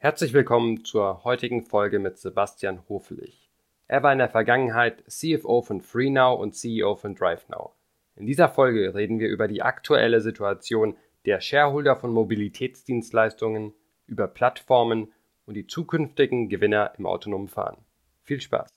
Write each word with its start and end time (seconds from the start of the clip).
Herzlich 0.00 0.32
willkommen 0.32 0.84
zur 0.84 1.24
heutigen 1.24 1.64
Folge 1.64 1.98
mit 1.98 2.18
Sebastian 2.18 2.88
Hofelich. 2.88 3.50
Er 3.88 4.04
war 4.04 4.12
in 4.12 4.20
der 4.20 4.28
Vergangenheit 4.28 5.02
CFO 5.08 5.60
von 5.60 5.80
FreeNow 5.80 6.38
und 6.38 6.54
CEO 6.54 6.94
von 6.94 7.16
DriveNow. 7.16 7.72
In 8.14 8.24
dieser 8.24 8.48
Folge 8.48 8.94
reden 8.94 9.18
wir 9.18 9.28
über 9.28 9.48
die 9.48 9.60
aktuelle 9.60 10.20
Situation 10.20 10.96
der 11.26 11.40
Shareholder 11.40 11.96
von 11.96 12.12
Mobilitätsdienstleistungen, 12.12 13.74
über 14.06 14.28
Plattformen 14.28 15.12
und 15.46 15.54
die 15.54 15.66
zukünftigen 15.66 16.48
Gewinner 16.48 16.92
im 16.96 17.04
autonomen 17.04 17.48
Fahren. 17.48 17.78
Viel 18.22 18.40
Spaß! 18.40 18.70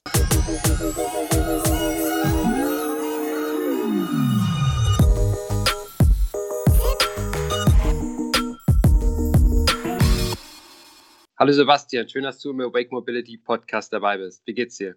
Hallo 11.42 11.54
Sebastian, 11.54 12.08
schön, 12.08 12.22
dass 12.22 12.40
du 12.40 12.52
im 12.52 12.62
Awake 12.62 12.92
Mobility 12.92 13.36
Podcast 13.36 13.92
dabei 13.92 14.16
bist. 14.20 14.46
Wie 14.46 14.54
geht's 14.54 14.78
dir? 14.78 14.96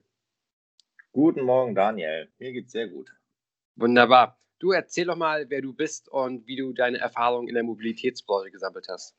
Guten 1.10 1.41
Morgen, 1.41 1.74
Daniel. 1.74 2.30
Mir 2.36 2.52
geht's 2.52 2.73
sehr 2.73 2.86
gut. 2.86 3.10
Wunderbar. 3.77 4.38
Du 4.59 4.72
erzähl 4.72 5.06
doch 5.06 5.16
mal, 5.16 5.48
wer 5.48 5.62
du 5.62 5.72
bist 5.72 6.06
und 6.10 6.46
wie 6.46 6.56
du 6.56 6.74
deine 6.74 6.98
Erfahrungen 6.98 7.48
in 7.48 7.55
der 7.55 7.64
Mobilitätsbranche 7.64 8.50
gesammelt 8.50 8.88
hast. 8.91 9.16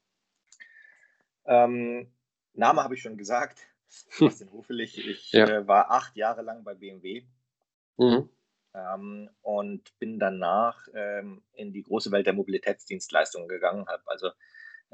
Ähm, 1.45 2.13
Name 2.53 2.83
habe 2.83 2.93
ich 2.93 3.01
schon 3.01 3.17
gesagt. 3.17 3.57
Sebastian 3.87 4.51
Hofelich. 4.51 4.95
Ich 5.07 5.31
ja. 5.31 5.49
äh, 5.49 5.67
war 5.67 5.89
acht 5.89 6.15
Jahre 6.15 6.43
lang 6.43 6.63
bei 6.63 6.75
BMW 6.75 7.25
mhm. 7.97 8.29
ähm, 8.75 9.31
und 9.41 9.97
bin 9.97 10.19
danach 10.19 10.87
ähm, 10.93 11.41
in 11.53 11.73
die 11.73 11.81
große 11.81 12.11
Welt 12.11 12.27
der 12.27 12.33
Mobilitätsdienstleistungen 12.33 13.47
gegangen, 13.47 13.87
habe 13.87 14.03
also 14.05 14.29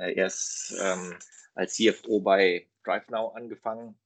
äh, 0.02 0.14
erst 0.14 0.76
ähm, 0.82 1.16
als 1.54 1.76
CFO 1.76 2.20
bei 2.20 2.68
DriveNow 2.84 3.36
angefangen, 3.36 3.98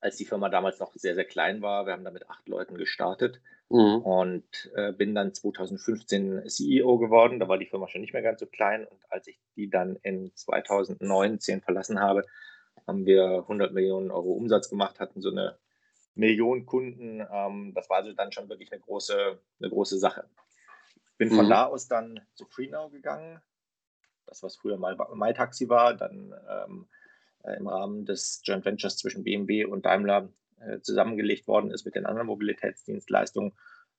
als 0.00 0.16
die 0.16 0.26
Firma 0.26 0.48
damals 0.48 0.78
noch 0.78 0.92
sehr, 0.94 1.14
sehr 1.14 1.24
klein 1.24 1.62
war. 1.62 1.86
Wir 1.86 1.94
haben 1.94 2.04
da 2.04 2.10
mit 2.10 2.28
acht 2.28 2.46
Leuten 2.48 2.76
gestartet 2.76 3.40
mhm. 3.70 4.02
und 4.02 4.70
äh, 4.74 4.92
bin 4.92 5.14
dann 5.14 5.32
2015 5.32 6.48
CEO 6.48 6.98
geworden. 6.98 7.40
Da 7.40 7.48
war 7.48 7.58
die 7.58 7.66
Firma 7.66 7.88
schon 7.88 8.02
nicht 8.02 8.12
mehr 8.12 8.22
ganz 8.22 8.40
so 8.40 8.46
klein. 8.46 8.86
Und 8.86 9.00
als 9.08 9.26
ich 9.26 9.40
die 9.56 9.70
dann 9.70 9.96
in 10.02 10.32
2019 10.34 11.62
verlassen 11.62 12.00
habe, 12.00 12.24
haben 12.86 13.06
wir 13.06 13.38
100 13.38 13.72
Millionen 13.72 14.10
Euro 14.10 14.32
Umsatz 14.32 14.68
gemacht, 14.68 15.00
hatten 15.00 15.22
so 15.22 15.30
eine 15.30 15.58
Million 16.14 16.66
Kunden. 16.66 17.26
Ähm, 17.32 17.72
das 17.74 17.88
war 17.88 17.98
also 17.98 18.12
dann 18.12 18.32
schon 18.32 18.48
wirklich 18.48 18.70
eine 18.70 18.80
große, 18.80 19.38
eine 19.60 19.70
große 19.70 19.98
Sache. 19.98 20.28
Bin 21.16 21.30
von 21.30 21.46
mhm. 21.46 21.50
da 21.50 21.64
aus 21.64 21.88
dann 21.88 22.20
zu 22.34 22.44
FreeNow 22.44 22.92
gegangen, 22.92 23.40
das, 24.26 24.42
was 24.42 24.56
früher 24.56 24.76
mal 24.76 24.96
MyTaxi 25.14 25.68
war, 25.68 25.94
dann 25.94 26.34
ähm, 26.48 26.88
äh, 27.44 27.56
im 27.56 27.66
Rahmen 27.66 28.04
des 28.04 28.40
Joint 28.44 28.64
Ventures 28.64 28.96
zwischen 28.96 29.24
BMW 29.24 29.64
und 29.64 29.86
Daimler 29.86 30.28
äh, 30.60 30.80
zusammengelegt 30.80 31.46
worden 31.48 31.70
ist 31.70 31.84
mit 31.84 31.94
den 31.94 32.06
anderen 32.06 32.26
Mobilitätsdienstleistungen. 32.26 33.52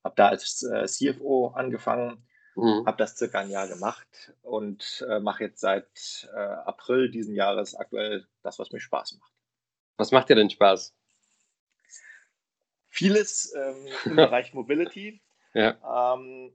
Habe 0.03 0.15
da 0.15 0.29
als 0.29 0.63
äh, 0.63 0.85
CFO 0.85 1.47
angefangen, 1.47 2.25
mhm. 2.55 2.85
habe 2.85 2.97
das 2.97 3.17
circa 3.17 3.39
ein 3.39 3.49
Jahr 3.49 3.67
gemacht 3.67 4.33
und 4.41 5.05
äh, 5.09 5.19
mache 5.19 5.45
jetzt 5.45 5.59
seit 5.59 6.29
äh, 6.33 6.37
April 6.37 7.09
diesen 7.09 7.35
Jahres 7.35 7.75
aktuell 7.75 8.25
das, 8.43 8.59
was 8.59 8.71
mir 8.71 8.79
Spaß 8.79 9.17
macht. 9.19 9.31
Was 9.97 10.11
macht 10.11 10.29
dir 10.29 10.35
denn 10.35 10.49
Spaß? 10.49 10.93
Vieles 12.89 13.53
ähm, 13.55 13.87
im 14.05 14.15
Bereich 14.15 14.53
Mobility. 14.53 15.21
Ja. 15.53 16.15
Ähm, 16.15 16.53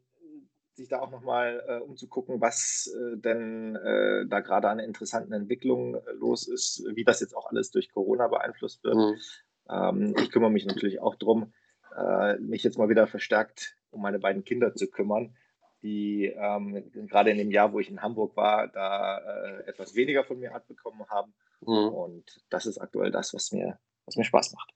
sich 0.74 0.88
da 0.88 1.00
auch 1.00 1.10
nochmal 1.10 1.62
äh, 1.66 1.78
umzugucken, 1.78 2.40
was 2.40 2.92
äh, 2.94 3.16
denn 3.18 3.76
äh, 3.76 4.26
da 4.26 4.40
gerade 4.40 4.68
an 4.68 4.78
interessanten 4.78 5.32
Entwicklungen 5.32 5.94
äh, 5.94 6.12
los 6.12 6.48
ist, 6.48 6.84
wie 6.94 7.04
das 7.04 7.20
jetzt 7.20 7.36
auch 7.36 7.46
alles 7.50 7.70
durch 7.70 7.92
Corona 7.92 8.28
beeinflusst 8.28 8.82
wird. 8.84 8.96
Mhm. 8.96 9.16
Ähm, 9.68 10.14
ich 10.18 10.30
kümmere 10.30 10.50
mich 10.50 10.64
natürlich 10.64 11.00
auch 11.00 11.14
darum, 11.16 11.52
äh, 11.96 12.36
mich 12.38 12.62
jetzt 12.62 12.78
mal 12.78 12.88
wieder 12.88 13.06
verstärkt 13.06 13.76
um 13.90 14.00
meine 14.00 14.18
beiden 14.18 14.42
Kinder 14.42 14.74
zu 14.74 14.88
kümmern, 14.88 15.36
die 15.82 16.32
ähm, 16.34 16.90
gerade 17.08 17.30
in 17.30 17.36
dem 17.36 17.50
Jahr, 17.50 17.74
wo 17.74 17.78
ich 17.78 17.90
in 17.90 18.00
Hamburg 18.00 18.34
war, 18.36 18.68
da 18.68 19.18
äh, 19.18 19.64
etwas 19.66 19.94
weniger 19.94 20.24
von 20.24 20.38
mir 20.38 20.54
abbekommen 20.54 21.06
haben. 21.10 21.34
Mhm. 21.60 21.88
Und 21.88 22.42
das 22.48 22.64
ist 22.64 22.78
aktuell 22.78 23.10
das, 23.10 23.34
was 23.34 23.52
mir, 23.52 23.78
was 24.06 24.16
mir 24.16 24.24
Spaß 24.24 24.54
macht. 24.54 24.72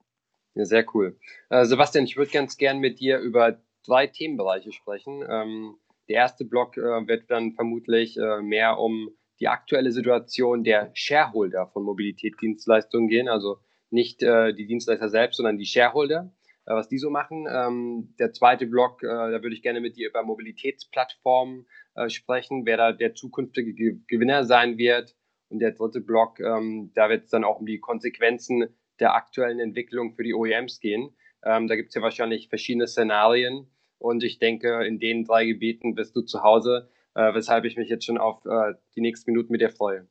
Ja, 0.53 0.65
sehr 0.65 0.85
cool. 0.93 1.19
Sebastian, 1.49 2.05
ich 2.05 2.17
würde 2.17 2.31
ganz 2.31 2.57
gern 2.57 2.77
mit 2.79 2.99
dir 2.99 3.17
über 3.19 3.59
drei 3.85 4.05
Themenbereiche 4.07 4.71
sprechen. 4.71 5.23
Ähm, 5.27 5.77
der 6.09 6.15
erste 6.17 6.45
Block 6.45 6.77
äh, 6.77 7.07
wird 7.07 7.29
dann 7.29 7.53
vermutlich 7.53 8.17
äh, 8.17 8.41
mehr 8.41 8.79
um 8.79 9.09
die 9.39 9.47
aktuelle 9.47 9.91
Situation 9.91 10.63
der 10.63 10.91
Shareholder 10.93 11.67
von 11.67 11.83
Mobilitätsdienstleistungen 11.83 13.07
gehen, 13.07 13.27
also 13.27 13.57
nicht 13.89 14.23
äh, 14.23 14.53
die 14.53 14.65
Dienstleister 14.65 15.09
selbst, 15.09 15.37
sondern 15.37 15.57
die 15.57 15.65
Shareholder, 15.65 16.33
äh, 16.65 16.73
was 16.73 16.89
die 16.89 16.97
so 16.97 17.09
machen. 17.09 17.47
Ähm, 17.49 18.15
der 18.19 18.33
zweite 18.33 18.67
Block, 18.67 19.03
äh, 19.03 19.07
da 19.07 19.41
würde 19.43 19.53
ich 19.53 19.61
gerne 19.61 19.81
mit 19.81 19.95
dir 19.95 20.09
über 20.09 20.23
Mobilitätsplattformen 20.23 21.67
äh, 21.95 22.09
sprechen, 22.09 22.65
wer 22.65 22.77
da 22.77 22.91
der 22.91 23.13
zukünftige 23.13 23.73
Ge 23.73 23.99
Gewinner 24.07 24.45
sein 24.45 24.77
wird. 24.77 25.15
Und 25.49 25.59
der 25.59 25.71
dritte 25.71 26.01
Block, 26.01 26.39
ähm, 26.39 26.91
da 26.93 27.09
wird 27.09 27.25
es 27.25 27.29
dann 27.29 27.45
auch 27.45 27.59
um 27.59 27.65
die 27.65 27.79
Konsequenzen 27.79 28.67
der 28.99 29.15
aktuellen 29.15 29.59
Entwicklung 29.59 30.13
für 30.13 30.23
die 30.23 30.33
OEMs 30.33 30.79
gehen. 30.79 31.15
Ähm, 31.45 31.67
da 31.67 31.75
gibt 31.75 31.89
es 31.89 31.95
ja 31.95 32.01
wahrscheinlich 32.01 32.49
verschiedene 32.49 32.87
Szenarien. 32.87 33.67
Und 33.99 34.23
ich 34.23 34.39
denke, 34.39 34.85
in 34.85 34.99
den 34.99 35.23
drei 35.23 35.45
Gebieten 35.45 35.95
bist 35.95 36.15
du 36.15 36.21
zu 36.21 36.43
Hause, 36.43 36.89
äh, 37.15 37.33
weshalb 37.33 37.65
ich 37.65 37.77
mich 37.77 37.89
jetzt 37.89 38.05
schon 38.05 38.17
auf 38.17 38.45
äh, 38.45 38.73
die 38.95 39.01
nächsten 39.01 39.31
Minuten 39.31 39.51
mit 39.51 39.61
dir 39.61 39.69
freue. 39.69 40.07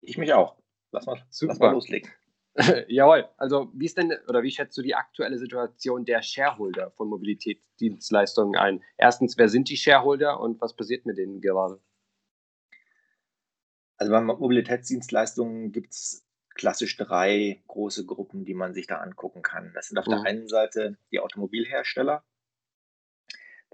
Ich 0.00 0.18
mich 0.18 0.32
auch. 0.32 0.56
Lass 0.92 1.06
mal, 1.06 1.24
Super. 1.30 1.52
Lass 1.52 1.60
mal 1.60 1.72
loslegen. 1.72 2.10
Jawohl. 2.88 3.28
Also, 3.36 3.70
wie 3.74 3.86
ist 3.86 3.96
denn 3.96 4.12
oder 4.28 4.42
wie 4.42 4.50
schätzt 4.50 4.78
du 4.78 4.82
die 4.82 4.94
aktuelle 4.94 5.38
Situation 5.38 6.04
der 6.04 6.22
Shareholder 6.22 6.92
von 6.92 7.08
Mobilitätsdienstleistungen 7.08 8.56
ein? 8.56 8.82
Erstens, 8.96 9.36
wer 9.36 9.48
sind 9.48 9.68
die 9.68 9.76
Shareholder 9.76 10.38
und 10.38 10.60
was 10.60 10.76
passiert 10.76 11.04
mit 11.04 11.18
denen 11.18 11.40
gerade? 11.40 11.80
Also 13.96 14.12
bei 14.12 14.20
Mobilitätsdienstleistungen 14.20 15.72
gibt 15.72 15.92
es 15.92 16.24
klassisch 16.54 16.96
drei 16.96 17.62
große 17.66 18.06
Gruppen, 18.06 18.44
die 18.44 18.54
man 18.54 18.74
sich 18.74 18.86
da 18.86 18.98
angucken 18.98 19.42
kann. 19.42 19.72
Das 19.74 19.88
sind 19.88 19.98
auf 19.98 20.06
mhm. 20.06 20.10
der 20.10 20.22
einen 20.22 20.48
Seite 20.48 20.96
die 21.10 21.20
Automobilhersteller, 21.20 22.24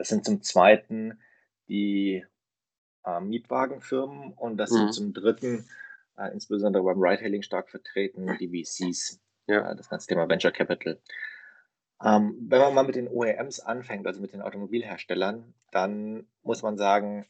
das 0.00 0.08
sind 0.08 0.24
zum 0.24 0.42
Zweiten 0.42 1.20
die 1.68 2.24
äh, 3.04 3.20
Mietwagenfirmen 3.20 4.32
und 4.32 4.56
das 4.56 4.70
mhm. 4.70 4.76
sind 4.76 4.94
zum 4.94 5.12
Dritten, 5.12 5.68
äh, 6.16 6.32
insbesondere 6.32 6.82
beim 6.82 7.02
Ride-Hailing 7.02 7.42
stark 7.42 7.68
vertreten, 7.68 8.34
die 8.40 8.48
VCs, 8.48 9.20
ja. 9.46 9.70
äh, 9.70 9.76
das 9.76 9.90
ganze 9.90 10.06
Thema 10.06 10.26
Venture 10.26 10.52
Capital. 10.52 10.98
Ähm, 12.02 12.34
wenn 12.48 12.62
man 12.62 12.72
mal 12.72 12.84
mit 12.84 12.94
den 12.94 13.08
OEMs 13.08 13.60
anfängt, 13.60 14.06
also 14.06 14.22
mit 14.22 14.32
den 14.32 14.40
Automobilherstellern, 14.40 15.52
dann 15.70 16.26
muss 16.42 16.62
man 16.62 16.78
sagen, 16.78 17.26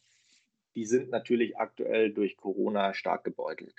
die 0.76 0.86
sind 0.86 1.10
natürlich 1.10 1.58
aktuell 1.58 2.14
durch 2.14 2.36
Corona 2.36 2.94
stark 2.94 3.24
gebeutelt. 3.24 3.74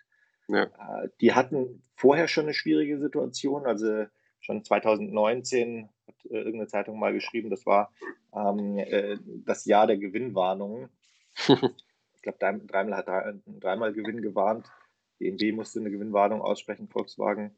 Ja. 0.50 0.64
Äh, 0.64 1.08
die 1.22 1.34
hatten 1.34 1.82
vorher 1.96 2.28
schon 2.28 2.44
eine 2.44 2.54
schwierige 2.54 3.00
Situation, 3.00 3.66
also 3.66 4.06
schon 4.42 4.66
2019 4.66 5.84
hat 5.84 5.94
äh, 6.26 6.38
irgendeine 6.38 6.68
Zeitung 6.68 7.00
mal 7.00 7.14
geschrieben, 7.14 7.50
das 7.50 7.66
war 7.66 7.92
ähm, 8.34 8.78
äh, 8.78 9.18
das 9.46 9.66
Jahr 9.66 9.88
der 9.88 9.98
Gewinnwarnungen. 9.98 10.90
ich 11.48 12.22
glaube, 12.22 12.38
Daimler 12.40 12.98
hat 12.98 13.08
dreimal 13.48 13.94
Gewinn 13.94 14.22
gewarnt. 14.22 14.70
BMW 15.18 15.52
musste 15.52 15.80
eine 15.80 15.92
Gewinnwarnung 15.92 16.42
aussprechen, 16.42 16.88
Volkswagen. 16.88 17.56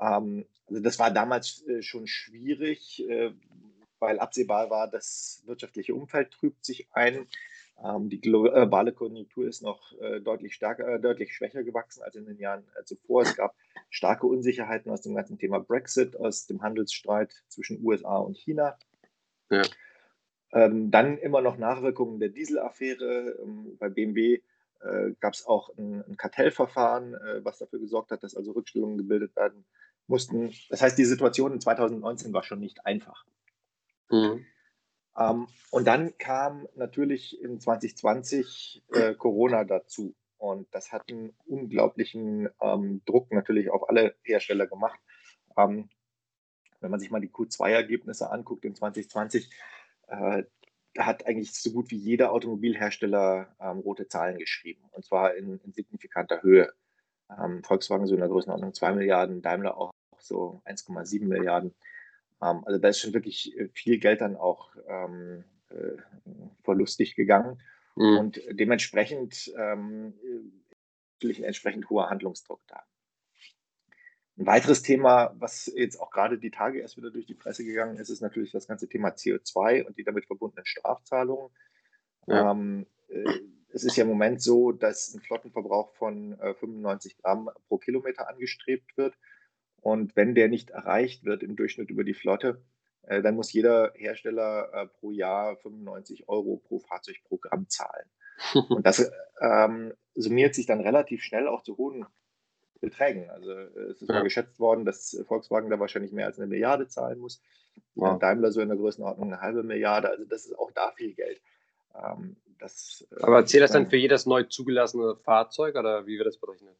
Ähm, 0.00 0.46
also 0.68 0.82
das 0.82 0.98
war 0.98 1.10
damals 1.10 1.66
äh, 1.66 1.82
schon 1.82 2.06
schwierig, 2.06 3.06
äh, 3.08 3.32
weil 3.98 4.18
absehbar 4.18 4.70
war, 4.70 4.88
das 4.88 5.42
wirtschaftliche 5.46 5.94
Umfeld 5.94 6.32
trübt 6.32 6.64
sich 6.64 6.88
ein. 6.92 7.26
Ähm, 7.82 8.08
die 8.08 8.20
globale 8.20 8.92
Konjunktur 8.92 9.46
ist 9.46 9.62
noch 9.62 9.92
äh, 10.00 10.20
deutlich 10.20 10.54
stärker, 10.54 10.86
äh, 10.94 11.00
deutlich 11.00 11.34
schwächer 11.34 11.62
gewachsen 11.62 12.02
als 12.02 12.16
in 12.16 12.26
den 12.26 12.38
Jahren 12.38 12.64
äh, 12.78 12.84
zuvor. 12.84 13.22
Es 13.22 13.36
gab 13.36 13.54
starke 13.90 14.26
Unsicherheiten 14.26 14.90
aus 14.90 15.02
dem 15.02 15.14
ganzen 15.14 15.38
Thema 15.38 15.58
Brexit, 15.58 16.16
aus 16.16 16.46
dem 16.46 16.62
Handelsstreit 16.62 17.42
zwischen 17.48 17.84
USA 17.84 18.18
und 18.18 18.36
China. 18.36 18.78
Ja. 19.50 19.62
Ähm, 20.52 20.90
dann 20.90 21.18
immer 21.18 21.40
noch 21.40 21.56
Nachwirkungen 21.56 22.20
der 22.20 22.28
Dieselaffäre. 22.28 23.38
Ähm, 23.42 23.76
bei 23.78 23.88
BMW 23.88 24.40
äh, 24.80 25.12
gab 25.20 25.34
es 25.34 25.46
auch 25.46 25.70
ein, 25.78 26.16
Kartellverfahren, 26.16 27.14
äh, 27.14 27.44
was 27.44 27.58
dafür 27.58 27.78
gesorgt 27.78 28.10
hat, 28.10 28.22
dass 28.22 28.36
also 28.36 28.52
Rückstellungen 28.52 28.98
gebildet 28.98 29.34
werden 29.34 29.64
mussten. 30.06 30.52
Das 30.68 30.82
heißt, 30.82 30.98
die 30.98 31.04
Situation 31.04 31.52
in 31.52 31.60
2019 31.60 32.32
war 32.32 32.42
schon 32.42 32.60
nicht 32.60 32.84
einfach. 32.84 33.24
Mhm. 34.10 34.44
Ähm, 35.18 35.46
und 35.70 35.86
dann 35.86 36.16
kam 36.18 36.66
natürlich 36.74 37.40
in 37.40 37.60
2020 37.60 38.82
äh, 38.92 39.14
Corona 39.14 39.64
dazu. 39.64 40.14
Und 40.38 40.66
das 40.74 40.92
hat 40.92 41.08
einen 41.08 41.34
unglaublichen 41.46 42.48
ähm, 42.60 43.02
Druck 43.04 43.30
natürlich 43.32 43.70
auf 43.70 43.88
alle 43.88 44.16
Hersteller 44.22 44.66
gemacht. 44.66 44.98
Ähm, 45.56 45.88
wenn 46.80 46.90
man 46.90 46.98
sich 46.98 47.10
mal 47.10 47.20
die 47.20 47.30
Q2-Ergebnisse 47.30 48.30
anguckt 48.30 48.64
in 48.64 48.74
2020, 48.74 49.48
äh, 50.08 50.42
hat 50.98 51.26
eigentlich 51.26 51.54
so 51.54 51.72
gut 51.72 51.90
wie 51.90 51.96
jeder 51.96 52.32
Automobilhersteller 52.32 53.54
ähm, 53.60 53.78
rote 53.78 54.08
Zahlen 54.08 54.38
geschrieben, 54.38 54.82
und 54.90 55.04
zwar 55.04 55.34
in, 55.34 55.58
in 55.60 55.72
signifikanter 55.72 56.42
Höhe. 56.42 56.72
Ähm, 57.30 57.62
Volkswagen 57.64 58.06
so 58.06 58.14
in 58.14 58.20
der 58.20 58.28
Größenordnung 58.28 58.74
2 58.74 58.92
Milliarden, 58.92 59.40
Daimler 59.40 59.78
auch 59.78 59.92
so 60.18 60.60
1,7 60.66 61.26
Milliarden. 61.26 61.74
Ähm, 62.42 62.62
also 62.64 62.78
da 62.78 62.88
ist 62.88 63.00
schon 63.00 63.14
wirklich 63.14 63.56
äh, 63.58 63.68
viel 63.68 63.98
Geld 63.98 64.20
dann 64.20 64.36
auch 64.36 64.70
ähm, 64.88 65.44
äh, 65.70 65.96
verlustig 66.64 67.14
gegangen. 67.14 67.62
Mhm. 67.96 68.18
Und 68.18 68.42
dementsprechend 68.50 69.52
ähm, 69.56 70.14
natürlich 71.14 71.38
ein 71.38 71.44
entsprechend 71.44 71.88
hoher 71.88 72.10
Handlungsdruck 72.10 72.60
da. 72.66 72.82
Ein 74.38 74.46
weiteres 74.46 74.82
Thema, 74.82 75.34
was 75.38 75.70
jetzt 75.76 76.00
auch 76.00 76.10
gerade 76.10 76.38
die 76.38 76.50
Tage 76.50 76.80
erst 76.80 76.96
wieder 76.96 77.10
durch 77.10 77.26
die 77.26 77.34
Presse 77.34 77.64
gegangen 77.64 77.98
ist, 77.98 78.08
ist 78.08 78.22
natürlich 78.22 78.50
das 78.50 78.66
ganze 78.66 78.88
Thema 78.88 79.10
CO2 79.10 79.84
und 79.84 79.98
die 79.98 80.04
damit 80.04 80.24
verbundenen 80.26 80.64
Strafzahlungen. 80.64 81.50
Ja. 82.26 82.50
Ähm, 82.50 82.86
äh, 83.08 83.24
es 83.74 83.84
ist 83.84 83.96
ja 83.96 84.02
im 84.02 84.08
Moment 84.08 84.42
so, 84.42 84.72
dass 84.72 85.14
ein 85.14 85.20
Flottenverbrauch 85.20 85.92
von 85.94 86.38
äh, 86.40 86.54
95 86.54 87.18
Gramm 87.18 87.50
pro 87.68 87.78
Kilometer 87.78 88.28
angestrebt 88.28 88.96
wird. 88.96 89.14
Und 89.82 90.14
wenn 90.16 90.34
der 90.34 90.48
nicht 90.48 90.70
erreicht 90.70 91.24
wird 91.24 91.42
im 91.42 91.56
Durchschnitt 91.56 91.90
über 91.90 92.04
die 92.04 92.14
Flotte, 92.14 92.62
äh, 93.02 93.20
dann 93.20 93.34
muss 93.34 93.52
jeder 93.52 93.92
Hersteller 93.96 94.70
äh, 94.72 94.86
pro 94.86 95.10
Jahr 95.10 95.56
95 95.56 96.28
Euro 96.28 96.62
pro 96.64 96.78
Fahrzeug 96.78 97.16
pro 97.24 97.36
Gramm 97.36 97.68
zahlen. 97.68 98.08
Und 98.70 98.86
das 98.86 99.10
ähm, 99.40 99.92
summiert 100.14 100.54
sich 100.54 100.66
dann 100.66 100.80
relativ 100.80 101.22
schnell 101.22 101.48
auch 101.48 101.62
zu 101.62 101.76
hohen 101.76 102.06
Beträgen. 102.80 103.28
Also 103.30 103.50
äh, 103.50 103.90
es 103.90 104.02
ist 104.02 104.08
ja. 104.08 104.14
mal 104.14 104.22
geschätzt 104.22 104.60
worden, 104.60 104.84
dass 104.84 105.20
Volkswagen 105.26 105.68
da 105.68 105.80
wahrscheinlich 105.80 106.12
mehr 106.12 106.26
als 106.26 106.38
eine 106.38 106.46
Milliarde 106.46 106.86
zahlen 106.86 107.18
muss. 107.18 107.42
Ja. 107.96 108.16
Daimler 108.18 108.52
so 108.52 108.60
in 108.60 108.68
der 108.68 108.78
Größenordnung 108.78 109.32
eine 109.32 109.40
halbe 109.40 109.64
Milliarde. 109.64 110.08
Also 110.10 110.24
das 110.24 110.46
ist 110.46 110.56
auch 110.56 110.70
da 110.70 110.92
viel 110.92 111.14
Geld. 111.14 111.42
Ähm, 111.94 112.36
das, 112.60 113.04
Aber 113.20 113.44
zählt 113.46 113.64
das 113.64 113.72
dann 113.72 113.88
für 113.88 113.96
jedes 113.96 114.26
neu 114.26 114.44
zugelassene 114.44 115.16
Fahrzeug 115.16 115.74
oder 115.74 116.06
wie 116.06 116.18
wird 116.18 116.28
das 116.28 116.38
berechnet? 116.38 116.76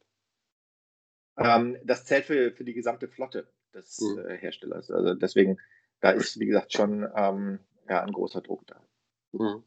Ähm, 1.37 1.77
das 1.83 2.05
zählt 2.05 2.25
für, 2.25 2.51
für 2.51 2.63
die 2.63 2.73
gesamte 2.73 3.07
Flotte 3.07 3.47
des 3.73 3.99
mhm. 3.99 4.19
äh, 4.27 4.37
Herstellers. 4.37 4.91
Also 4.91 5.13
deswegen, 5.13 5.57
da 5.99 6.11
ist, 6.11 6.39
wie 6.39 6.45
gesagt, 6.45 6.73
schon 6.73 7.07
ähm, 7.15 7.59
ja, 7.89 8.03
ein 8.03 8.11
großer 8.11 8.41
Druck 8.41 8.65
da. 8.67 8.81
Mhm. 9.31 9.63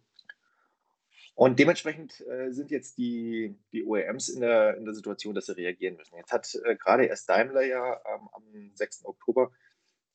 Und 1.34 1.58
dementsprechend 1.58 2.22
äh, 2.28 2.50
sind 2.50 2.70
jetzt 2.70 2.96
die, 2.96 3.58
die 3.72 3.84
OEMs 3.84 4.30
in 4.30 4.40
der, 4.40 4.76
in 4.78 4.86
der 4.86 4.94
Situation, 4.94 5.34
dass 5.34 5.46
sie 5.46 5.52
reagieren 5.52 5.96
müssen. 5.96 6.16
Jetzt 6.16 6.32
hat 6.32 6.50
äh, 6.64 6.76
gerade 6.76 7.04
erst 7.04 7.28
Daimler 7.28 7.62
ja 7.62 8.00
ähm, 8.06 8.28
am 8.32 8.70
6. 8.74 9.04
Oktober 9.04 9.52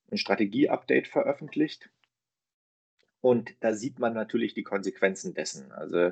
ein 0.09 0.17
Strategie-Update 0.17 1.07
veröffentlicht. 1.07 1.91
Und 3.19 3.53
da 3.59 3.73
sieht 3.73 3.99
man 3.99 4.13
natürlich 4.13 4.55
die 4.55 4.63
Konsequenzen 4.63 5.35
dessen. 5.35 5.71
Also 5.71 6.11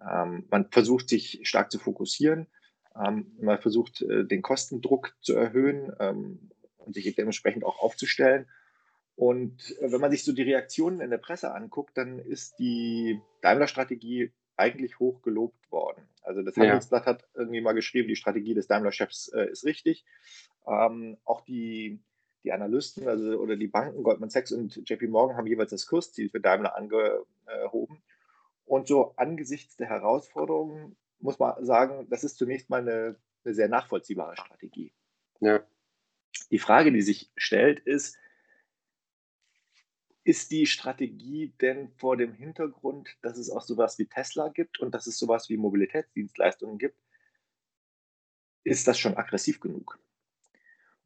ähm, 0.00 0.46
man 0.50 0.70
versucht 0.70 1.08
sich 1.08 1.40
stark 1.42 1.72
zu 1.72 1.80
fokussieren 1.80 2.46
ähm, 3.02 3.32
man 3.40 3.58
versucht, 3.58 4.02
äh, 4.02 4.24
den 4.24 4.42
Kostendruck 4.42 5.14
zu 5.20 5.34
erhöhen 5.34 5.92
ähm, 5.98 6.50
und 6.78 6.94
sich 6.94 7.12
dementsprechend 7.14 7.64
auch 7.64 7.80
aufzustellen. 7.80 8.46
Und 9.16 9.76
äh, 9.80 9.92
wenn 9.92 10.00
man 10.00 10.10
sich 10.10 10.24
so 10.24 10.32
die 10.32 10.42
Reaktionen 10.42 11.00
in 11.00 11.10
der 11.10 11.18
Presse 11.18 11.54
anguckt, 11.54 11.96
dann 11.96 12.18
ist 12.18 12.58
die 12.58 13.20
Daimler-Strategie 13.42 14.32
eigentlich 14.56 14.98
hoch 14.98 15.22
gelobt 15.22 15.70
worden. 15.70 16.08
Also 16.22 16.42
das 16.42 16.56
Handelsblatt 16.56 17.06
ja. 17.06 17.12
hat 17.12 17.28
irgendwie 17.34 17.60
mal 17.60 17.72
geschrieben, 17.72 18.08
die 18.08 18.16
Strategie 18.16 18.54
des 18.54 18.66
Daimler-Chefs 18.66 19.28
äh, 19.28 19.50
ist 19.50 19.64
richtig. 19.64 20.04
Ähm, 20.66 21.18
auch 21.24 21.42
die, 21.42 22.00
die 22.44 22.52
Analysten 22.52 23.08
also, 23.08 23.38
oder 23.38 23.56
die 23.56 23.66
Banken, 23.66 24.02
Goldman 24.02 24.30
Sachs 24.30 24.52
und 24.52 24.88
JP 24.88 25.08
Morgan, 25.08 25.36
haben 25.36 25.46
jeweils 25.46 25.70
das 25.70 25.86
Kursziel 25.86 26.30
für 26.30 26.40
Daimler 26.40 26.76
angehoben. 26.76 28.02
Und 28.64 28.88
so 28.88 29.12
angesichts 29.16 29.76
der 29.76 29.88
Herausforderungen 29.88 30.96
muss 31.24 31.38
man 31.38 31.64
sagen, 31.64 32.06
das 32.10 32.22
ist 32.22 32.36
zunächst 32.36 32.68
mal 32.68 32.82
eine, 32.82 33.16
eine 33.44 33.54
sehr 33.54 33.68
nachvollziehbare 33.68 34.36
Strategie. 34.36 34.92
Ja. 35.40 35.64
Die 36.50 36.58
Frage, 36.58 36.92
die 36.92 37.00
sich 37.00 37.32
stellt, 37.34 37.80
ist, 37.80 38.18
ist 40.22 40.50
die 40.50 40.66
Strategie 40.66 41.54
denn 41.62 41.90
vor 41.96 42.18
dem 42.18 42.34
Hintergrund, 42.34 43.16
dass 43.22 43.38
es 43.38 43.50
auch 43.50 43.62
sowas 43.62 43.98
wie 43.98 44.06
Tesla 44.06 44.48
gibt 44.48 44.80
und 44.80 44.94
dass 44.94 45.06
es 45.06 45.18
sowas 45.18 45.48
wie 45.48 45.56
Mobilitätsdienstleistungen 45.56 46.78
gibt, 46.78 46.98
ist 48.62 48.86
das 48.86 48.98
schon 48.98 49.16
aggressiv 49.16 49.60
genug? 49.60 49.98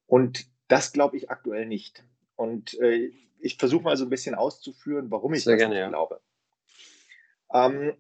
Und 0.06 0.46
das 0.66 0.92
glaube 0.92 1.16
ich 1.16 1.30
aktuell 1.30 1.66
nicht. 1.66 2.04
Und 2.34 2.74
äh, 2.80 3.12
ich 3.38 3.56
versuche 3.56 3.84
mal 3.84 3.96
so 3.96 4.04
ein 4.04 4.10
bisschen 4.10 4.34
auszuführen, 4.34 5.12
warum 5.12 5.34
ich 5.34 5.44
Sehr 5.44 5.54
das 5.54 5.60
gerne, 5.60 5.74
nicht 5.74 5.82
ja. 5.82 5.88
glaube. 5.88 6.20
Ähm, 7.52 7.96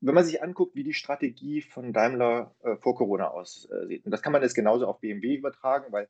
wenn 0.00 0.14
man 0.14 0.24
sich 0.24 0.42
anguckt, 0.42 0.74
wie 0.74 0.84
die 0.84 0.94
Strategie 0.94 1.62
von 1.62 1.92
Daimler 1.92 2.54
äh, 2.62 2.76
vor 2.76 2.94
Corona 2.94 3.28
aussieht, 3.28 4.04
und 4.04 4.10
das 4.10 4.22
kann 4.22 4.32
man 4.32 4.42
jetzt 4.42 4.54
genauso 4.54 4.86
auf 4.86 5.00
BMW 5.00 5.36
übertragen, 5.36 5.92
weil 5.92 6.08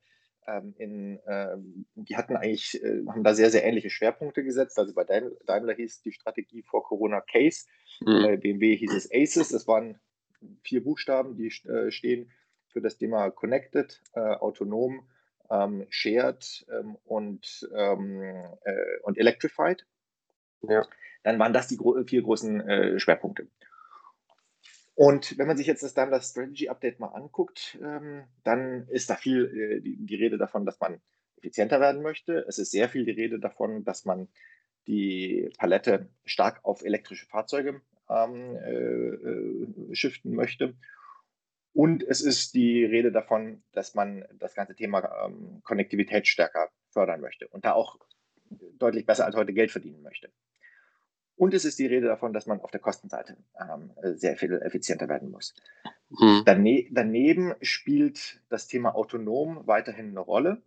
ähm, 0.49 0.75
in, 0.79 1.19
äh, 1.27 1.57
die 1.95 2.17
hatten 2.17 2.37
eigentlich, 2.37 2.83
äh, 2.83 3.05
haben 3.07 3.23
da 3.23 3.35
sehr, 3.35 3.51
sehr 3.51 3.65
ähnliche 3.65 3.91
Schwerpunkte 3.91 4.43
gesetzt. 4.43 4.79
Also 4.79 4.95
bei 4.95 5.05
Daimler, 5.05 5.37
Daimler 5.47 5.75
hieß 5.75 6.03
die 6.03 6.13
Strategie 6.13 6.63
vor 6.63 6.83
Corona 6.83 7.21
Case, 7.21 7.67
mhm. 8.01 8.23
bei 8.23 8.37
BMW 8.37 8.77
hieß 8.77 8.95
es 8.95 9.11
ACES, 9.13 9.51
das 9.51 9.69
waren 9.69 10.01
vier 10.63 10.83
Buchstaben, 10.83 11.37
die 11.37 11.49
äh, 11.69 11.91
stehen 11.91 12.31
für 12.69 12.81
das 12.81 12.97
Thema 12.97 13.31
Connected, 13.31 14.03
äh, 14.15 14.21
autonom, 14.21 15.09
ähm, 15.51 15.87
Shared 15.91 16.67
ähm, 16.71 16.97
und, 17.05 17.69
ähm, 17.75 18.23
äh, 18.65 19.01
und 19.03 19.19
Electrified. 19.19 19.87
Ja. 20.63 20.87
Dann 21.25 21.39
waren 21.39 21.53
das 21.53 21.69
die 21.69 21.77
gro 21.77 22.03
vier 22.05 22.23
großen 22.23 22.99
Schwerpunkte. 22.99 23.49
Und 24.99 25.39
wenn 25.39 25.47
man 25.47 25.57
sich 25.57 25.69
jetzt 25.69 25.85
das 25.85 25.95
Daimler 25.95 26.21
Strategy 26.21 26.69
Update 26.69 26.99
mal 26.99 27.15
anguckt, 27.15 27.79
ähm, 27.81 28.25
dann 28.43 28.89
ist 28.89 29.09
da 29.09 29.15
viel 29.15 29.45
äh, 29.45 29.81
die, 29.81 29.97
die, 29.97 30.17
Rede 30.17 30.39
davon, 30.39 30.67
dass 30.67 30.81
man 30.81 31.01
effizienter 31.37 31.79
werden 31.79 32.03
möchte. 32.03 32.45
Es 32.49 32.59
ist 32.59 32.73
sehr 32.73 32.89
viel 32.89 33.05
die 33.05 33.13
Rede 33.13 33.39
davon, 33.39 33.85
dass 33.85 34.05
man 34.05 34.27
die 34.89 35.53
Palette 35.57 36.11
stark 36.25 36.65
auf 36.65 36.83
elektrische 36.83 37.27
Fahrzeuge 37.27 37.81
ähm, 38.11 38.57
äh, 38.57 38.73
äh, 38.73 39.95
shiften 39.95 40.35
möchte. 40.35 40.75
Und 41.73 42.03
es 42.03 42.21
ist 42.21 42.55
die 42.55 42.85
Rede 42.85 43.13
davon, 43.13 43.63
dass 43.71 43.95
man 43.95 44.25
das 44.33 44.57
ganze 44.57 44.75
Thema 44.75 45.27
ähm, 45.27 45.61
Konnektivität 45.63 46.27
stärker 46.27 46.71
fördern 46.91 47.21
möchte 47.21 47.47
und 47.47 47.65
da 47.65 47.75
auch 47.75 48.01
deutlich 48.51 49.07
besser 49.07 49.27
als 49.27 49.37
heute 49.37 49.53
Geld 49.53 49.71
verdienen 49.71 50.03
möchte. 50.03 50.33
Und 51.39 51.55
es 51.55 51.65
ist 51.65 51.79
die 51.79 51.87
Rede 51.87 52.09
davon, 52.09 52.33
dass 52.33 52.47
man 52.47 52.61
auf 52.61 52.73
der 52.73 52.81
Kostenseite 52.81 53.37
ähm, 53.61 53.93
sehr 54.17 54.37
viel 54.37 54.53
effizienter 54.61 55.09
werden 55.09 55.31
muss. 55.31 55.55
Mhm. 56.11 56.43
Dane 56.45 56.89
daneben 56.91 57.55
spielt 57.63 58.41
das 58.49 58.67
Thema 58.67 58.97
autonom 58.97 59.65
weiterhin 59.65 60.09
eine 60.09 60.21
Rolle, 60.21 60.61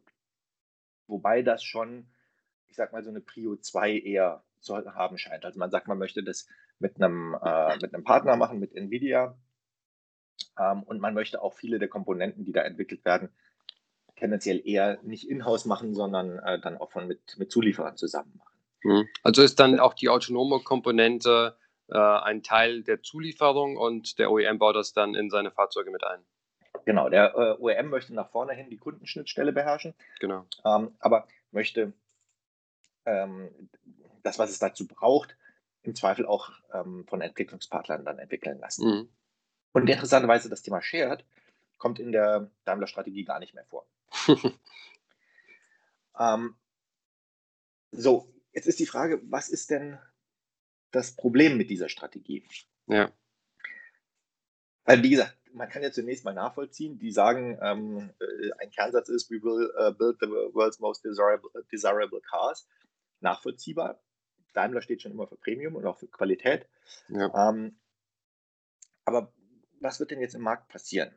wobei 1.08 1.42
das 1.42 1.62
schon, 1.62 2.08
ich 2.70 2.78
sag 2.78 2.94
mal, 2.94 3.04
so 3.04 3.10
eine 3.10 3.20
Prio 3.20 3.58
2 3.58 4.00
eher 4.00 4.44
zu 4.62 4.78
haben 4.78 5.18
scheint. 5.18 5.44
Also 5.44 5.60
man 5.60 5.72
sagt, 5.72 5.90
man 5.90 5.98
möchte 5.98 6.24
das 6.24 6.48
mit 6.80 6.96
einem, 6.96 7.36
äh, 7.44 7.76
mit 7.82 7.94
einem 7.94 8.06
Partner 8.06 8.38
machen, 8.38 8.60
mit 8.60 8.74
NVIDIA. 8.74 9.38
Ähm, 10.58 10.84
und 10.84 11.02
man 11.02 11.14
möchte 11.14 11.42
auch 11.42 11.54
viele 11.54 11.80
der 11.80 11.90
Komponenten, 11.90 12.46
die 12.46 12.54
da 12.54 12.62
entwickelt 12.62 13.04
werden, 13.04 13.30
tendenziell 14.16 14.62
eher 14.66 15.00
nicht 15.04 15.30
in-house 15.30 15.66
machen, 15.66 15.94
sondern 15.96 16.40
äh, 16.40 16.62
dann 16.62 16.78
auch 16.78 16.92
von 16.92 17.08
mit, 17.08 17.38
mit 17.38 17.52
Zulieferern 17.52 17.98
zusammen 17.98 18.32
machen. 18.38 18.51
Mhm. 18.84 19.08
Also 19.24 19.42
ist 19.42 19.60
dann 19.60 19.80
auch 19.80 19.94
die 19.94 20.10
autonome 20.10 20.60
Komponente 20.62 21.58
äh, 21.90 21.98
ein 21.98 22.44
Teil 22.44 22.84
der 22.84 23.02
Zulieferung 23.02 23.78
und 23.78 24.18
der 24.20 24.32
OEM 24.32 24.60
baut 24.60 24.76
das 24.76 24.94
dann 24.94 25.16
in 25.16 25.30
seine 25.30 25.52
Fahrzeuge 25.52 25.92
mit 25.92 26.04
ein. 26.04 26.24
Genau, 26.86 27.10
der 27.10 27.36
äh, 27.36 27.62
OEM 27.62 27.90
möchte 27.90 28.14
nach 28.14 28.30
vorne 28.30 28.54
hin 28.54 28.70
die 28.70 28.78
Kundenschnittstelle 28.78 29.52
beherrschen, 29.52 29.94
genau. 30.20 30.46
Ähm, 30.66 30.96
aber 31.00 31.28
möchte 31.52 31.94
ähm, 33.06 33.50
das, 34.24 34.40
was 34.40 34.50
es 34.50 34.60
dazu 34.60 34.88
braucht, 34.88 35.36
im 35.84 35.96
Zweifel 35.96 36.26
auch 36.26 36.52
ähm, 36.74 37.06
von 37.08 37.22
Entwicklungspartnern 37.22 38.06
dann 38.06 38.20
entwickeln 38.20 38.60
lassen. 38.60 38.88
Mhm. 38.88 39.10
Und 39.74 39.90
interessanterweise 39.90 40.50
das 40.50 40.62
Thema 40.62 40.82
Shared 40.82 41.26
kommt 41.78 42.00
in 42.00 42.12
der 42.12 42.50
Daimler-Strategie 42.66 43.24
gar 43.24 43.40
nicht 43.40 43.54
mehr 43.54 43.66
vor. 43.66 43.86
ähm, 46.20 46.56
so, 47.92 48.32
Jetzt 48.54 48.68
ist 48.68 48.80
die 48.80 48.86
Frage, 48.86 49.22
was 49.24 49.50
ist 49.50 49.70
denn 49.70 49.98
das 50.92 51.16
Problem 51.16 51.58
mit 51.58 51.70
dieser 51.70 51.90
Strategie? 51.90 52.46
Ja. 52.88 53.12
Weil, 54.84 55.04
wie 55.04 55.12
gesagt, 55.12 55.38
man 55.54 55.70
kann 55.70 55.84
ja 55.84 55.92
zunächst 55.92 56.26
mal 56.26 56.34
nachvollziehen, 56.34 56.98
die 56.98 57.12
sagen, 57.12 57.58
ähm, 57.62 58.14
äh, 58.20 58.52
ein 58.60 58.72
Kernsatz 58.72 59.10
ist, 59.10 59.30
we 59.30 59.42
will 59.42 59.72
uh, 59.78 59.94
build 59.94 60.18
the 60.20 60.28
world's 60.28 60.80
most 60.80 61.04
desirable, 61.04 61.50
desirable 61.72 62.22
cars. 62.22 62.68
Nachvollziehbar. 63.20 64.02
Daimler 64.54 64.82
steht 64.82 65.02
schon 65.02 65.12
immer 65.12 65.28
für 65.28 65.38
Premium 65.38 65.76
und 65.76 65.86
auch 65.86 65.98
für 65.98 66.08
Qualität. 66.08 66.68
Ja. 67.10 67.50
Ähm, 67.50 67.80
aber 69.06 69.34
was 69.80 70.00
wird 70.00 70.12
denn 70.12 70.20
jetzt 70.20 70.36
im 70.36 70.42
Markt 70.42 70.70
passieren? 70.70 71.14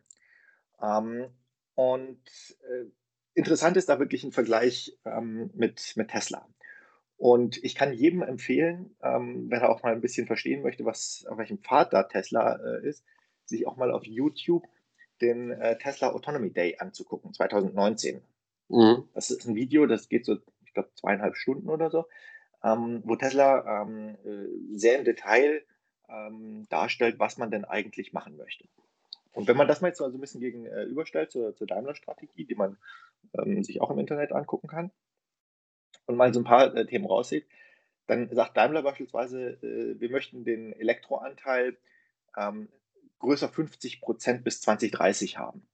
Ähm, 0.81 1.31
und 1.75 2.21
äh, 2.69 2.85
interessant 3.35 3.77
ist 3.77 3.89
da 3.89 3.99
wirklich 3.99 4.25
ein 4.25 4.33
Vergleich 4.33 4.99
ähm, 5.05 5.51
mit, 5.55 5.95
mit 5.97 6.11
Tesla. 6.11 6.49
Und 7.17 7.63
ich 7.63 7.75
kann 7.75 7.93
jedem 7.93 8.23
empfehlen, 8.23 8.97
ähm, 9.03 9.51
wenn 9.51 9.61
er 9.61 9.71
auch 9.71 9.83
mal 9.83 9.93
ein 9.93 10.01
bisschen 10.01 10.27
verstehen 10.27 10.63
möchte, 10.63 10.85
was, 10.85 11.25
auf 11.29 11.39
welchem 11.39 11.59
Pfad 11.59 11.93
da 11.93 12.03
Tesla 12.03 12.57
äh, 12.57 12.87
ist, 12.87 13.05
sich 13.45 13.67
auch 13.67 13.77
mal 13.77 13.93
auf 13.93 14.05
YouTube 14.05 14.67
den 15.21 15.53
äh, 15.53 15.79
Tesla 15.79 16.11
Autonomy 16.11 16.53
Day 16.53 16.77
anzugucken, 16.79 17.33
2019. 17.33 18.21
Mhm. 18.69 19.09
Das 19.15 19.31
ist 19.31 19.47
ein 19.47 19.55
Video, 19.55 19.87
das 19.87 20.09
geht 20.09 20.25
so, 20.25 20.39
ich 20.65 20.75
glaube, 20.75 20.91
zweieinhalb 20.95 21.37
Stunden 21.37 21.69
oder 21.69 21.91
so, 21.91 22.07
ähm, 22.63 23.03
wo 23.05 23.15
Tesla 23.17 23.83
ähm, 23.83 24.17
äh, 24.25 24.77
sehr 24.77 24.99
im 24.99 25.05
Detail 25.05 25.63
ähm, 26.09 26.67
darstellt, 26.69 27.19
was 27.19 27.39
man 27.39 27.51
denn 27.51 27.65
eigentlich 27.65 28.13
machen 28.13 28.37
möchte. 28.37 28.65
Und 29.33 29.49
wenn 29.49 29.57
man 29.57 29.69
das 29.69 29.81
mal 29.81 29.89
jetzt 29.89 29.99
so 29.99 30.05
ein 30.05 30.21
bisschen 30.21 30.41
gegenüberstellt 30.41 31.31
zur, 31.31 31.55
zur 31.57 31.67
Daimler-Strategie, 31.67 32.45
die 32.45 32.55
man 32.55 32.77
ähm, 33.35 33.65
sich 33.65 33.81
auch 33.81 33.91
im 33.91 33.99
Internet 33.99 34.33
angucken 34.33 34.69
kann, 34.69 34.93
und 36.07 36.17
mal 36.17 36.33
so 36.33 36.41
ein 36.41 36.45
paar 36.45 36.75
äh, 36.75 36.87
Themen 36.87 37.07
raussieht, 37.07 37.47
dann 38.07 38.29
sagt 38.35 38.57
Daimler 38.57 38.83
beispielsweise, 38.83 39.59
äh, 39.63 40.01
wir 40.01 40.11
möchten 40.11 40.45
den 40.45 40.73
Elektroanteil 40.73 41.77
ähm, 42.37 42.69
größer 43.21 43.49
50 43.49 44.01
Prozent 44.01 44.45
bis 44.45 44.61
2030 44.61 45.39
haben. 45.39 45.67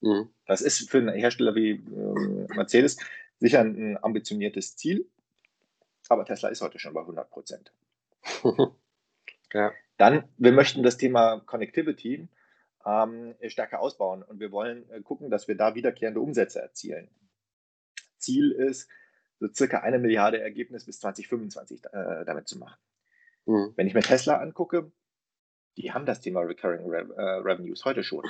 Mhm. 0.00 0.30
Das 0.46 0.60
ist 0.60 0.90
für 0.90 0.98
einen 0.98 1.14
Hersteller 1.14 1.54
wie 1.54 1.70
äh, 1.70 2.54
Mercedes 2.54 2.98
sicher 3.38 3.60
ein 3.60 4.02
ambitioniertes 4.02 4.76
Ziel, 4.76 5.08
aber 6.08 6.24
Tesla 6.24 6.48
ist 6.48 6.62
heute 6.62 6.78
schon 6.78 6.94
bei 6.94 7.00
100 7.00 7.30
Prozent. 7.30 7.72
ja. 9.52 9.72
Dann, 9.98 10.28
wir 10.36 10.52
möchten 10.52 10.82
das 10.82 10.96
Thema 10.96 11.40
Connectivity 11.40 12.28
ähm, 12.84 13.34
stärker 13.46 13.80
ausbauen 13.80 14.22
und 14.22 14.40
wir 14.40 14.50
wollen 14.50 14.88
äh, 14.90 15.00
gucken, 15.00 15.30
dass 15.30 15.48
wir 15.48 15.56
da 15.56 15.74
wiederkehrende 15.74 16.20
Umsätze 16.20 16.60
erzielen. 16.60 17.08
Ziel 18.18 18.52
ist, 18.52 18.88
so 19.42 19.52
circa 19.52 19.80
eine 19.80 19.98
Milliarde 19.98 20.40
Ergebnis 20.40 20.86
bis 20.86 21.00
2025 21.00 21.84
äh, 21.92 22.24
damit 22.24 22.46
zu 22.46 22.58
machen. 22.58 22.78
Mhm. 23.46 23.72
Wenn 23.74 23.86
ich 23.88 23.94
mir 23.94 24.02
Tesla 24.02 24.38
angucke, 24.38 24.92
die 25.76 25.92
haben 25.92 26.06
das 26.06 26.20
Thema 26.20 26.40
Recurring 26.42 26.88
Re 26.88 27.08
äh, 27.16 27.22
Revenues 27.40 27.84
heute 27.84 28.04
schon. 28.04 28.24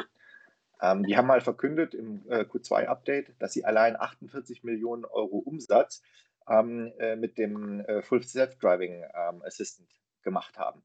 Ähm, 0.81 1.05
die 1.05 1.17
haben 1.17 1.27
mal 1.27 1.41
verkündet 1.41 1.95
im 1.95 2.25
äh, 2.29 2.41
Q2-Update, 2.41 3.35
dass 3.39 3.53
sie 3.53 3.65
allein 3.65 3.95
48 3.95 4.65
Millionen 4.65 5.05
Euro 5.05 5.37
Umsatz 5.39 6.03
ähm, 6.49 6.93
äh, 6.99 7.15
mit 7.15 7.37
dem 7.37 7.81
äh, 7.81 8.03
Full 8.03 8.23
Self-Driving 8.23 9.05
ähm, 9.15 9.43
Assistant 9.43 9.89
gemacht 10.23 10.59
haben. 10.59 10.83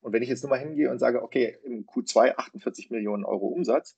Und 0.00 0.12
wenn 0.12 0.22
ich 0.22 0.28
jetzt 0.28 0.42
nur 0.42 0.50
mal 0.50 0.58
hingehe 0.58 0.90
und 0.90 0.98
sage, 0.98 1.22
okay, 1.22 1.58
im 1.62 1.86
Q2 1.86 2.36
48 2.36 2.90
Millionen 2.90 3.24
Euro 3.24 3.46
Umsatz 3.46 3.96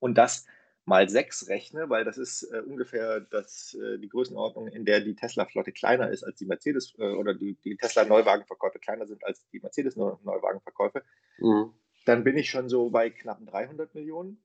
und 0.00 0.16
das 0.16 0.46
mal 0.84 1.08
sechs 1.08 1.48
rechne, 1.48 1.88
weil 1.90 2.04
das 2.04 2.18
ist 2.18 2.42
äh, 2.44 2.60
ungefähr 2.60 3.20
das, 3.20 3.74
äh, 3.74 3.98
die 3.98 4.08
Größenordnung, 4.08 4.68
in 4.68 4.84
der 4.84 5.00
die 5.00 5.14
Tesla-Flotte 5.14 5.72
kleiner 5.72 6.10
ist 6.10 6.24
als 6.24 6.36
die 6.38 6.46
Mercedes 6.46 6.94
äh, 6.98 7.14
oder 7.14 7.34
die, 7.34 7.54
die 7.64 7.76
Tesla-Neuwagenverkäufe 7.76 8.78
kleiner 8.78 9.06
sind 9.06 9.24
als 9.24 9.46
die 9.50 9.60
Mercedes-Neuwagenverkäufe, 9.60 11.02
mhm. 11.38 11.72
dann 12.04 12.24
bin 12.24 12.36
ich 12.36 12.50
schon 12.50 12.68
so 12.68 12.90
bei 12.90 13.10
knapp 13.10 13.38
300 13.46 13.94
Millionen. 13.94 14.42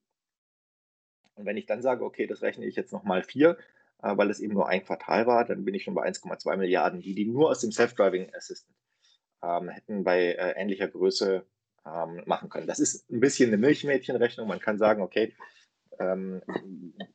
Und 1.36 1.46
wenn 1.46 1.58
ich 1.58 1.65
dann 1.65 1.82
sage, 1.82 2.03
okay, 2.03 2.27
das 2.27 2.41
rechne 2.41 2.65
ich 2.65 2.75
jetzt 2.75 2.94
nochmal 2.94 3.24
vier, 3.24 3.58
äh, 4.03 4.15
weil 4.15 4.29
es 4.29 4.39
eben 4.39 4.53
nur 4.53 4.67
ein 4.67 4.84
Quartal 4.84 5.25
war, 5.25 5.44
dann 5.44 5.65
bin 5.65 5.74
ich 5.74 5.84
schon 5.84 5.96
bei 5.96 6.08
1,2 6.08 6.56
Milliarden, 6.56 7.01
die 7.01 7.15
die 7.15 7.25
nur 7.25 7.50
aus 7.50 7.62
dem 7.62 7.72
Self-Driving 7.72 8.34
Assistant 8.36 8.77
ähm, 9.44 9.70
hätten 9.70 10.03
bei 10.03 10.34
äh, 10.34 10.53
ähnlicher 10.60 10.88
Größe 10.88 11.46
ähm, 11.86 12.22
machen 12.25 12.50
können. 12.50 12.67
Das 12.67 12.79
ist 12.79 13.10
ein 13.10 13.20
bisschen 13.20 13.50
eine 13.50 13.58
Milchmädchenrechnung. 13.58 14.48
Man 14.48 14.60
kann 14.60 14.77
sagen, 14.77 15.01
okay, 15.01 15.34
ähm, 16.00 16.42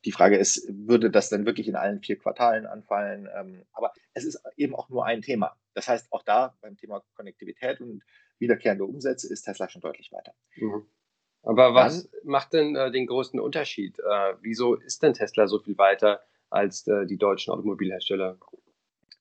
die 0.04 0.12
Frage 0.12 0.36
ist, 0.36 0.66
würde 0.68 1.10
das 1.10 1.28
denn 1.28 1.46
wirklich 1.46 1.68
in 1.68 1.76
allen 1.76 2.00
vier 2.00 2.18
Quartalen 2.18 2.66
anfallen? 2.66 3.28
Ähm, 3.34 3.64
aber 3.72 3.92
es 4.14 4.24
ist 4.24 4.42
eben 4.56 4.74
auch 4.74 4.88
nur 4.88 5.04
ein 5.06 5.22
Thema. 5.22 5.56
Das 5.74 5.88
heißt, 5.88 6.12
auch 6.12 6.22
da 6.22 6.56
beim 6.60 6.76
Thema 6.76 7.02
Konnektivität 7.14 7.80
und 7.80 8.02
wiederkehrende 8.38 8.84
Umsätze 8.84 9.32
ist 9.32 9.42
Tesla 9.42 9.68
schon 9.68 9.82
deutlich 9.82 10.12
weiter. 10.12 10.34
Mhm. 10.56 10.86
Aber 11.42 11.74
was 11.74 12.08
Dann, 12.08 12.20
macht 12.24 12.52
denn 12.52 12.76
äh, 12.76 12.90
den 12.90 13.06
größten 13.06 13.40
Unterschied? 13.40 13.98
Äh, 13.98 14.34
wieso 14.40 14.74
ist 14.74 15.02
denn 15.02 15.14
Tesla 15.14 15.46
so 15.46 15.58
viel 15.58 15.76
weiter 15.76 16.22
als 16.50 16.86
äh, 16.86 17.06
die 17.06 17.18
deutschen 17.18 17.52
Automobilhersteller? 17.52 18.38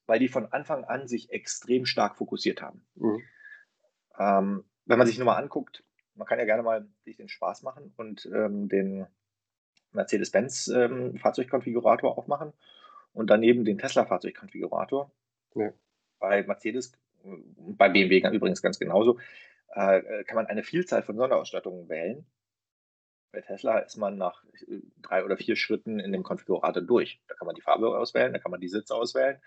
Weil 0.06 0.18
die 0.18 0.28
von 0.28 0.46
Anfang 0.46 0.84
an 0.84 1.08
sich 1.08 1.30
extrem 1.30 1.86
stark 1.86 2.16
fokussiert 2.16 2.62
haben. 2.62 2.84
Mhm. 2.94 3.22
Ähm, 4.18 4.64
wenn 4.84 4.98
man 4.98 5.06
sich 5.06 5.18
nur 5.18 5.26
mal 5.26 5.36
anguckt, 5.36 5.84
man 6.14 6.26
kann 6.26 6.38
ja 6.38 6.44
gerne 6.44 6.62
mal 6.62 6.86
sich 7.04 7.16
den 7.16 7.28
Spaß 7.28 7.62
machen 7.62 7.92
und 7.96 8.26
ähm, 8.26 8.68
den 8.68 9.06
Mercedes-Benz 9.92 10.68
ähm, 10.68 11.18
aufmachen 11.22 12.52
und 13.12 13.30
daneben 13.30 13.64
den 13.64 13.78
Tesla 13.78 14.04
Fahrzeugkonfigurator. 14.04 15.10
Ja. 15.54 15.72
Bei 16.18 16.42
Mercedes, 16.42 16.92
äh, 17.24 17.28
bei 17.56 17.88
BMW 17.88 18.20
übrigens 18.32 18.62
ganz 18.62 18.78
genauso, 18.78 19.18
äh, 19.74 19.98
äh, 19.98 20.24
kann 20.24 20.36
man 20.36 20.46
eine 20.46 20.62
Vielzahl 20.62 21.02
von 21.02 21.16
Sonderausstattungen 21.16 21.88
wählen. 21.88 22.26
Bei 23.32 23.40
Tesla 23.40 23.78
ist 23.78 23.96
man 23.96 24.18
nach 24.18 24.44
äh, 24.68 24.80
drei 25.00 25.24
oder 25.24 25.36
vier 25.36 25.56
Schritten 25.56 25.98
in 25.98 26.12
dem 26.12 26.22
Konfigurator 26.22 26.82
durch. 26.82 27.20
Da 27.28 27.34
kann 27.34 27.46
man 27.46 27.54
die 27.54 27.62
Farbe 27.62 27.96
auswählen, 27.96 28.32
da 28.32 28.38
kann 28.38 28.50
man 28.50 28.60
die 28.60 28.68
Sitze 28.68 28.94
auswählen, 28.94 29.40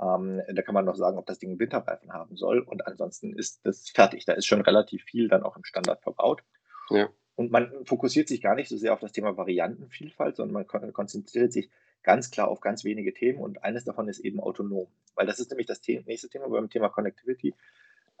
ähm, 0.00 0.42
da 0.48 0.62
kann 0.62 0.74
man 0.74 0.84
noch 0.84 0.96
sagen, 0.96 1.18
ob 1.18 1.26
das 1.26 1.38
Ding 1.38 1.58
Winterreifen 1.58 2.12
haben 2.12 2.36
soll 2.36 2.60
und 2.60 2.86
ansonsten 2.86 3.36
ist 3.36 3.64
das 3.66 3.88
fertig. 3.88 4.24
Da 4.24 4.32
ist 4.32 4.46
schon 4.46 4.60
relativ 4.60 5.04
viel 5.04 5.28
dann 5.28 5.42
auch 5.42 5.56
im 5.56 5.64
Standard 5.64 6.02
verbaut. 6.02 6.42
Ja. 6.90 7.08
Und 7.36 7.50
man 7.50 7.84
fokussiert 7.84 8.28
sich 8.28 8.40
gar 8.40 8.54
nicht 8.54 8.68
so 8.68 8.76
sehr 8.76 8.92
auf 8.92 9.00
das 9.00 9.12
Thema 9.12 9.36
Variantenvielfalt, 9.36 10.36
sondern 10.36 10.66
man 10.70 10.92
konzentriert 10.92 11.52
sich 11.52 11.68
ganz 12.02 12.30
klar 12.30 12.48
auf 12.48 12.60
ganz 12.60 12.84
wenige 12.84 13.12
Themen 13.12 13.40
und 13.40 13.64
eines 13.64 13.84
davon 13.84 14.08
ist 14.08 14.20
eben 14.20 14.40
autonom. 14.40 14.86
Weil 15.14 15.26
das 15.26 15.40
ist 15.40 15.50
nämlich 15.50 15.66
das 15.66 15.80
nächste 15.86 16.28
Thema 16.28 16.48
beim 16.48 16.70
Thema 16.70 16.90
Connectivity. 16.90 17.54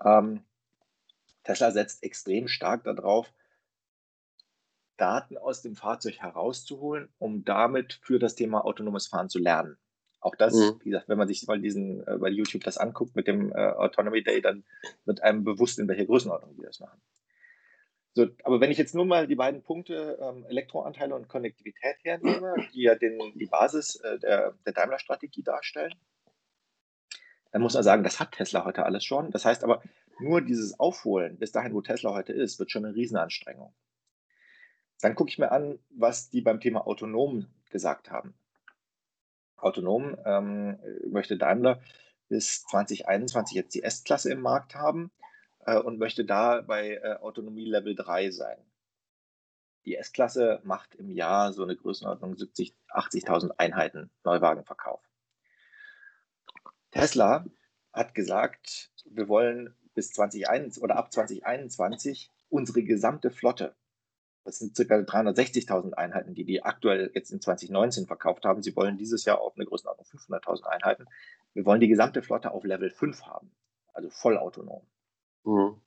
Ähm, 0.04 0.40
Tesla 1.44 1.70
setzt 1.70 2.02
extrem 2.02 2.48
stark 2.48 2.84
darauf, 2.84 3.32
Daten 4.96 5.36
aus 5.36 5.62
dem 5.62 5.76
Fahrzeug 5.76 6.18
herauszuholen, 6.18 7.08
um 7.18 7.44
damit 7.44 7.98
für 8.02 8.18
das 8.18 8.34
Thema 8.34 8.64
autonomes 8.64 9.06
Fahren 9.08 9.28
zu 9.28 9.38
lernen. 9.38 9.76
Auch 10.20 10.36
das, 10.36 10.54
mhm. 10.54 10.80
wie 10.82 10.90
gesagt, 10.90 11.08
wenn 11.08 11.18
man 11.18 11.28
sich 11.28 11.46
mal 11.46 11.60
diesen 11.60 12.06
äh, 12.06 12.16
bei 12.16 12.30
YouTube 12.30 12.64
das 12.64 12.78
anguckt 12.78 13.14
mit 13.14 13.26
dem 13.26 13.52
äh, 13.52 13.56
Autonomy 13.56 14.22
Day, 14.22 14.40
dann 14.40 14.64
wird 15.04 15.22
einem 15.22 15.44
bewusst, 15.44 15.78
in 15.78 15.88
welcher 15.88 16.06
Größenordnung 16.06 16.56
wir 16.56 16.66
das 16.66 16.80
machen. 16.80 16.98
So, 18.16 18.28
aber 18.44 18.60
wenn 18.60 18.70
ich 18.70 18.78
jetzt 18.78 18.94
nur 18.94 19.04
mal 19.04 19.26
die 19.26 19.34
beiden 19.34 19.62
Punkte 19.62 20.18
ähm, 20.22 20.46
Elektroanteile 20.46 21.16
und 21.16 21.28
Konnektivität 21.28 21.96
hernehme, 22.04 22.54
die 22.72 22.82
ja 22.82 22.94
den, 22.94 23.18
die 23.34 23.46
Basis 23.46 23.96
äh, 23.96 24.20
der, 24.20 24.54
der 24.64 24.72
Daimler-Strategie 24.72 25.42
darstellen, 25.42 25.92
dann 27.50 27.60
muss 27.60 27.74
man 27.74 27.82
sagen, 27.82 28.04
das 28.04 28.20
hat 28.20 28.32
Tesla 28.32 28.64
heute 28.64 28.84
alles 28.84 29.04
schon. 29.04 29.32
Das 29.32 29.44
heißt 29.44 29.64
aber, 29.64 29.82
nur 30.20 30.40
dieses 30.42 30.78
Aufholen 30.78 31.38
bis 31.38 31.50
dahin, 31.50 31.74
wo 31.74 31.80
Tesla 31.80 32.12
heute 32.12 32.32
ist, 32.32 32.60
wird 32.60 32.70
schon 32.70 32.84
eine 32.84 32.94
Riesenanstrengung. 32.94 33.74
Dann 35.00 35.16
gucke 35.16 35.30
ich 35.30 35.38
mir 35.38 35.50
an, 35.50 35.80
was 35.90 36.30
die 36.30 36.40
beim 36.40 36.60
Thema 36.60 36.86
autonom 36.86 37.48
gesagt 37.70 38.12
haben. 38.12 38.34
Autonom 39.56 40.16
ähm, 40.24 40.78
möchte 41.10 41.36
Daimler 41.36 41.80
bis 42.28 42.62
2021 42.66 43.56
jetzt 43.56 43.74
die 43.74 43.82
S-Klasse 43.82 44.30
im 44.30 44.40
Markt 44.40 44.76
haben 44.76 45.10
äh, 45.66 45.78
und 45.78 45.98
möchte 45.98 46.24
da 46.24 46.60
bei 46.60 46.96
äh, 46.96 47.16
Autonomie 47.20 47.66
Level 47.66 47.94
3 47.94 48.30
sein. 48.30 48.58
Die 49.84 49.96
S-Klasse 49.96 50.60
macht 50.64 50.94
im 50.94 51.10
Jahr 51.10 51.52
so 51.52 51.62
eine 51.62 51.76
Größenordnung 51.76 52.36
70, 52.36 52.74
80.000 52.88 53.50
Einheiten 53.58 54.10
Neuwagenverkauf. 54.24 55.00
Tesla 56.90 57.44
hat 57.92 58.14
gesagt, 58.14 58.92
wir 59.04 59.28
wollen 59.28 59.74
bis 59.94 60.12
2021 60.12 60.82
oder 60.82 60.96
ab 60.96 61.12
2021 61.12 62.30
unsere 62.48 62.82
gesamte 62.82 63.30
Flotte, 63.30 63.74
das 64.44 64.58
sind 64.58 64.76
ca. 64.76 64.82
360.000 64.82 65.94
Einheiten, 65.94 66.34
die 66.34 66.44
die 66.44 66.62
aktuell 66.62 67.10
jetzt 67.14 67.30
in 67.30 67.40
2019 67.40 68.06
verkauft 68.06 68.44
haben. 68.44 68.62
Sie 68.62 68.76
wollen 68.76 68.98
dieses 68.98 69.24
Jahr 69.24 69.40
auf 69.40 69.56
eine 69.56 69.64
Größenordnung 69.64 70.06
500.000 70.06 70.64
Einheiten. 70.64 71.06
Wir 71.54 71.64
wollen 71.64 71.80
die 71.80 71.88
gesamte 71.88 72.22
Flotte 72.22 72.50
auf 72.50 72.64
Level 72.64 72.90
5 72.90 73.22
haben, 73.22 73.50
also 73.94 74.10
vollautonom. 74.10 74.86
Mhm. 75.44 75.80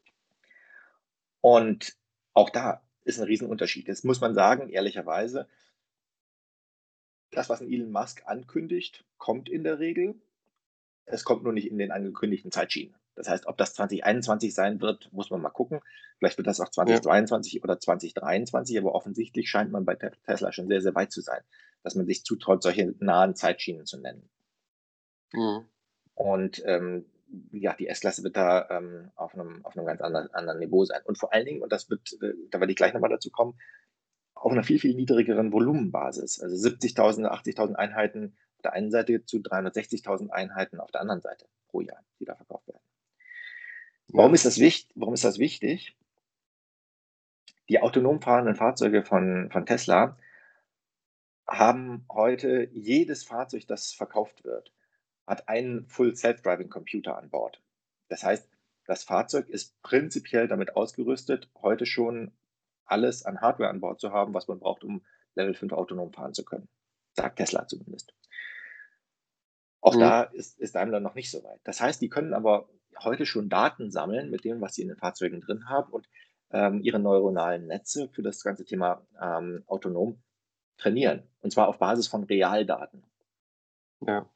Und 1.41 1.95
auch 2.33 2.49
da 2.49 2.81
ist 3.03 3.19
ein 3.19 3.25
Riesenunterschied. 3.25 3.87
Jetzt 3.87 4.05
muss 4.05 4.21
man 4.21 4.33
sagen, 4.33 4.69
ehrlicherweise, 4.69 5.47
das, 7.31 7.49
was 7.49 7.61
ein 7.61 7.71
Elon 7.71 7.91
Musk 7.91 8.23
ankündigt, 8.25 9.05
kommt 9.17 9.49
in 9.49 9.63
der 9.63 9.79
Regel. 9.79 10.15
Es 11.05 11.23
kommt 11.23 11.43
nur 11.43 11.53
nicht 11.53 11.69
in 11.69 11.77
den 11.77 11.91
angekündigten 11.91 12.51
Zeitschienen. 12.51 12.95
Das 13.15 13.27
heißt, 13.27 13.47
ob 13.47 13.57
das 13.57 13.73
2021 13.73 14.53
sein 14.53 14.79
wird, 14.79 15.11
muss 15.11 15.31
man 15.31 15.41
mal 15.41 15.49
gucken. 15.49 15.81
Vielleicht 16.19 16.37
wird 16.37 16.47
das 16.47 16.59
auch 16.59 16.69
2022 16.69 17.53
ja. 17.53 17.63
oder 17.63 17.79
2023, 17.79 18.77
aber 18.77 18.93
offensichtlich 18.93 19.49
scheint 19.49 19.71
man 19.71 19.85
bei 19.85 19.95
Tesla 19.95 20.51
schon 20.51 20.67
sehr, 20.67 20.81
sehr 20.81 20.93
weit 20.93 21.11
zu 21.11 21.21
sein, 21.21 21.41
dass 21.81 21.95
man 21.95 22.05
sich 22.05 22.23
zutraut, 22.23 22.61
solche 22.61 22.93
nahen 22.99 23.35
Zeitschienen 23.35 23.85
zu 23.85 23.97
nennen. 23.99 24.29
Mhm. 25.33 25.65
Und 26.13 26.61
ähm, 26.65 27.05
wie 27.27 27.59
gesagt, 27.59 27.79
die 27.79 27.87
S-Klasse 27.87 28.23
wird 28.23 28.37
da 28.37 28.67
ähm, 28.69 29.11
auf, 29.15 29.33
einem, 29.33 29.65
auf 29.65 29.77
einem 29.77 29.85
ganz 29.85 30.01
anderen, 30.01 30.33
anderen 30.33 30.59
Niveau 30.59 30.85
sein. 30.85 31.01
Und 31.03 31.17
vor 31.17 31.33
allen 31.33 31.45
Dingen, 31.45 31.61
und 31.61 31.71
das 31.71 31.89
wird, 31.89 32.13
äh, 32.21 32.33
da 32.49 32.59
werde 32.59 32.71
ich 32.71 32.77
gleich 32.77 32.93
nochmal 32.93 33.09
dazu 33.09 33.29
kommen, 33.29 33.59
auf 34.33 34.51
einer 34.51 34.63
viel, 34.63 34.79
viel 34.79 34.95
niedrigeren 34.95 35.51
Volumenbasis. 35.51 36.39
Also 36.39 36.55
70.000, 36.55 37.27
80.000 37.27 37.75
Einheiten 37.75 38.37
Auf 38.55 38.61
der 38.63 38.73
einen 38.73 38.91
Seite 38.91 39.25
zu 39.25 39.37
360.000 39.37 40.29
Einheiten 40.29 40.79
auf 40.79 40.91
der 40.91 41.01
anderen 41.01 41.21
Seite 41.21 41.47
pro 41.67 41.81
Jahr, 41.81 42.03
die 42.19 42.25
da 42.25 42.35
verkauft 42.35 42.67
werden. 42.67 42.81
Warum, 44.09 44.33
ist 44.33 44.45
das 44.45 44.59
wichtig? 44.59 44.91
Warum 44.95 45.13
ist 45.13 45.25
das 45.25 45.37
wichtig? 45.37 45.97
Die 47.69 47.81
autonom 47.81 48.21
fahrenden 48.21 48.55
Fahrzeuge 48.55 49.03
von, 49.03 49.49
von 49.51 49.65
Tesla 49.65 50.17
haben 51.45 52.05
heute 52.09 52.69
jedes 52.71 53.23
Fahrzeug, 53.23 53.67
das 53.67 53.91
verkauft 53.91 54.43
wird, 54.43 54.71
hat 55.27 55.49
einen 55.49 55.85
Full 55.87 56.15
Self-Driving 56.15 56.69
Computer 56.69 57.17
an 57.17 57.29
Bord. 57.29 57.61
Das 58.07 58.23
heißt, 58.23 58.49
das 58.85 59.03
Fahrzeug 59.03 59.49
ist 59.49 59.79
prinzipiell 59.81 60.47
damit 60.47 60.75
ausgerüstet, 60.75 61.49
heute 61.61 61.85
schon 61.85 62.31
alles 62.85 63.25
an 63.25 63.41
Hardware 63.41 63.69
an 63.69 63.81
Bord 63.81 63.99
zu 63.99 64.11
haben, 64.11 64.33
was 64.33 64.47
man 64.47 64.59
braucht, 64.59 64.85
um 64.85 65.05
Level 65.35 65.53
5 65.53 65.73
autonom 65.73 66.13
fahren 66.13 66.33
zu 66.33 66.45
können. 66.45 66.69
Sagt 67.11 67.37
Tesla 67.37 67.67
zumindest. 67.67 68.13
Auch 69.81 69.95
mhm. 69.95 69.99
da 69.99 70.23
ist, 70.23 70.57
ist 70.57 70.75
Daimler 70.75 71.01
noch 71.01 71.15
nicht 71.15 71.29
so 71.29 71.43
weit. 71.43 71.59
Das 71.65 71.81
heißt, 71.81 72.01
die 72.01 72.09
können 72.09 72.33
aber 72.33 72.69
heute 73.03 73.25
schon 73.25 73.49
Daten 73.49 73.91
sammeln 73.91 74.31
mit 74.31 74.45
dem, 74.45 74.61
was 74.61 74.75
sie 74.75 74.83
in 74.83 74.87
den 74.87 74.97
Fahrzeugen 74.97 75.41
drin 75.41 75.67
haben 75.67 75.91
und 75.91 76.07
ähm, 76.51 76.81
ihre 76.81 76.99
neuronalen 76.99 77.67
Netze 77.67 78.07
für 78.09 78.23
das 78.23 78.41
ganze 78.41 78.63
Thema 78.63 79.05
ähm, 79.21 79.63
autonom 79.67 80.23
trainieren. 80.77 81.23
Und 81.41 81.51
zwar 81.51 81.67
auf 81.67 81.77
Basis 81.77 82.07
von 82.07 82.23
Realdaten. 82.23 83.03
Ja, 83.99 84.29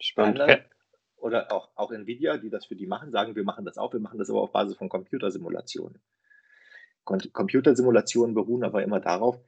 spannend. 0.00 0.38
Daimler, 0.38 0.64
oder 1.16 1.52
auch, 1.52 1.70
auch 1.74 1.90
Nvidia, 1.90 2.36
die 2.36 2.50
das 2.50 2.66
für 2.66 2.76
die 2.76 2.86
machen, 2.86 3.10
sagen, 3.10 3.34
wir 3.34 3.44
machen 3.44 3.64
das 3.64 3.78
auch, 3.78 3.92
wir 3.92 4.00
machen 4.00 4.18
das 4.18 4.30
aber 4.30 4.40
auf 4.40 4.52
Basis 4.52 4.76
von 4.76 4.88
Computersimulationen. 4.88 6.00
Computersimulationen 7.04 8.34
beruhen 8.34 8.64
aber 8.64 8.82
immer 8.82 9.00
darauf, 9.00 9.40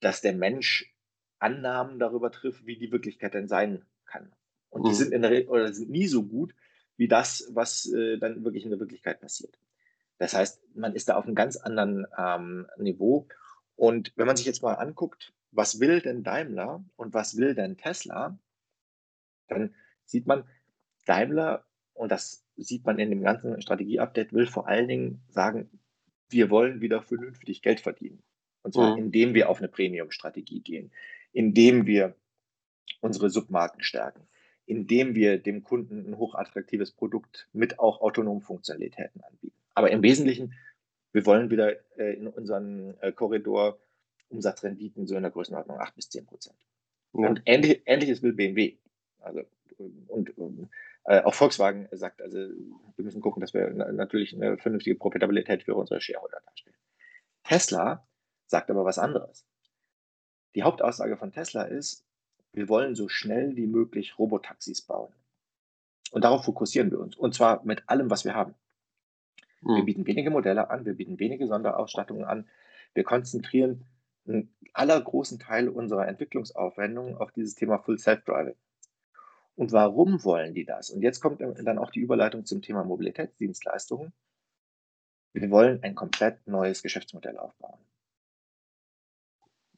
dass 0.00 0.20
der 0.20 0.32
Mensch 0.32 0.94
Annahmen 1.38 1.98
darüber 1.98 2.30
trifft, 2.30 2.66
wie 2.66 2.78
die 2.78 2.90
Wirklichkeit 2.90 3.34
denn 3.34 3.48
sein 3.48 3.84
kann. 4.06 4.32
Und 4.70 4.84
die 4.84 4.90
mhm. 4.90 4.94
sind 4.94 5.12
in 5.12 5.22
der 5.22 5.30
Regel 5.30 5.50
oder 5.50 5.72
sind 5.72 5.90
nie 5.90 6.06
so 6.06 6.22
gut 6.22 6.54
wie 6.96 7.08
das, 7.08 7.50
was 7.52 7.86
äh, 7.92 8.16
dann 8.18 8.44
wirklich 8.44 8.64
in 8.64 8.70
der 8.70 8.80
Wirklichkeit 8.80 9.20
passiert. 9.20 9.58
Das 10.18 10.32
heißt, 10.32 10.62
man 10.74 10.94
ist 10.94 11.10
da 11.10 11.16
auf 11.16 11.26
einem 11.26 11.34
ganz 11.34 11.56
anderen 11.56 12.06
ähm, 12.16 12.66
Niveau. 12.78 13.28
Und 13.74 14.12
wenn 14.16 14.26
man 14.26 14.36
sich 14.36 14.46
jetzt 14.46 14.62
mal 14.62 14.74
anguckt, 14.74 15.34
was 15.50 15.78
will 15.78 16.00
denn 16.00 16.22
Daimler 16.22 16.82
und 16.96 17.12
was 17.12 17.36
will 17.36 17.54
denn 17.54 17.76
Tesla, 17.76 18.38
dann 19.48 19.74
sieht 20.04 20.26
man, 20.26 20.44
Daimler, 21.06 21.64
und 21.94 22.10
das 22.12 22.44
sieht 22.56 22.84
man 22.84 22.98
in 22.98 23.10
dem 23.10 23.22
ganzen 23.22 23.60
Strategieupdate, 23.60 24.32
will 24.32 24.46
vor 24.46 24.68
allen 24.68 24.88
Dingen 24.88 25.22
sagen, 25.28 25.70
wir 26.28 26.50
wollen 26.50 26.80
wieder 26.80 27.02
vernünftig 27.02 27.62
Geld 27.62 27.80
verdienen. 27.80 28.22
Und 28.62 28.74
zwar, 28.74 28.96
mhm. 28.96 29.04
indem 29.04 29.34
wir 29.34 29.48
auf 29.48 29.58
eine 29.58 29.68
Premium-Strategie 29.68 30.60
gehen, 30.60 30.90
indem 31.32 31.86
wir 31.86 32.16
unsere 33.00 33.30
Submarken 33.30 33.82
stärken, 33.82 34.26
indem 34.64 35.14
wir 35.14 35.38
dem 35.38 35.62
Kunden 35.62 36.10
ein 36.10 36.18
hochattraktives 36.18 36.90
Produkt 36.92 37.48
mit 37.52 37.78
auch 37.78 38.00
autonomen 38.00 38.42
Funktionalitäten 38.42 39.22
anbieten. 39.22 39.56
Aber 39.74 39.90
im 39.90 40.02
Wesentlichen, 40.02 40.54
wir 41.12 41.24
wollen 41.26 41.50
wieder 41.50 41.76
äh, 41.98 42.14
in 42.14 42.26
unseren 42.26 42.98
äh, 43.00 43.12
Korridor 43.12 43.78
Umsatzrenditen 44.28 45.06
so 45.06 45.14
in 45.14 45.22
der 45.22 45.30
Größenordnung 45.30 45.78
8 45.78 45.94
bis 45.94 46.08
10 46.08 46.26
Prozent. 46.26 46.56
Ja. 47.12 47.28
Und 47.28 47.42
ähnlich, 47.44 47.82
ähnliches 47.86 48.22
will 48.22 48.32
BMW. 48.32 48.76
Also, 49.20 49.42
und 50.08 50.32
äh, 51.04 51.22
auch 51.22 51.34
Volkswagen 51.34 51.88
sagt, 51.92 52.22
also 52.22 52.38
wir 52.38 53.04
müssen 53.04 53.20
gucken, 53.20 53.40
dass 53.40 53.54
wir 53.54 53.70
natürlich 53.70 54.34
eine 54.34 54.56
vernünftige 54.58 54.96
Profitabilität 54.96 55.64
für 55.64 55.74
unsere 55.74 56.00
Shareholder 56.00 56.40
darstellen. 56.44 56.76
Tesla 57.44 58.06
sagt 58.46 58.70
aber 58.70 58.84
was 58.84 58.98
anderes. 58.98 59.46
Die 60.54 60.62
Hauptaussage 60.62 61.16
von 61.16 61.32
Tesla 61.32 61.62
ist, 61.62 62.06
wir 62.52 62.68
wollen 62.68 62.94
so 62.94 63.08
schnell 63.08 63.56
wie 63.56 63.66
möglich 63.66 64.18
Robotaxis 64.18 64.82
bauen. 64.82 65.12
Und 66.12 66.24
darauf 66.24 66.44
fokussieren 66.44 66.90
wir 66.90 66.98
uns. 66.98 67.16
Und 67.16 67.34
zwar 67.34 67.64
mit 67.64 67.88
allem, 67.88 68.10
was 68.10 68.24
wir 68.24 68.34
haben. 68.34 68.54
Wir 69.60 69.78
hm. 69.78 69.84
bieten 69.84 70.06
wenige 70.06 70.30
Modelle 70.30 70.70
an, 70.70 70.86
wir 70.86 70.94
bieten 70.94 71.18
wenige 71.18 71.46
Sonderausstattungen 71.46 72.24
an. 72.24 72.48
Wir 72.94 73.04
konzentrieren 73.04 73.84
einen 74.26 74.54
allergroßen 74.72 75.38
Teil 75.38 75.68
unserer 75.68 76.08
Entwicklungsaufwendungen 76.08 77.16
auf 77.16 77.32
dieses 77.32 77.54
Thema 77.54 77.78
Full 77.78 77.98
Self-Driving. 77.98 78.56
Und 79.56 79.72
warum 79.72 80.22
wollen 80.22 80.54
die 80.54 80.64
das? 80.64 80.90
Und 80.90 81.00
jetzt 81.00 81.20
kommt 81.20 81.40
dann 81.40 81.78
auch 81.78 81.90
die 81.90 82.00
Überleitung 82.00 82.44
zum 82.44 82.62
Thema 82.62 82.84
Mobilitätsdienstleistungen. 82.84 84.12
Wir 85.32 85.50
wollen 85.50 85.82
ein 85.82 85.94
komplett 85.94 86.46
neues 86.46 86.82
Geschäftsmodell 86.82 87.38
aufbauen. 87.38 87.80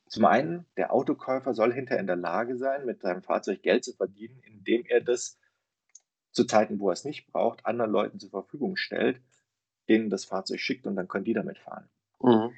Zum 0.08 0.24
einen, 0.24 0.66
der 0.76 0.92
Autokäufer 0.92 1.54
soll 1.54 1.72
hinterher 1.72 2.00
in 2.00 2.06
der 2.06 2.16
Lage 2.16 2.56
sein, 2.56 2.86
mit 2.86 3.02
seinem 3.02 3.22
Fahrzeug 3.22 3.62
Geld 3.62 3.84
zu 3.84 3.92
verdienen, 3.92 4.40
indem 4.42 4.84
er 4.86 5.00
das 5.00 5.38
zu 6.32 6.44
Zeiten, 6.44 6.80
wo 6.80 6.90
er 6.90 6.94
es 6.94 7.04
nicht 7.04 7.26
braucht, 7.26 7.66
anderen 7.66 7.90
Leuten 7.90 8.18
zur 8.18 8.30
Verfügung 8.30 8.76
stellt, 8.76 9.20
denen 9.88 10.10
das 10.10 10.24
Fahrzeug 10.24 10.60
schickt 10.60 10.86
und 10.86 10.96
dann 10.96 11.08
können 11.08 11.24
die 11.24 11.34
damit 11.34 11.58
fahren. 11.58 11.88
Mhm. 12.20 12.52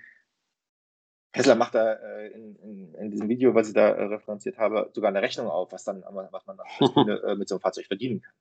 Tesla 1.33 1.55
macht 1.55 1.75
da 1.75 1.93
äh, 1.93 2.29
in, 2.29 2.57
in, 2.57 2.95
in, 2.95 3.11
diesem 3.11 3.29
Video, 3.29 3.55
was 3.55 3.69
ich 3.69 3.75
da 3.75 3.88
äh, 3.88 4.05
referenziert 4.05 4.59
habe, 4.59 4.90
sogar 4.93 5.09
eine 5.09 5.23
Rechnung 5.23 5.49
auf, 5.49 5.71
was, 5.73 5.85
dann, 5.85 6.03
was 6.03 6.47
man 6.47 6.57
dann 6.57 7.09
äh, 7.25 7.37
mit 7.37 7.49
so 7.49 7.55
einem 7.55 7.61
Fahrzeug 7.61 7.87
verdienen 7.87 8.21
kann. 8.21 8.35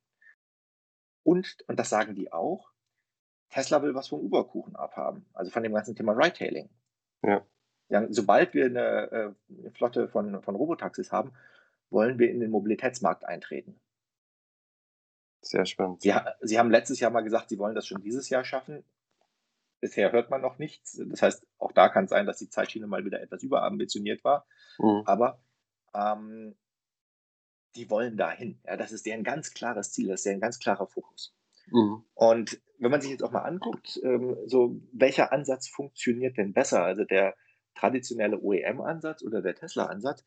Und, 1.24 1.58
und 1.68 1.80
das 1.80 1.90
sagen 1.90 2.16
die 2.16 2.32
auch, 2.32 2.72
Tesla 3.50 3.82
will 3.84 3.94
was 3.94 4.08
vom 4.08 4.22
Uber-Kuchen 4.22 4.76
abhaben, 4.76 5.26
also 5.34 5.52
von 5.52 5.64
dem 5.64 5.74
ganzen 5.74 5.96
Thema 5.96 6.14
Ride-Hailing. 6.14 6.70
Ja. 7.22 7.46
sobald 8.10 8.54
wir 8.54 8.66
eine, 8.66 9.12
äh, 9.12 9.34
eine 9.60 9.72
Flotte 9.72 10.08
von, 10.08 10.42
von 10.42 10.56
Robotaxis 10.56 11.12
haben, 11.12 11.34
wollen 11.90 12.18
wir 12.18 12.32
in 12.32 12.40
den 12.40 12.52
Mobilitätsmarkt 12.52 13.26
eintreten. 13.26 13.80
Sehr 15.42 15.66
spannend. 15.66 16.02
Sie, 16.02 16.14
Sie 16.42 16.60
haben 16.60 16.72
letztes 16.72 17.00
Jahr 17.00 17.12
mal 17.12 17.22
gesagt, 17.22 17.50
Sie 17.50 17.60
wollen 17.60 17.76
das 17.76 17.88
schon 17.88 18.02
dieses 18.02 18.30
Jahr 18.30 18.44
schaffen. 18.44 18.84
Bisher 19.80 20.12
hört 20.12 20.30
man 20.30 20.42
noch 20.42 20.60
nichts. 20.60 21.02
Das 21.10 21.22
heißt, 21.22 21.48
auch 21.58 21.72
da 21.72 21.90
kann 21.90 22.06
es 22.06 22.10
sein, 22.10 22.26
dass 22.26 22.38
die 22.38 22.50
Zeitschiene 22.50 22.88
mal 22.88 23.06
wieder 23.06 23.22
etwas 23.22 23.44
überambitioniert 23.44 24.24
war. 24.24 24.46
Mhm. 24.78 25.04
Aber 25.06 25.42
ähm, 25.94 26.56
die 27.76 27.90
wollen 27.90 28.18
dahin. 28.18 28.60
Ja, 28.66 28.78
das 28.78 28.92
ist 28.92 29.06
deren 29.06 29.24
ganz 29.24 29.54
klares 29.54 29.92
Ziel, 29.92 30.08
das 30.08 30.22
ist 30.22 30.26
deren 30.26 30.42
ganz 30.42 30.60
klarer 30.60 30.88
Fokus. 30.88 31.34
Mhm. 31.72 32.04
Und 32.14 32.62
wenn 32.80 32.92
man 32.92 33.02
sich 33.02 33.12
jetzt 33.12 33.24
auch 33.24 33.32
mal 33.32 33.44
anguckt, 33.44 34.00
ähm, 34.04 34.38
so 34.46 34.82
welcher 34.92 35.32
Ansatz 35.32 35.68
funktioniert 35.68 36.38
denn 36.38 36.54
besser? 36.54 36.84
Also 36.84 37.04
der 37.04 37.36
traditionelle 37.76 38.40
OEM-Ansatz 38.42 39.24
oder 39.24 39.42
der 39.42 39.56
Tesla-Ansatz, 39.56 40.26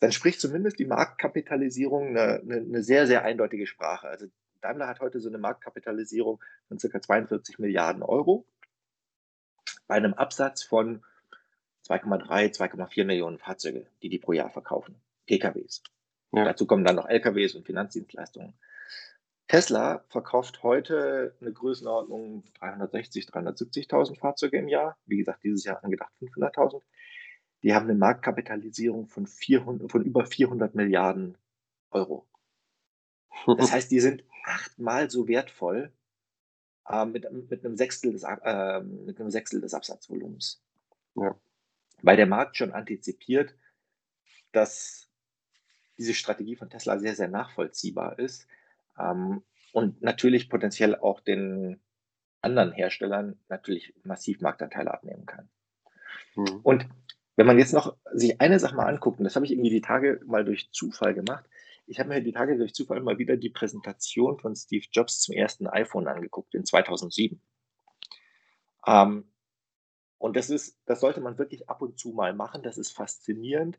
dann 0.00 0.12
spricht 0.12 0.40
zumindest 0.40 0.78
die 0.78 0.84
Marktkapitalisierung 0.84 2.08
eine, 2.08 2.40
eine, 2.40 2.56
eine, 2.56 2.82
sehr, 2.82 3.06
sehr 3.06 3.24
eindeutige 3.24 3.66
Sprache. 3.66 4.08
Also 4.08 4.26
Daimler 4.60 4.88
hat 4.88 5.00
heute 5.00 5.20
so 5.20 5.28
eine 5.28 5.38
Marktkapitalisierung 5.38 6.42
von 6.68 6.78
ca. 6.78 7.00
42 7.00 7.58
Milliarden 7.58 8.02
Euro 8.02 8.46
bei 9.86 9.94
einem 9.96 10.14
Absatz 10.14 10.62
von 10.62 11.02
2,3, 11.86 12.56
2,4 12.56 13.04
Millionen 13.04 13.38
Fahrzeuge, 13.38 13.86
die 14.02 14.08
die 14.08 14.18
pro 14.18 14.32
Jahr 14.32 14.50
verkaufen, 14.50 15.00
PKWs. 15.26 15.82
Ja. 16.32 16.44
Dazu 16.44 16.66
kommen 16.66 16.84
dann 16.84 16.96
noch 16.96 17.08
LKWs 17.08 17.54
und 17.54 17.66
Finanzdienstleistungen. 17.66 18.54
Tesla 19.48 20.04
verkauft 20.08 20.64
heute 20.64 21.36
eine 21.40 21.52
Größenordnung 21.52 22.42
360, 22.58 23.26
370.000 23.26 24.18
Fahrzeuge 24.18 24.58
im 24.58 24.66
Jahr. 24.66 24.98
Wie 25.06 25.18
gesagt, 25.18 25.44
dieses 25.44 25.64
Jahr 25.64 25.84
angedacht 25.84 26.12
500.000. 26.20 26.82
Die 27.62 27.72
haben 27.72 27.84
eine 27.84 27.98
Marktkapitalisierung 27.98 29.06
von, 29.06 29.26
400, 29.26 29.90
von 29.90 30.04
über 30.04 30.26
400 30.26 30.74
Milliarden 30.74 31.38
Euro. 31.90 32.26
Das 33.58 33.70
heißt, 33.70 33.90
die 33.90 34.00
sind 34.00 34.24
achtmal 34.44 35.10
so 35.10 35.28
wertvoll 35.28 35.92
äh, 36.88 37.04
mit, 37.04 37.30
mit, 37.50 37.64
einem 37.64 37.76
Sechstel 37.76 38.12
des, 38.12 38.22
äh, 38.22 38.80
mit 38.80 39.20
einem 39.20 39.30
Sechstel 39.30 39.60
des 39.60 39.74
Absatzvolumens. 39.74 40.62
Ja. 41.14 41.36
Weil 42.02 42.16
der 42.16 42.26
Markt 42.26 42.56
schon 42.56 42.72
antizipiert, 42.72 43.54
dass 44.52 45.08
diese 45.98 46.14
Strategie 46.14 46.56
von 46.56 46.70
Tesla 46.70 46.98
sehr, 46.98 47.14
sehr 47.14 47.28
nachvollziehbar 47.28 48.18
ist 48.18 48.46
ähm, 48.98 49.42
und 49.72 50.02
natürlich 50.02 50.48
potenziell 50.48 50.94
auch 50.94 51.20
den 51.20 51.80
anderen 52.42 52.72
Herstellern 52.72 53.38
natürlich 53.48 53.94
massiv 54.04 54.40
Marktanteile 54.40 54.92
abnehmen 54.92 55.26
kann. 55.26 55.48
Mhm. 56.36 56.60
Und 56.62 56.88
wenn 57.36 57.46
man 57.46 57.58
jetzt 57.58 57.72
noch 57.72 57.96
sich 58.12 58.40
eine 58.40 58.58
Sache 58.58 58.76
mal 58.76 58.86
anguckt, 58.86 59.18
und 59.18 59.24
das 59.24 59.36
habe 59.36 59.44
ich 59.44 59.52
irgendwie 59.52 59.70
die 59.70 59.80
Tage 59.80 60.20
mal 60.26 60.44
durch 60.44 60.70
Zufall 60.72 61.14
gemacht, 61.14 61.44
ich 61.86 62.00
habe 62.00 62.08
mir 62.08 62.20
die 62.20 62.32
Tage 62.32 62.56
durch 62.56 62.74
Zufall 62.74 63.00
mal 63.00 63.18
wieder 63.18 63.36
die 63.36 63.50
Präsentation 63.50 64.38
von 64.38 64.56
Steve 64.56 64.86
Jobs 64.90 65.20
zum 65.20 65.34
ersten 65.34 65.66
iPhone 65.66 66.08
angeguckt 66.08 66.54
in 66.54 66.64
2007. 66.64 67.40
Ähm, 68.86 69.30
und 70.18 70.36
das 70.36 70.50
ist, 70.50 70.78
das 70.86 71.00
sollte 71.00 71.20
man 71.20 71.38
wirklich 71.38 71.68
ab 71.68 71.82
und 71.82 71.98
zu 71.98 72.10
mal 72.10 72.34
machen. 72.34 72.62
Das 72.62 72.78
ist 72.78 72.90
faszinierend, 72.90 73.78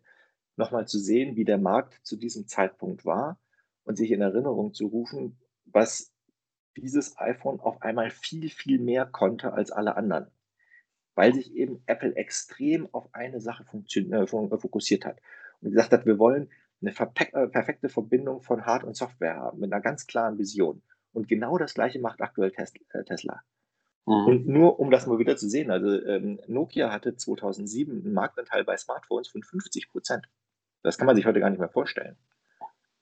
nochmal 0.56 0.88
zu 0.88 1.00
sehen, 1.00 1.36
wie 1.36 1.46
der 1.46 1.58
Markt 1.58 2.00
zu 2.06 2.15
diesem 2.15 2.48
Zeitpunkt 2.48 3.06
war 3.06 3.39
und 3.84 3.98
sich 3.98 4.12
in 4.12 4.22
Erinnerung 4.22 4.74
zu 4.74 4.88
rufen, 4.88 5.38
was 5.65 6.13
dieses 6.78 7.17
iPhone 7.17 7.60
auf 7.60 7.82
einmal 7.82 8.12
viel, 8.12 8.50
viel 8.50 8.80
mehr 8.80 9.06
konnte 9.06 9.54
als 9.54 9.72
alle 9.72 9.96
anderen. 9.96 10.32
Weil 11.15 11.34
sich 11.34 11.54
eben 11.56 11.82
Apple 11.88 12.15
extrem 12.15 12.88
auf 12.93 13.13
eine 13.13 13.41
Sache 13.41 13.65
äh, 13.65 14.28
fokussiert 14.28 15.06
hat 15.06 15.20
und 15.62 15.72
gesagt 15.72 15.91
hat, 15.91 16.06
wir 16.06 16.20
wollen 16.20 16.50
eine 16.82 16.92
äh, 16.92 17.48
perfekte 17.48 17.90
Verbindung 17.90 18.42
von 18.42 18.66
Hard- 18.66 18.84
und 18.84 18.96
Software 18.96 19.38
haben, 19.38 19.60
mit 19.60 19.72
einer 19.72 19.82
ganz 19.82 20.08
klaren 20.08 20.38
Vision. 20.38 20.82
Und 21.13 21.28
genau 21.28 21.58
das 21.58 21.74
Gleiche 21.74 22.00
macht 22.00 22.22
aktuell 22.22 22.52
äh, 22.56 23.04
Tesla. 23.04 23.42
Mhm. 24.06 24.26
Und 24.26 24.48
nur 24.48 24.80
um 24.80 24.92
das 24.92 25.08
mal 25.08 25.20
wieder 25.20 25.36
zu 25.36 25.50
sehen, 25.50 25.72
also 25.72 25.90
ähm, 26.06 26.40
Nokia 26.48 26.92
hatte 26.92 27.16
2007 27.16 28.06
einen 28.06 28.13
Marktanteil 28.13 28.63
bei 28.63 28.78
Smartphones 28.78 29.28
von 29.28 29.44
50 29.44 29.90
Prozent. 29.90 30.30
Das 30.84 30.98
kann 30.98 31.08
man 31.08 31.16
sich 31.16 31.26
heute 31.26 31.40
gar 31.40 31.50
nicht 31.50 31.60
mehr 31.60 31.70
vorstellen. 31.70 32.18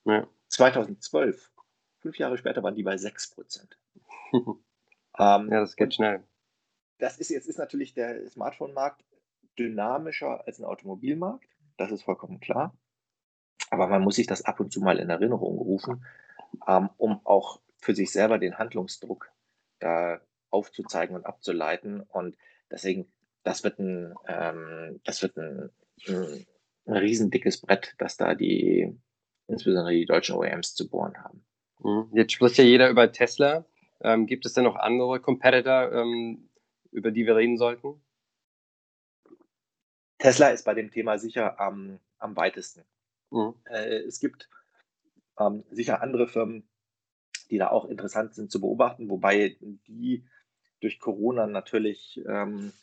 Ja. 0.06 0.28
2012, 0.48 1.52
fünf 2.00 2.18
Jahre 2.18 2.38
später, 2.38 2.64
waren 2.64 2.76
die 2.76 2.84
bei 2.84 2.98
6 2.98 3.32
Prozent. 3.32 3.78
ähm, 4.34 4.58
ja, 5.18 5.60
das 5.60 5.76
geht 5.76 5.94
schnell. 5.94 6.24
Das 6.98 7.18
ist 7.20 7.30
jetzt 7.30 7.48
ist 7.48 7.60
natürlich 7.60 7.94
der 7.94 8.28
Smartphone-Markt 8.30 9.04
dynamischer 9.60 10.48
als 10.48 10.60
ein 10.60 10.66
Automobilmarkt. 10.66 11.50
Das 11.78 11.92
ist 11.92 12.04
vollkommen 12.04 12.40
klar. 12.40 12.76
Aber 13.76 13.88
man 13.88 14.02
muss 14.02 14.16
sich 14.16 14.26
das 14.26 14.46
ab 14.46 14.62
und 14.62 14.72
zu 14.72 14.80
mal 14.80 15.00
in 15.00 15.10
Erinnerung 15.10 15.58
rufen, 15.58 16.06
ähm, 16.66 16.90
um 16.96 17.20
auch 17.26 17.60
für 17.78 17.94
sich 17.94 18.10
selber 18.10 18.38
den 18.38 18.58
Handlungsdruck 18.58 19.30
da 19.80 20.22
aufzuzeigen 20.50 21.14
und 21.14 21.26
abzuleiten. 21.26 22.00
Und 22.00 22.38
deswegen, 22.72 23.12
das 23.44 23.66
wird 23.66 23.78
ein, 23.80 24.16
ähm, 24.30 25.02
das 25.04 25.22
wird 25.22 25.36
ein, 25.36 25.72
ein, 26.08 26.46
ein 26.86 26.94
riesendickes 26.94 27.60
Brett, 27.60 27.96
dass 27.98 28.16
da 28.16 28.34
die, 28.34 28.98
insbesondere 29.48 29.94
die 29.94 30.06
deutschen 30.06 30.38
OEMs 30.38 30.74
zu 30.74 30.90
bohren 30.90 31.22
haben. 31.22 31.46
Mhm. 31.80 32.12
Jetzt 32.14 32.32
spricht 32.32 32.58
ja 32.58 32.64
jeder 32.64 32.90
über 32.90 33.12
Tesla. 33.12 33.66
Ähm, 34.00 34.26
gibt 34.26 34.46
es 34.46 34.54
denn 34.54 34.64
noch 34.64 34.78
andere 34.78 35.20
Competitor, 35.20 35.92
ähm, 35.92 36.50
über 36.92 37.12
die 37.12 37.26
wir 37.26 37.36
reden 37.36 37.58
sollten? 37.58 38.02
Tesla 40.18 40.48
ist 40.48 40.64
bei 40.64 40.74
dem 40.74 40.92
Thema 40.92 41.18
sicher 41.18 41.60
am, 41.60 42.00
am 42.20 42.38
weitesten. 42.38 42.86
Mhm. 43.32 43.56
Äh, 43.66 44.00
es 44.00 44.20
gibt 44.20 44.50
ähm, 45.40 45.64
sicher 45.72 46.02
andere 46.02 46.28
Firmen, 46.28 46.68
die 47.50 47.58
da 47.58 47.70
auch 47.70 47.86
interessant 47.86 48.34
sind 48.36 48.52
zu 48.52 48.60
beobachten, 48.60 49.10
wobei 49.10 49.58
die 49.88 50.26
durch 50.82 51.00
Corona 51.00 51.48
natürlich 51.48 52.22
ähm, 52.28 52.74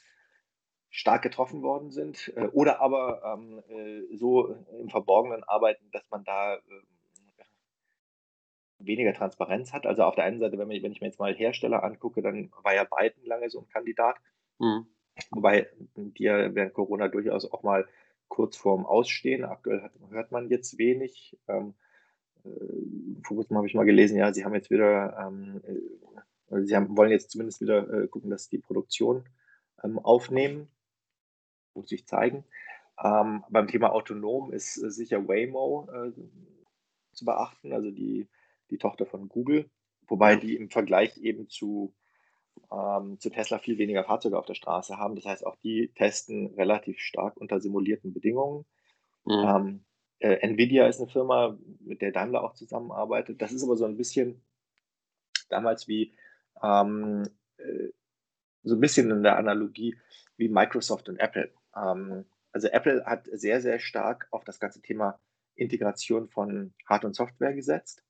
stark 0.91 1.23
getroffen 1.23 1.63
worden 1.63 1.91
sind 1.91 2.33
äh, 2.37 2.49
oder 2.49 2.81
aber 2.81 3.23
ähm, 3.25 3.63
äh, 3.69 4.17
so 4.17 4.55
im 4.79 4.91
Verborgenen 4.91 5.43
arbeiten, 5.45 5.91
dass 5.91 6.09
man 6.11 6.25
da 6.25 6.57
äh, 6.57 6.61
weniger 8.79 9.15
Transparenz 9.15 9.73
hat. 9.73 9.87
Also 9.87 10.03
auf 10.05 10.15
der 10.15 10.25
einen 10.25 10.41
Seite, 10.41 10.59
wenn, 10.59 10.69
man, 10.69 10.83
wenn 10.83 10.93
ich 10.93 11.01
mir 11.01 11.07
jetzt 11.07 11.19
mal 11.19 11.35
Hersteller 11.35 11.83
angucke, 11.83 12.23
dann 12.23 12.51
war 12.63 12.75
ja 12.75 12.85
Biden 12.85 13.25
lange 13.25 13.49
so 13.49 13.61
ein 13.61 13.69
Kandidat. 13.69 14.17
Mhm. 14.59 14.87
Wobei 15.31 15.69
die 15.97 16.25
ja 16.25 16.55
während 16.55 16.75
Corona 16.75 17.09
durchaus 17.09 17.51
auch 17.51 17.63
mal 17.63 17.87
kurz 18.33 18.57
vorm 18.57 18.87
Ausstehen. 18.87 19.45
Aktuell 19.45 19.83
hat, 19.83 19.93
hört 20.09 20.33
man 20.33 20.49
jetzt 20.49 20.79
wenig. 20.79 21.39
Ähm, 21.49 21.75
äh, 22.45 22.49
vor 23.23 23.37
kurzem 23.37 23.59
habe 23.59 23.67
ich 23.67 23.75
mal 23.75 23.85
gelesen, 23.85 24.17
ja, 24.17 24.33
sie 24.33 24.47
haben 24.47 24.55
jetzt 24.55 24.71
wieder 24.71 25.19
ähm, 25.19 25.61
äh, 25.67 26.63
sie 26.65 26.75
haben, 26.75 26.97
wollen 26.97 27.11
jetzt 27.11 27.31
zumindest 27.31 27.61
wieder 27.61 27.87
äh, 27.93 28.09
gucken, 28.09 28.31
dass 28.31 28.49
die 28.49 28.57
Produktion 28.57 29.29
ähm, 29.85 29.99
aufnehmen, 29.99 30.69
muss 31.75 31.91
sich 31.91 32.07
zeigen. 32.07 32.47
Ähm, 33.05 33.45
beim 33.51 33.69
Thema 33.69 33.93
autonom 33.93 34.51
ist 34.51 34.83
äh, 34.83 34.91
sicher 34.91 35.29
Waymo 35.29 35.89
zu 37.13 37.27
beachten, 37.27 37.75
also 37.75 37.91
die, 37.91 38.29
die 38.71 38.79
Tochter 38.79 39.05
von 39.05 39.29
Google, 39.29 39.69
wobei 40.09 40.37
die 40.37 40.57
im 40.57 40.71
Vergleich 40.71 41.19
eben 41.19 41.51
zu, 41.51 41.93
ähm, 42.73 43.19
zu 43.19 43.31
Tesla 43.31 43.59
viel 43.59 43.79
weniger 43.79 44.05
Fahrzeuge 44.05 44.39
auf 44.39 44.47
der 44.47 44.55
Straße 44.55 44.97
haben. 44.97 45.15
Das 45.17 45.27
heißt, 45.27 45.47
auch 45.47 45.57
die 45.57 45.93
testen 45.95 46.55
relativ 46.55 46.99
stark 46.99 47.37
unter 47.37 47.61
simulierten 47.61 48.13
Bedingungen. 48.13 48.65
Mhm. 49.25 49.33
Ähm, 49.33 49.85
äh, 50.21 50.37
Nvidia 50.37 50.87
ist 50.87 51.01
eine 51.01 51.11
Firma, 51.11 51.59
mit 51.81 52.01
der 52.01 52.13
Daimler 52.13 52.45
auch 52.45 52.55
zusammenarbeitet. 52.55 53.43
Das 53.43 53.53
ist 53.53 53.65
aber 53.65 53.77
so 53.77 53.85
ein 53.85 53.97
bisschen 53.97 54.43
damals 55.49 55.89
wie 55.89 56.15
ähm, 56.63 57.29
äh, 57.59 57.89
so 58.63 58.77
ein 58.77 58.81
bisschen 58.81 59.11
in 59.11 59.23
der 59.23 59.37
Analogie 59.37 59.99
wie 60.37 60.49
Microsoft 60.49 61.09
und 61.09 61.19
Apple. 61.19 61.53
Ähm, 61.77 62.25
also 62.53 62.69
Apple 62.69 63.05
hat 63.05 63.27
sehr, 63.33 63.61
sehr 63.61 63.79
stark 63.81 64.29
auf 64.31 64.45
das 64.45 64.61
ganze 64.61 64.81
Thema 64.81 65.19
Integration 65.55 66.29
von 66.29 66.73
Hard- 66.87 67.05
und 67.05 67.15
Software 67.15 67.55
gesetzt. 67.55 68.05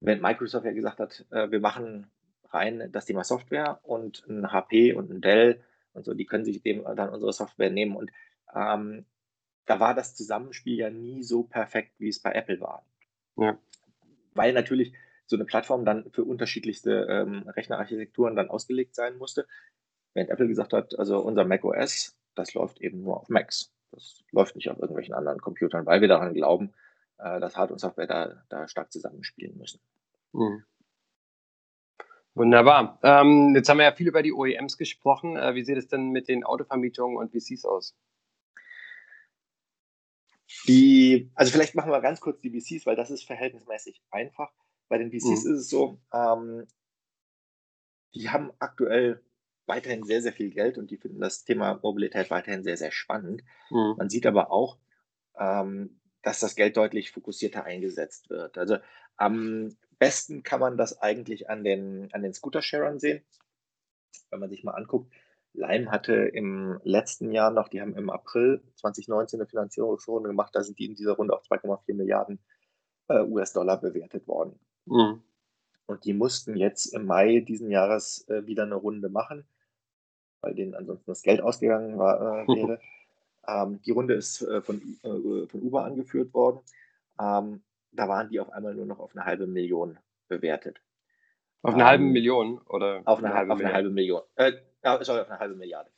Wenn 0.00 0.20
Microsoft 0.20 0.66
ja 0.66 0.72
gesagt 0.72 1.00
hat, 1.00 1.24
äh, 1.30 1.50
wir 1.50 1.60
machen 1.60 2.10
rein 2.52 2.90
das 2.92 3.06
Thema 3.06 3.24
Software 3.24 3.80
und 3.82 4.24
ein 4.28 4.52
HP 4.52 4.92
und 4.94 5.10
ein 5.10 5.20
Dell 5.20 5.62
und 5.92 6.04
so, 6.04 6.14
die 6.14 6.26
können 6.26 6.44
sich 6.44 6.62
dem 6.62 6.84
dann 6.96 7.10
unsere 7.10 7.32
Software 7.32 7.70
nehmen. 7.70 7.96
Und 7.96 8.10
ähm, 8.54 9.04
da 9.66 9.80
war 9.80 9.94
das 9.94 10.14
Zusammenspiel 10.14 10.76
ja 10.76 10.90
nie 10.90 11.22
so 11.22 11.44
perfekt, 11.44 11.92
wie 11.98 12.08
es 12.08 12.20
bei 12.20 12.32
Apple 12.32 12.60
war. 12.60 12.84
Ja. 13.36 13.58
Weil 14.34 14.52
natürlich 14.52 14.92
so 15.26 15.36
eine 15.36 15.44
Plattform 15.44 15.84
dann 15.84 16.10
für 16.10 16.24
unterschiedlichste 16.24 17.06
ähm, 17.08 17.48
Rechnerarchitekturen 17.48 18.36
dann 18.36 18.50
ausgelegt 18.50 18.94
sein 18.94 19.16
musste. 19.16 19.46
Während 20.14 20.30
Apple 20.30 20.48
gesagt 20.48 20.72
hat, 20.72 20.98
also 20.98 21.20
unser 21.20 21.44
Mac 21.44 21.64
OS, 21.64 22.16
das 22.34 22.54
läuft 22.54 22.80
eben 22.80 23.02
nur 23.02 23.18
auf 23.20 23.28
Macs. 23.28 23.72
Das 23.90 24.24
läuft 24.30 24.56
nicht 24.56 24.70
auf 24.70 24.78
irgendwelchen 24.78 25.14
anderen 25.14 25.40
Computern, 25.40 25.86
weil 25.86 26.00
wir 26.00 26.08
daran 26.08 26.34
glauben, 26.34 26.72
äh, 27.18 27.40
dass 27.40 27.56
Hard- 27.56 27.70
und 27.70 27.78
Software 27.78 28.06
da, 28.06 28.42
da 28.48 28.68
stark 28.68 28.90
zusammenspielen 28.90 29.56
müssen. 29.56 29.80
Mhm. 30.32 30.64
Wunderbar. 32.34 32.98
Ähm, 33.02 33.54
jetzt 33.54 33.68
haben 33.68 33.78
wir 33.78 33.84
ja 33.84 33.92
viel 33.92 34.08
über 34.08 34.22
die 34.22 34.32
OEMs 34.32 34.78
gesprochen. 34.78 35.36
Äh, 35.36 35.54
wie 35.54 35.64
sieht 35.64 35.76
es 35.76 35.88
denn 35.88 36.10
mit 36.10 36.28
den 36.28 36.44
Autovermietungen 36.44 37.18
und 37.18 37.32
VCs 37.32 37.64
aus? 37.66 37.94
Die, 40.66 41.30
also 41.34 41.52
vielleicht 41.52 41.74
machen 41.74 41.90
wir 41.90 42.00
ganz 42.00 42.20
kurz 42.20 42.40
die 42.40 42.50
VCs, 42.50 42.86
weil 42.86 42.96
das 42.96 43.10
ist 43.10 43.24
verhältnismäßig 43.24 44.02
einfach. 44.10 44.52
Bei 44.88 44.98
den 44.98 45.10
VCs 45.10 45.24
mhm. 45.24 45.34
ist 45.34 45.46
es 45.46 45.68
so, 45.68 45.98
ähm, 46.12 46.66
die 48.14 48.30
haben 48.30 48.52
aktuell 48.58 49.22
weiterhin 49.66 50.04
sehr, 50.04 50.22
sehr 50.22 50.32
viel 50.32 50.50
Geld 50.50 50.78
und 50.78 50.90
die 50.90 50.96
finden 50.96 51.20
das 51.20 51.44
Thema 51.44 51.80
Mobilität 51.82 52.30
weiterhin 52.30 52.62
sehr, 52.62 52.76
sehr 52.76 52.92
spannend. 52.92 53.42
Mhm. 53.70 53.94
Man 53.98 54.10
sieht 54.10 54.26
aber 54.26 54.50
auch, 54.50 54.78
ähm, 55.38 56.00
dass 56.22 56.40
das 56.40 56.54
Geld 56.54 56.76
deutlich 56.76 57.10
fokussierter 57.10 57.64
eingesetzt 57.64 58.30
wird. 58.30 58.58
Also 58.58 58.78
am 59.16 59.76
besten 60.02 60.42
kann 60.42 60.58
man 60.58 60.76
das 60.76 61.00
eigentlich 61.00 61.48
an 61.48 61.62
den, 61.62 62.12
an 62.12 62.24
den 62.24 62.34
Scooter-Sharern 62.34 62.98
sehen. 62.98 63.22
Wenn 64.30 64.40
man 64.40 64.50
sich 64.50 64.64
mal 64.64 64.72
anguckt, 64.72 65.12
Lime 65.52 65.92
hatte 65.92 66.14
im 66.14 66.80
letzten 66.82 67.30
Jahr 67.30 67.52
noch, 67.52 67.68
die 67.68 67.80
haben 67.80 67.94
im 67.94 68.10
April 68.10 68.60
2019 68.74 69.38
eine 69.38 69.48
Finanzierungsrunde 69.48 70.30
gemacht, 70.30 70.56
da 70.56 70.64
sind 70.64 70.80
die 70.80 70.86
in 70.86 70.96
dieser 70.96 71.12
Runde 71.12 71.36
auf 71.36 71.44
2,4 71.44 71.94
Milliarden 71.94 72.40
äh, 73.06 73.20
US-Dollar 73.20 73.80
bewertet 73.80 74.26
worden. 74.26 74.58
Mhm. 74.86 75.22
Und 75.86 76.04
die 76.04 76.14
mussten 76.14 76.56
jetzt 76.56 76.86
im 76.86 77.06
Mai 77.06 77.38
diesen 77.38 77.70
Jahres 77.70 78.26
äh, 78.28 78.44
wieder 78.44 78.64
eine 78.64 78.74
Runde 78.74 79.08
machen, 79.08 79.46
weil 80.40 80.56
denen 80.56 80.74
ansonsten 80.74 81.12
das 81.12 81.22
Geld 81.22 81.40
ausgegangen 81.40 81.96
war, 81.96 82.42
äh, 82.42 82.46
wäre. 82.56 82.80
ähm, 83.46 83.80
die 83.82 83.92
Runde 83.92 84.14
ist 84.14 84.42
äh, 84.42 84.62
von, 84.62 84.80
äh, 85.04 85.46
von 85.46 85.62
Uber 85.62 85.84
angeführt 85.84 86.34
worden. 86.34 86.58
Ähm, 87.20 87.62
da 87.92 88.08
waren 88.08 88.28
die 88.28 88.40
auf 88.40 88.50
einmal 88.50 88.74
nur 88.74 88.86
noch 88.86 88.98
auf 88.98 89.14
eine 89.14 89.24
halbe 89.24 89.46
Million 89.46 89.98
bewertet. 90.28 90.80
Auf 91.62 91.74
eine 91.74 91.82
ähm, 91.82 91.88
halbe 91.88 92.04
Million 92.04 92.60
oder? 92.68 93.02
Auf 93.04 93.18
eine, 93.18 93.28
eine 93.28 93.36
halbe, 93.36 93.52
auf 93.52 93.60
eine 93.60 93.72
halbe 93.72 93.90
Million. 93.90 94.22
Äh, 94.34 94.52
sorry, 94.82 95.20
auf 95.20 95.30
eine 95.30 95.38
halbe 95.38 95.54
Milliarde. 95.54 95.90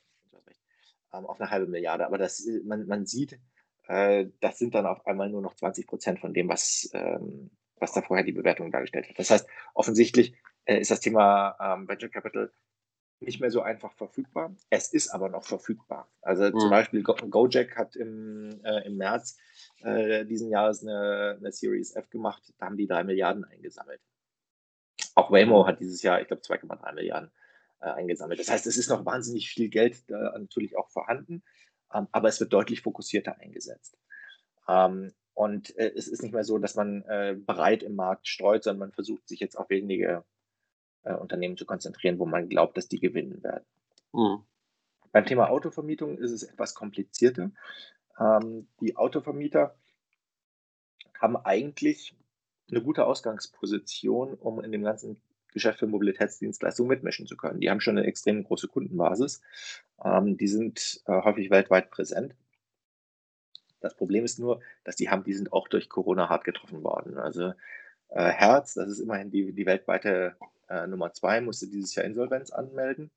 Ähm, 1.13 1.25
auf 1.25 1.39
eine 1.39 1.49
halbe 1.49 1.67
Milliarde. 1.67 2.05
Aber 2.05 2.17
das, 2.17 2.45
äh, 2.45 2.61
man, 2.63 2.85
man 2.87 3.05
sieht, 3.05 3.39
äh, 3.87 4.27
das 4.41 4.59
sind 4.59 4.75
dann 4.75 4.85
auf 4.85 5.05
einmal 5.07 5.29
nur 5.29 5.41
noch 5.41 5.55
20 5.55 5.87
Prozent 5.87 6.19
von 6.19 6.33
dem, 6.33 6.49
was, 6.49 6.89
ähm, 6.93 7.51
was 7.77 7.93
da 7.93 8.01
vorher 8.01 8.25
die 8.25 8.31
Bewertung 8.31 8.71
dargestellt 8.71 9.09
hat. 9.09 9.17
Das 9.17 9.29
heißt, 9.29 9.47
offensichtlich 9.73 10.35
äh, 10.65 10.79
ist 10.79 10.91
das 10.91 10.99
Thema 10.99 11.55
ähm, 11.59 11.87
Venture 11.87 12.09
Capital 12.09 12.51
nicht 13.19 13.39
mehr 13.39 13.51
so 13.51 13.61
einfach 13.61 13.93
verfügbar. 13.93 14.55
Es 14.69 14.91
ist 14.93 15.09
aber 15.09 15.29
noch 15.29 15.43
verfügbar. 15.43 16.09
Also 16.21 16.43
mhm. 16.43 16.59
zum 16.59 16.69
Beispiel 16.69 17.03
Go 17.03 17.15
Gojek 17.15 17.75
hat 17.75 17.95
im, 17.95 18.61
äh, 18.63 18.85
im 18.85 18.97
März 18.97 19.37
äh, 19.81 20.25
diesen 20.25 20.49
Jahres 20.49 20.83
eine, 20.83 21.37
eine, 21.39 21.51
Series 21.51 21.95
F 21.95 22.09
gemacht. 22.09 22.53
Da 22.57 22.65
haben 22.65 22.77
die 22.77 22.87
drei 22.87 23.03
Milliarden 23.03 23.45
eingesammelt. 23.45 24.01
Auch 25.15 25.31
Waymo 25.31 25.65
hat 25.65 25.79
dieses 25.79 26.01
Jahr, 26.01 26.21
ich 26.21 26.27
glaube, 26.27 26.43
2,3 26.43 26.93
Milliarden 26.93 27.31
äh, 27.79 27.87
eingesammelt. 27.87 28.39
Das 28.39 28.49
heißt, 28.49 28.67
es 28.67 28.77
ist 28.77 28.89
noch 28.89 29.05
wahnsinnig 29.05 29.49
viel 29.49 29.69
Geld 29.69 30.09
da 30.09 30.37
natürlich 30.37 30.75
auch 30.77 30.89
vorhanden, 30.89 31.43
ähm, 31.93 32.07
aber 32.11 32.27
es 32.27 32.39
wird 32.39 32.51
deutlich 32.51 32.81
fokussierter 32.81 33.39
eingesetzt. 33.39 33.97
Ähm, 34.67 35.13
und 35.33 35.75
äh, 35.77 35.91
es 35.95 36.07
ist 36.07 36.21
nicht 36.21 36.33
mehr 36.33 36.43
so, 36.43 36.57
dass 36.57 36.75
man 36.75 37.03
äh, 37.03 37.35
breit 37.37 37.83
im 37.83 37.95
Markt 37.95 38.27
streut, 38.27 38.63
sondern 38.63 38.79
man 38.79 38.91
versucht 38.91 39.27
sich 39.27 39.39
jetzt 39.39 39.57
auf 39.57 39.69
wenige 39.69 40.25
äh, 41.05 41.13
Unternehmen 41.13 41.57
zu 41.57 41.65
konzentrieren, 41.65 42.19
wo 42.19 42.25
man 42.25 42.49
glaubt, 42.49 42.77
dass 42.77 42.87
die 42.87 42.99
gewinnen 42.99 43.43
werden. 43.43 43.65
Mhm. 44.13 44.43
Beim 45.11 45.25
Thema 45.25 45.49
Autovermietung 45.49 46.17
ist 46.17 46.31
es 46.31 46.43
etwas 46.43 46.75
komplizierter. 46.75 47.51
Ähm, 48.19 48.67
die 48.81 48.97
Autovermieter 48.97 49.75
haben 51.19 51.37
eigentlich 51.37 52.15
eine 52.69 52.81
gute 52.81 53.05
Ausgangsposition, 53.05 54.33
um 54.33 54.59
in 54.61 54.71
dem 54.71 54.83
ganzen 54.83 55.21
Geschäft 55.53 55.79
für 55.79 55.87
Mobilitätsdienstleistungen 55.87 56.89
mitmischen 56.89 57.27
zu 57.27 57.37
können. 57.37 57.61
Die 57.61 57.69
haben 57.69 57.79
schon 57.79 57.97
eine 57.97 58.07
extrem 58.07 58.43
große 58.43 58.67
Kundenbasis. 58.67 59.41
Ähm, 60.03 60.35
die 60.37 60.47
sind 60.47 61.01
äh, 61.07 61.21
häufig 61.21 61.49
weltweit 61.49 61.91
präsent. 61.91 62.35
Das 63.79 63.95
Problem 63.95 64.25
ist 64.25 64.39
nur, 64.39 64.59
dass 64.83 64.95
die 64.95 65.09
haben, 65.09 65.23
die 65.23 65.33
sind 65.33 65.53
auch 65.53 65.67
durch 65.67 65.87
Corona 65.87 66.27
hart 66.27 66.43
getroffen 66.43 66.83
worden. 66.83 67.17
Also 67.17 67.53
äh, 68.09 68.29
Herz, 68.29 68.73
das 68.73 68.89
ist 68.89 68.99
immerhin 68.99 69.31
die, 69.31 69.53
die 69.53 69.65
weltweite 69.65 70.35
äh, 70.69 70.87
Nummer 70.87 71.13
zwei, 71.13 71.41
musste 71.41 71.67
dieses 71.67 71.95
Jahr 71.95 72.05
Insolvenz 72.05 72.51
anmelden. 72.51 73.11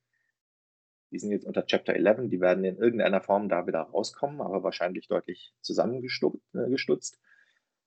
Die 1.10 1.18
sind 1.18 1.30
jetzt 1.30 1.46
unter 1.46 1.64
Chapter 1.64 1.94
11, 1.94 2.28
die 2.28 2.40
werden 2.40 2.64
in 2.64 2.76
irgendeiner 2.76 3.22
Form 3.22 3.48
da 3.48 3.66
wieder 3.66 3.80
rauskommen, 3.80 4.40
aber 4.40 4.62
wahrscheinlich 4.62 5.08
deutlich 5.08 5.54
zusammengestutzt. 5.62 7.14
Äh, 7.14 7.28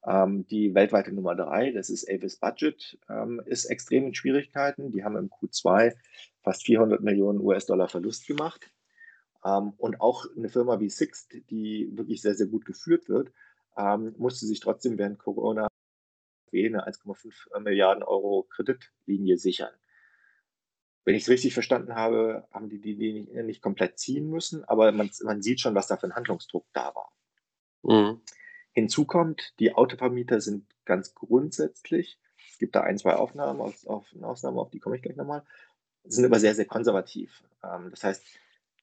ähm, 0.04 0.48
die 0.48 0.74
weltweite 0.74 1.12
Nummer 1.12 1.36
drei, 1.36 1.72
das 1.72 1.90
ist 1.90 2.10
Avis 2.10 2.38
Budget, 2.38 2.98
ähm, 3.10 3.42
ist 3.46 3.66
extrem 3.66 4.08
in 4.08 4.16
Schwierigkeiten. 4.16 4.92
Die 4.92 5.04
haben 5.04 5.16
im 5.16 5.30
Q2 5.30 5.96
fast 6.42 6.66
400 6.66 7.02
Millionen 7.02 7.40
US-Dollar 7.40 7.88
Verlust 7.88 8.26
gemacht. 8.26 8.72
Ähm, 9.46 9.74
und 9.78 10.02
auch 10.02 10.26
eine 10.36 10.50
Firma 10.50 10.80
wie 10.80 10.90
Sixt, 10.90 11.34
die 11.50 11.90
wirklich 11.94 12.22
sehr, 12.22 12.34
sehr 12.34 12.48
gut 12.48 12.66
geführt 12.66 13.10
wird, 13.10 13.32
ähm, 13.78 14.16
musste 14.18 14.46
sich 14.48 14.60
trotzdem 14.60 14.98
während 14.98 15.20
Corona 15.20 15.68
eine 16.54 16.88
1,5 16.88 17.60
Milliarden 17.60 18.04
Euro 18.04 18.44
Kreditlinie 18.50 19.38
sichern. 19.38 19.74
Wenn 21.04 21.16
ich 21.16 21.24
es 21.24 21.30
richtig 21.30 21.54
verstanden 21.54 21.96
habe, 21.96 22.48
haben 22.52 22.70
die 22.70 22.80
die 22.80 22.96
nicht, 22.96 23.34
nicht 23.34 23.62
komplett 23.62 23.98
ziehen 23.98 24.30
müssen, 24.30 24.64
aber 24.66 24.92
man, 24.92 25.10
man, 25.24 25.42
sieht 25.42 25.60
schon, 25.60 25.74
was 25.74 25.88
da 25.88 25.98
für 25.98 26.08
ein 26.08 26.16
Handlungsdruck 26.16 26.66
da 26.74 26.94
war. 26.94 27.12
Mhm. 27.84 28.22
Hinzu 28.74 29.06
kommt, 29.06 29.54
die 29.60 29.74
Autovermieter 29.74 30.40
sind 30.42 30.66
ganz 30.86 31.16
grundsätzlich, 31.16 32.20
es 32.52 32.58
gibt 32.60 32.76
da 32.76 32.82
ein, 32.82 32.98
zwei 32.98 33.16
Aufnahmen, 33.16 33.60
auf, 33.60 33.86
auf, 33.88 34.06
Ausnahmen, 34.22 34.60
auf 34.60 34.70
die 34.70 34.80
komme 34.80 34.96
ich 34.96 35.02
gleich 35.02 35.16
nochmal, 35.16 35.44
sind 36.04 36.26
aber 36.26 36.40
sehr, 36.40 36.56
sehr 36.56 36.66
konservativ. 36.66 37.44
Ähm, 37.64 37.90
das 37.90 38.04
heißt, 38.04 38.24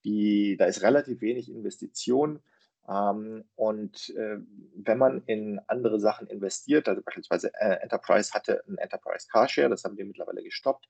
die, 0.04 0.56
da 0.56 0.66
ist 0.66 0.82
relativ 0.82 1.20
wenig 1.20 1.48
Investition. 1.48 2.40
Ähm, 2.88 3.44
und 3.54 4.10
äh, 4.16 4.38
wenn 4.76 4.98
man 4.98 5.22
in 5.26 5.60
andere 5.66 6.00
Sachen 6.00 6.26
investiert, 6.26 6.88
also 6.88 7.02
beispielsweise 7.02 7.52
äh, 7.54 7.80
Enterprise 7.82 8.32
hatte 8.32 8.62
ein 8.66 8.78
Enterprise 8.78 9.28
Carshare, 9.30 9.68
das 9.68 9.84
haben 9.84 9.98
wir 9.98 10.06
mittlerweile 10.06 10.42
gestoppt. 10.42 10.88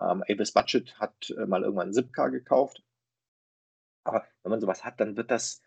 Ähm, 0.00 0.22
Avis 0.28 0.52
Budget 0.52 0.98
hat 1.00 1.30
äh, 1.36 1.46
mal 1.46 1.62
irgendwann 1.62 1.88
ein 1.88 1.92
Zipcar 1.92 2.30
gekauft. 2.30 2.82
Aber 4.04 4.24
wenn 4.42 4.50
man 4.50 4.60
sowas 4.60 4.84
hat, 4.84 5.00
dann 5.00 5.16
das, 5.16 5.62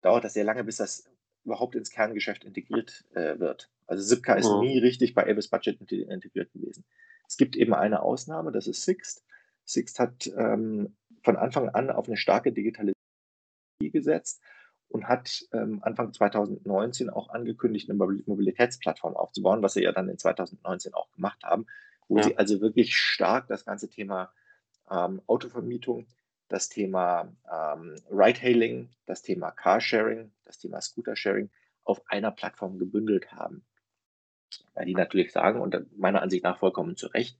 dauert 0.00 0.24
das 0.24 0.34
sehr 0.34 0.44
lange, 0.44 0.64
bis 0.64 0.78
das 0.78 1.10
überhaupt 1.44 1.74
ins 1.74 1.90
Kerngeschäft 1.90 2.44
integriert 2.44 3.04
äh, 3.14 3.38
wird. 3.38 3.70
Also 3.86 4.02
Zipcar 4.02 4.38
ist 4.38 4.50
mhm. 4.50 4.60
nie 4.60 4.78
richtig 4.78 5.14
bei 5.14 5.24
Avis 5.24 5.48
Budget 5.48 5.80
integriert 5.92 6.50
gewesen. 6.52 6.84
Es 7.28 7.36
gibt 7.36 7.56
eben 7.56 7.74
eine 7.74 8.02
Ausnahme, 8.02 8.52
das 8.52 8.66
ist 8.66 8.84
Sixt. 8.84 9.22
Sixt 9.64 9.98
hat 9.98 10.26
ähm, 10.36 10.96
von 11.22 11.36
Anfang 11.36 11.68
an 11.70 11.90
auf 11.90 12.06
eine 12.06 12.16
starke 12.16 12.52
Digitalisierung 12.52 12.94
gesetzt 13.80 14.40
und 14.94 15.08
hat 15.08 15.44
ähm, 15.52 15.80
Anfang 15.82 16.12
2019 16.12 17.10
auch 17.10 17.28
angekündigt, 17.30 17.90
eine 17.90 17.98
Mobilitätsplattform 17.98 19.16
aufzubauen, 19.16 19.60
was 19.60 19.72
sie 19.72 19.82
ja 19.82 19.90
dann 19.90 20.08
in 20.08 20.18
2019 20.18 20.94
auch 20.94 21.10
gemacht 21.10 21.42
haben, 21.42 21.66
wo 22.06 22.18
ja. 22.18 22.22
sie 22.22 22.38
also 22.38 22.60
wirklich 22.60 22.96
stark 22.96 23.48
das 23.48 23.64
ganze 23.64 23.88
Thema 23.88 24.32
ähm, 24.88 25.20
Autovermietung, 25.26 26.06
das 26.46 26.68
Thema 26.68 27.28
ähm, 27.52 27.96
Ride-Hailing, 28.08 28.88
das 29.04 29.22
Thema 29.22 29.50
Carsharing, 29.50 30.30
das 30.44 30.58
Thema 30.58 30.80
Scooter-Sharing 30.80 31.50
auf 31.82 32.00
einer 32.06 32.30
Plattform 32.30 32.78
gebündelt 32.78 33.32
haben. 33.32 33.64
Weil 34.74 34.86
die 34.86 34.94
natürlich 34.94 35.32
sagen, 35.32 35.60
und 35.60 35.98
meiner 35.98 36.22
Ansicht 36.22 36.44
nach 36.44 36.60
vollkommen 36.60 36.96
zu 36.96 37.08
Recht, 37.08 37.36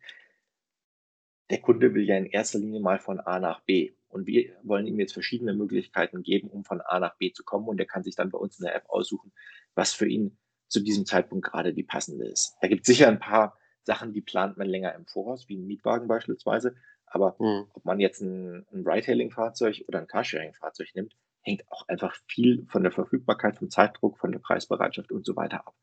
der 1.51 1.61
Kunde 1.61 1.95
will 1.95 2.03
ja 2.03 2.17
in 2.17 2.27
erster 2.27 2.59
Linie 2.59 2.81
mal 2.81 2.99
von 2.99 3.21
A 3.21 3.39
nach 3.39 3.61
B. 3.61 3.93
Und 4.15 4.29
wir 4.29 4.53
wollen 4.63 4.87
ihm 4.87 5.01
jetzt 5.01 5.13
verschiedene 5.13 5.55
Möglichkeiten 5.55 6.23
geben, 6.23 6.49
um 6.49 6.65
von 6.65 6.81
A 6.81 7.01
nach 7.01 7.17
B 7.17 7.33
zu 7.33 7.43
kommen. 7.43 7.67
Und 7.67 7.81
er 7.81 7.87
kann 7.87 8.05
sich 8.05 8.15
dann 8.15 8.31
bei 8.31 8.39
uns 8.39 8.61
in 8.61 8.65
der 8.65 8.77
App 8.77 8.89
aussuchen, 8.89 9.33
was 9.75 9.93
für 9.93 10.07
ihn 10.07 10.39
zu 10.69 10.81
diesem 10.81 11.05
Zeitpunkt 11.05 11.45
gerade 11.45 11.75
die 11.75 11.83
passende 11.83 12.27
ist. 12.29 12.57
Da 12.61 12.69
gibt 12.69 12.83
es 12.83 12.87
sicher 12.87 13.09
ein 13.09 13.19
paar 13.19 13.59
Sachen, 13.83 14.13
die 14.13 14.21
plant 14.21 14.57
man 14.57 14.69
länger 14.69 14.95
im 14.95 15.05
Voraus, 15.05 15.49
wie 15.49 15.57
ein 15.57 15.67
Mietwagen 15.67 16.07
beispielsweise. 16.07 16.77
Aber 17.07 17.35
mhm. 17.41 17.67
ob 17.73 17.85
man 17.85 17.99
jetzt 17.99 18.21
ein, 18.21 18.65
ein 18.73 18.87
Ride-Hailing-Fahrzeug 18.87 19.85
oder 19.89 19.99
ein 19.99 20.07
Carsharing-Fahrzeug 20.07 20.95
nimmt, 20.95 21.17
hängt 21.43 21.69
auch 21.73 21.89
einfach 21.89 22.17
viel 22.29 22.67
von 22.69 22.85
der 22.85 22.93
Verfügbarkeit, 22.93 23.57
vom 23.57 23.69
Zeitdruck, 23.69 24.19
von 24.19 24.31
der 24.31 24.39
Preisbereitschaft 24.39 25.11
und 25.11 25.27
so 25.27 25.35
weiter 25.35 25.67
ab. 25.67 25.75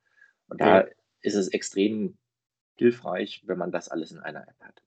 Und 0.48 0.62
da 0.62 0.86
ist 1.20 1.36
es 1.36 1.50
extrem 1.50 2.18
hilfreich, 2.76 3.44
wenn 3.46 3.58
man 3.58 3.72
das 3.72 3.90
alles 3.90 4.12
in 4.12 4.20
einer 4.20 4.48
App 4.48 4.60
hat. 4.62 4.82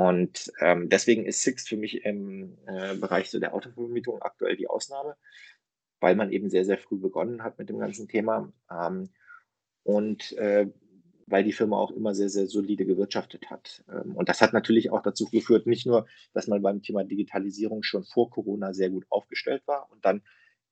Und 0.00 0.50
ähm, 0.60 0.88
deswegen 0.88 1.26
ist 1.26 1.42
Sixt 1.42 1.68
für 1.68 1.76
mich 1.76 2.06
im 2.06 2.56
äh, 2.66 2.94
Bereich 2.94 3.28
so 3.28 3.38
der 3.38 3.52
Autovermietung 3.52 4.22
aktuell 4.22 4.56
die 4.56 4.66
Ausnahme, 4.66 5.14
weil 6.00 6.16
man 6.16 6.32
eben 6.32 6.48
sehr, 6.48 6.64
sehr 6.64 6.78
früh 6.78 6.96
begonnen 6.96 7.42
hat 7.42 7.58
mit 7.58 7.68
dem 7.68 7.78
ganzen 7.78 8.08
Thema 8.08 8.50
ähm, 8.70 9.10
und 9.82 10.32
äh, 10.38 10.68
weil 11.26 11.44
die 11.44 11.52
Firma 11.52 11.76
auch 11.76 11.90
immer 11.90 12.14
sehr, 12.14 12.30
sehr 12.30 12.46
solide 12.46 12.86
gewirtschaftet 12.86 13.50
hat. 13.50 13.84
Ähm, 13.92 14.16
und 14.16 14.30
das 14.30 14.40
hat 14.40 14.54
natürlich 14.54 14.90
auch 14.90 15.02
dazu 15.02 15.26
geführt, 15.26 15.66
nicht 15.66 15.84
nur, 15.84 16.06
dass 16.32 16.46
man 16.46 16.62
beim 16.62 16.80
Thema 16.80 17.04
Digitalisierung 17.04 17.82
schon 17.82 18.04
vor 18.04 18.30
Corona 18.30 18.72
sehr 18.72 18.88
gut 18.88 19.04
aufgestellt 19.10 19.64
war 19.66 19.92
und 19.92 20.02
dann 20.06 20.22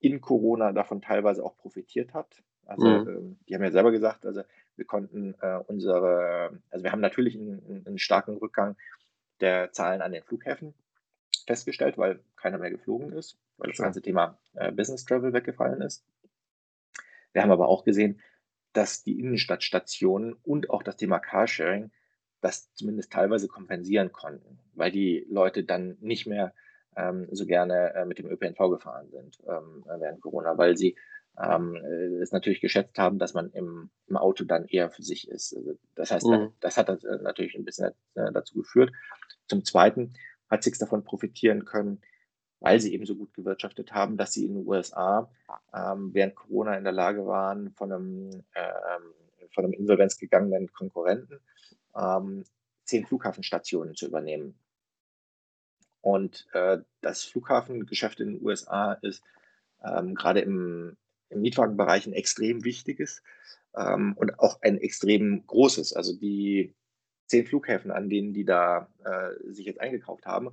in 0.01 0.23
Corona 0.23 0.73
davon 0.73 1.03
teilweise 1.03 1.45
auch 1.45 1.59
profitiert 1.59 2.15
hat. 2.15 2.43
Also 2.65 2.87
mhm. 2.87 3.09
Ähm, 3.09 3.39
die 3.47 3.55
haben 3.55 3.63
ja 3.63 3.73
selber 3.73 3.93
gesagt, 3.93 4.25
also 4.25 4.41
wir 4.77 4.87
konnten 4.87 5.35
äh, 5.43 5.59
unsere, 5.67 6.59
also 6.71 6.83
wir 6.83 6.93
haben 6.93 7.03
natürlich 7.03 7.37
einen, 7.37 7.85
einen 7.87 7.99
starken 7.99 8.39
Rückgang 8.39 8.75
der 9.41 9.73
Zahlen 9.73 10.03
an 10.03 10.13
den 10.13 10.23
Flughäfen 10.23 10.75
festgestellt, 11.47 11.99
weil 11.99 12.21
keiner 12.37 12.59
mehr 12.59 12.71
geflogen 12.71 13.13
ist, 13.13 13.39
weil 13.57 13.71
das 13.71 13.79
ganze 13.79 14.03
Thema 14.03 14.39
äh, 14.55 14.71
Business 14.73 15.05
Travel 15.05 15.33
weggefallen 15.33 15.81
ist. 15.81 16.05
Wir 17.33 17.43
haben 17.43 17.51
aber 17.51 17.69
auch 17.69 17.85
gesehen, 17.85 18.21
dass 18.73 19.03
die 19.03 19.19
Innenstadtstationen 19.19 20.35
und 20.43 20.71
auch 20.71 20.83
das 20.83 20.97
Thema 20.97 21.19
Carsharing 21.19 21.91
das 22.41 22.73
zumindest 22.75 23.13
teilweise 23.13 23.49
kompensieren 23.49 24.13
konnten, 24.13 24.61
weil 24.75 24.93
die 24.93 25.27
Leute 25.29 25.65
dann 25.65 25.97
nicht 26.01 26.27
mehr 26.27 26.55
ähm, 26.97 27.27
so 27.33 27.47
gerne 27.47 27.95
äh, 27.95 28.05
mit 28.05 28.19
dem 28.19 28.31
ÖPNV 28.31 28.71
gefahren 28.71 29.11
sind 29.11 29.39
ähm, 29.49 29.85
während 29.87 30.21
Corona, 30.21 30.57
weil 30.57 30.77
sie 30.77 30.97
ähm, 31.41 31.77
äh, 31.77 32.21
es 32.21 32.33
natürlich 32.33 32.61
geschätzt 32.61 32.99
haben, 32.99 33.19
dass 33.19 33.35
man 33.35 33.51
im, 33.53 33.91
im, 34.07 34.17
Auto 34.17 34.45
dann 34.45 34.67
eher 34.67 34.91
für 34.91 35.03
sich 35.03 35.29
ist. 35.29 35.57
Also 35.57 35.79
das 35.95 36.11
heißt, 36.11 36.27
mhm. 36.27 36.53
das 36.61 36.77
hat 36.77 36.89
äh, 36.89 37.19
natürlich 37.23 37.55
ein 37.55 37.65
bisschen 37.65 37.93
äh, 38.15 38.33
dazu 38.33 38.55
geführt. 38.55 38.93
Zum 39.47 39.65
Zweiten 39.65 40.15
hat 40.51 40.63
Six 40.63 40.79
davon 40.79 41.05
profitieren 41.05 41.65
können, 41.65 42.01
weil 42.61 42.81
sie 42.81 42.93
eben 42.93 43.07
so 43.07 43.15
gut 43.15 43.33
gewirtschaftet 43.35 43.93
haben, 43.93 44.17
dass 44.17 44.33
sie 44.33 44.47
in 44.47 44.55
den 44.55 44.67
USA 44.67 45.31
ähm, 45.73 46.13
während 46.13 46.35
Corona 46.35 46.77
in 46.77 46.85
der 46.85 46.93
Lage 46.93 47.27
waren, 47.27 47.71
von 47.73 47.93
einem, 47.93 48.31
ähm, 48.55 49.15
von 49.55 49.65
einem 49.65 49.75
Insolvenz 49.75 50.19
gegangenen 50.19 50.73
Konkurrenten 50.73 51.41
ähm, 51.97 52.45
zehn 52.85 53.07
Flughafenstationen 53.07 53.95
zu 53.95 54.07
übernehmen. 54.07 54.59
Und 56.01 56.49
äh, 56.53 56.79
das 57.01 57.23
Flughafengeschäft 57.25 58.21
in 58.21 58.35
den 58.35 58.45
USA 58.45 58.95
ist 58.95 59.23
ähm, 59.85 60.15
gerade 60.15 60.41
im, 60.41 60.97
im 61.31 61.41
Mietwagenbereich 61.41 62.07
ein 62.07 62.13
extrem 62.13 62.65
wichtiges 62.65 63.23
ähm, 63.77 64.15
und 64.17 64.39
auch 64.39 64.61
ein 64.63 64.79
extrem 64.79 65.47
großes. 65.47 65.93
Also 65.93 66.15
die 66.15 66.75
zehn 67.27 67.47
Flughäfen, 67.47 67.91
an 67.91 68.09
denen 68.09 68.33
die 68.33 68.45
da 68.45 68.89
äh, 69.05 69.53
sich 69.53 69.67
jetzt 69.67 69.81
eingekauft 69.81 70.27
haben, 70.27 70.51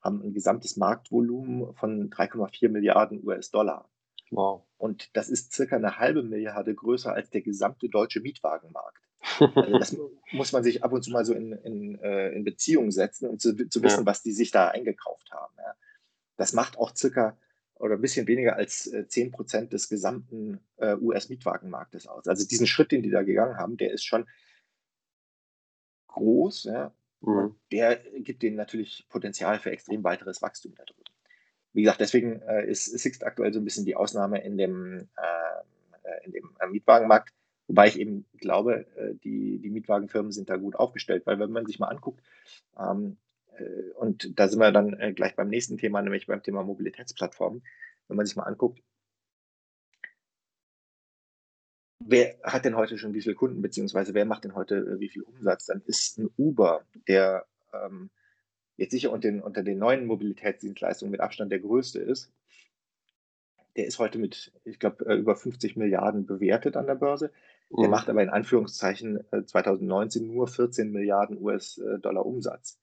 haben 0.00 0.22
ein 0.22 0.32
gesamtes 0.32 0.76
Marktvolumen 0.76 1.74
von 1.74 2.10
3,4 2.10 2.68
Milliarden 2.68 3.24
US-Dollar. 3.26 3.90
Wow. 4.30 4.62
Und 4.76 5.16
das 5.16 5.28
ist 5.28 5.52
circa 5.52 5.76
eine 5.76 5.98
halbe 5.98 6.22
Milliarde 6.22 6.74
größer 6.74 7.12
als 7.12 7.30
der 7.30 7.40
gesamte 7.40 7.88
deutsche 7.88 8.20
Mietwagenmarkt. 8.20 9.02
Also 9.54 9.78
das 9.78 9.96
muss 10.32 10.52
man 10.52 10.62
sich 10.62 10.84
ab 10.84 10.92
und 10.92 11.02
zu 11.02 11.10
mal 11.10 11.24
so 11.24 11.34
in, 11.34 11.52
in, 11.52 11.98
äh, 12.00 12.30
in 12.30 12.44
Beziehung 12.44 12.90
setzen 12.90 13.28
und 13.28 13.40
zu, 13.40 13.54
zu 13.68 13.82
wissen, 13.82 14.00
ja. 14.00 14.06
was 14.06 14.22
die 14.22 14.32
sich 14.32 14.50
da 14.52 14.68
eingekauft 14.68 15.30
haben. 15.32 15.54
Das 16.36 16.52
macht 16.52 16.78
auch 16.78 16.94
circa 16.94 17.36
oder 17.78 17.94
ein 17.94 18.00
bisschen 18.00 18.26
weniger 18.26 18.56
als 18.56 18.86
äh, 18.88 19.06
10 19.06 19.30
Prozent 19.30 19.72
des 19.72 19.88
gesamten 19.88 20.60
äh, 20.76 20.94
US-Mietwagenmarktes 20.96 22.06
aus. 22.06 22.26
Also 22.26 22.46
diesen 22.46 22.66
Schritt, 22.66 22.92
den 22.92 23.02
die 23.02 23.10
da 23.10 23.22
gegangen 23.22 23.56
haben, 23.56 23.76
der 23.76 23.92
ist 23.92 24.04
schon 24.04 24.26
groß. 26.08 26.64
Ja? 26.64 26.92
Mhm. 27.20 27.54
Der 27.72 27.96
gibt 27.96 28.42
denen 28.42 28.56
natürlich 28.56 29.06
Potenzial 29.08 29.58
für 29.58 29.70
extrem 29.70 30.04
weiteres 30.04 30.42
Wachstum 30.42 30.74
da 30.74 30.84
drüben. 30.84 31.04
Wie 31.72 31.82
gesagt, 31.82 32.00
deswegen 32.00 32.42
äh, 32.42 32.66
ist 32.68 32.86
Sixt 32.86 33.24
aktuell 33.24 33.52
so 33.52 33.60
ein 33.60 33.64
bisschen 33.64 33.84
die 33.84 33.96
Ausnahme 33.96 34.42
in 34.42 34.56
dem, 34.56 35.08
äh, 35.16 36.24
in 36.24 36.32
dem 36.32 36.50
äh, 36.60 36.66
Mietwagenmarkt. 36.66 37.32
Wobei 37.68 37.88
ich 37.88 38.00
eben 38.00 38.24
glaube, 38.38 38.86
äh, 38.96 39.14
die, 39.22 39.58
die 39.58 39.70
Mietwagenfirmen 39.70 40.32
sind 40.32 40.48
da 40.48 40.56
gut 40.56 40.74
aufgestellt, 40.74 41.26
weil 41.26 41.38
wenn 41.38 41.52
man 41.52 41.66
sich 41.66 41.78
mal 41.78 41.88
anguckt, 41.88 42.22
ähm, 42.78 43.18
äh, 43.18 43.27
und 43.96 44.38
da 44.38 44.48
sind 44.48 44.60
wir 44.60 44.72
dann 44.72 44.94
äh, 44.94 45.12
gleich 45.12 45.36
beim 45.36 45.48
nächsten 45.48 45.78
Thema, 45.78 46.02
nämlich 46.02 46.26
beim 46.26 46.42
Thema 46.42 46.62
Mobilitätsplattformen. 46.62 47.62
Wenn 48.08 48.16
man 48.16 48.26
sich 48.26 48.36
mal 48.36 48.44
anguckt, 48.44 48.82
wer 52.00 52.36
hat 52.42 52.64
denn 52.64 52.76
heute 52.76 52.98
schon 52.98 53.14
wie 53.14 53.20
viele 53.20 53.34
Kunden, 53.34 53.62
beziehungsweise 53.62 54.14
wer 54.14 54.24
macht 54.24 54.44
denn 54.44 54.54
heute 54.54 54.76
äh, 54.76 55.00
wie 55.00 55.08
viel 55.08 55.22
Umsatz? 55.22 55.66
Dann 55.66 55.82
ist 55.86 56.18
ein 56.18 56.30
Uber, 56.36 56.84
der 57.06 57.46
ähm, 57.72 58.10
jetzt 58.76 58.92
sicher 58.92 59.12
unter 59.12 59.30
den, 59.30 59.42
unter 59.42 59.62
den 59.62 59.78
neuen 59.78 60.06
Mobilitätsdienstleistungen 60.06 61.10
mit 61.10 61.20
Abstand 61.20 61.52
der 61.52 61.60
größte 61.60 61.98
ist, 61.98 62.32
der 63.76 63.86
ist 63.86 63.98
heute 63.98 64.18
mit, 64.18 64.52
ich 64.64 64.78
glaube, 64.78 65.06
äh, 65.06 65.16
über 65.16 65.36
50 65.36 65.76
Milliarden 65.76 66.26
bewertet 66.26 66.76
an 66.76 66.86
der 66.86 66.94
Börse. 66.94 67.30
Der 67.70 67.84
mhm. 67.84 67.90
macht 67.90 68.08
aber 68.08 68.22
in 68.22 68.30
Anführungszeichen 68.30 69.20
2019 69.30 70.26
nur 70.26 70.48
14 70.48 70.90
Milliarden 70.90 71.40
US-Dollar 71.40 72.24
Umsatz. 72.24 72.78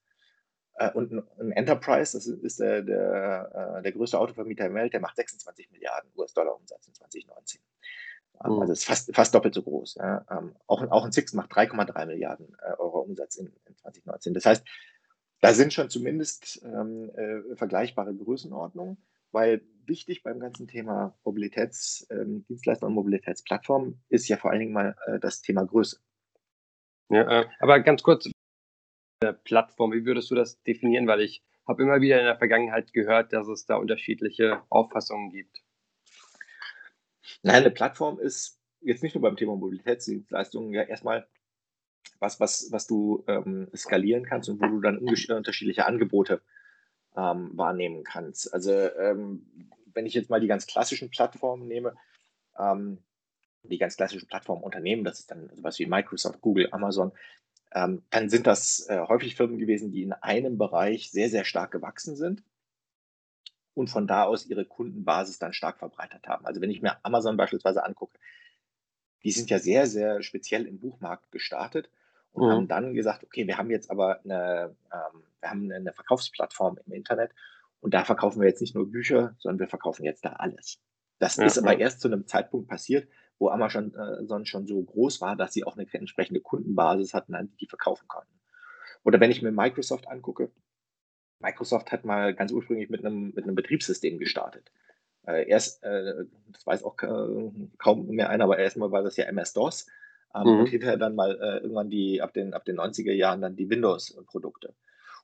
Und 0.94 1.24
ein 1.40 1.52
Enterprise, 1.54 2.18
das 2.18 2.28
ist 2.28 2.60
der, 2.60 2.82
der, 2.82 3.82
der 3.82 3.92
größte 3.94 4.20
Autovermieter 4.20 4.66
der 4.66 4.74
Welt, 4.74 4.92
der 4.92 5.00
macht 5.00 5.16
26 5.16 5.72
Milliarden 5.72 6.12
US-Dollar 6.18 6.54
Umsatz 6.54 6.88
in 6.88 6.94
2019. 6.94 7.62
Ähm, 8.44 8.54
mhm. 8.54 8.62
Also 8.62 8.74
ist 8.74 8.86
fast, 8.86 9.14
fast 9.16 9.34
doppelt 9.34 9.54
so 9.54 9.64
groß. 9.64 9.96
Ja. 9.96 10.26
Ähm, 10.30 10.56
auch, 10.68 10.82
auch 10.92 11.06
ein 11.06 11.12
Six 11.12 11.34
macht 11.34 11.52
3,3 11.52 12.06
Milliarden 12.06 12.56
äh, 12.62 12.74
Euro 12.78 13.00
Umsatz 13.00 13.38
in, 13.38 13.48
in 13.66 13.78
2019. 13.78 14.34
Das 14.34 14.46
heißt, 14.46 14.66
da 15.42 15.54
sind 15.54 15.74
schon 15.74 15.90
zumindest 15.90 16.62
ähm, 16.64 17.10
äh, 17.16 17.56
vergleichbare 17.56 18.16
Größenordnungen, 18.16 18.98
weil 19.32 19.62
wichtig 19.86 20.24
beim 20.24 20.40
ganzen 20.40 20.68
Thema 20.68 21.18
Mobilitätsdienstleister 21.24 22.86
ähm, 22.86 22.90
und 22.90 22.96
Mobilitätsplattformen 22.96 24.02
ist 24.10 24.28
ja 24.28 24.38
vor 24.38 24.52
allen 24.52 24.62
Dingen 24.62 24.74
mal 24.74 24.96
äh, 25.06 25.20
das 25.20 25.42
Thema 25.42 25.66
Größe. 25.66 26.00
Ja, 27.10 27.42
äh, 27.42 27.46
aber 27.60 27.80
ganz 27.82 28.02
kurz, 28.02 28.30
Plattform, 29.34 29.94
wie 29.94 30.06
würdest 30.06 30.32
du 30.32 30.36
das 30.36 30.62
definieren? 30.64 31.08
Weil 31.08 31.22
ich 31.22 31.44
habe 31.68 31.84
immer 31.84 32.02
wieder 32.02 32.20
in 32.20 32.26
der 32.26 32.38
Vergangenheit 32.38 32.94
gehört, 32.94 33.34
dass 33.34 33.48
es 33.48 33.66
da 33.66 33.76
unterschiedliche 33.76 34.62
Auffassungen 34.70 35.32
gibt. 35.32 35.62
Nein, 37.42 37.56
eine 37.56 37.72
Plattform 37.72 38.20
ist 38.20 38.60
jetzt 38.82 39.04
nicht 39.04 39.16
nur 39.16 39.22
beim 39.22 39.36
Thema 39.36 39.56
Mobilitätsdienstleistungen 39.56 40.72
ja 40.74 40.84
erstmal 40.84 41.28
was, 42.20 42.40
was, 42.40 42.68
was 42.72 42.88
du 42.88 43.24
ähm, 43.28 43.68
skalieren 43.76 44.26
kannst 44.26 44.50
und 44.50 44.62
wo 44.62 44.68
du 44.68 44.80
dann 44.80 45.00
unterschiedliche 45.00 45.86
Angebote 45.86 46.42
ähm, 47.16 47.52
wahrnehmen 47.54 48.04
kannst. 48.04 48.54
Also 48.54 48.72
ähm, 48.72 49.70
wenn 49.94 50.06
ich 50.06 50.14
jetzt 50.14 50.30
mal 50.30 50.40
die 50.40 50.48
ganz 50.48 50.68
klassischen 50.68 51.10
Plattformen 51.10 51.68
nehme, 51.68 51.96
ähm, 52.58 53.00
die 53.64 53.78
ganz 53.78 53.98
klassischen 53.98 54.28
Plattformunternehmen, 54.28 55.04
das 55.04 55.20
ist 55.20 55.32
dann 55.32 55.50
sowas 55.56 55.80
wie 55.80 55.88
Microsoft, 55.88 56.42
Google, 56.42 56.70
Amazon, 56.72 57.12
ähm, 57.76 58.04
dann 58.10 58.30
sind 58.30 58.48
das 58.48 58.88
äh, 58.90 59.00
häufig 59.02 59.36
Firmen 59.36 59.60
gewesen, 59.60 59.92
die 59.92 60.02
in 60.02 60.14
einem 60.14 60.58
Bereich 60.58 61.12
sehr, 61.12 61.30
sehr 61.30 61.44
stark 61.44 61.72
gewachsen 61.72 62.16
sind 62.16 62.42
und 63.74 63.90
von 63.90 64.08
da 64.08 64.24
aus 64.24 64.46
ihre 64.46 64.66
Kundenbasis 64.66 65.40
dann 65.40 65.52
stark 65.52 65.78
verbreitert 65.78 66.26
haben. 66.28 66.46
Also 66.46 66.62
wenn 66.62 66.72
ich 66.72 66.82
mir 66.82 66.98
Amazon 67.04 67.36
beispielsweise 67.36 67.84
angucke, 67.84 68.18
die 69.24 69.32
sind 69.32 69.50
ja 69.50 69.60
sehr, 69.60 69.88
sehr 69.88 70.24
speziell 70.24 70.66
im 70.66 70.80
Buchmarkt 70.80 71.32
gestartet 71.32 71.90
und 72.32 72.48
mhm. 72.48 72.52
haben 72.52 72.68
dann 72.70 72.94
gesagt, 72.94 73.26
okay, 73.26 73.46
wir 73.46 73.58
haben 73.58 73.70
jetzt 73.70 73.92
aber 73.92 74.22
eine, 74.24 74.76
ähm, 74.94 75.24
wir 75.42 75.50
haben 75.50 75.70
eine 75.70 75.92
Verkaufsplattform 75.92 76.80
im 76.86 76.94
Internet 76.94 77.32
und 77.82 77.94
da 77.94 78.06
verkaufen 78.06 78.40
wir 78.40 78.48
jetzt 78.48 78.62
nicht 78.62 78.74
nur 78.74 78.90
Bücher, 78.90 79.36
sondern 79.38 79.60
wir 79.60 79.68
verkaufen 79.68 80.06
jetzt 80.06 80.24
da 80.24 80.34
alles. 80.34 80.80
Das 81.20 81.36
ja, 81.36 81.46
ist 81.46 81.58
aber 81.58 81.74
ja. 81.74 81.80
erst 81.80 82.00
zu 82.00 82.08
einem 82.08 82.26
Zeitpunkt 82.26 82.70
passiert, 82.70 83.10
wo 83.40 83.50
Amazon 83.50 83.94
äh, 83.94 84.46
schon 84.46 84.68
so 84.68 84.82
groß 84.82 85.22
war, 85.22 85.36
dass 85.36 85.54
sie 85.54 85.64
auch 85.64 85.78
eine 85.78 85.88
entsprechende 85.92 86.42
Kundenbasis 86.42 87.14
hatten, 87.14 87.36
an 87.36 87.48
die 87.48 87.58
die 87.58 87.68
verkaufen 87.68 88.08
konnten. 88.08 88.40
Oder 89.04 89.20
wenn 89.20 89.32
ich 89.32 89.42
mir 89.42 89.52
Microsoft 89.52 90.08
angucke, 90.08 90.52
Microsoft 91.40 91.92
hat 91.92 92.06
mal 92.06 92.34
ganz 92.34 92.52
ursprünglich 92.52 92.90
mit 92.90 93.06
einem, 93.06 93.34
mit 93.36 93.44
einem 93.44 93.56
Betriebssystem 93.56 94.18
gestartet. 94.18 94.72
Äh, 95.28 95.48
erst, 95.50 95.84
äh, 95.84 96.26
das 96.52 96.66
weiß 96.66 96.84
auch 96.84 96.96
kaum 96.98 98.08
mehr 98.08 98.30
einer, 98.30 98.46
aber 98.46 98.58
erstmal 98.58 98.92
war 98.92 99.04
das 99.04 99.18
ja 99.18 99.26
MS-DOS 99.26 99.88
ähm, 100.34 100.44
mhm. 100.44 100.60
und 100.62 100.68
hinterher 100.68 100.98
dann 100.98 101.16
mal 101.16 101.36
irgendwann 101.36 101.90
die, 101.90 102.22
ab 102.22 102.34
den, 102.34 102.54
ab 102.54 102.66
den 102.66 102.80
90er 102.80 103.14
Jahren 103.14 103.42
dann 103.42 103.56
die 103.56 103.70
Windows-Produkte. 103.70 104.74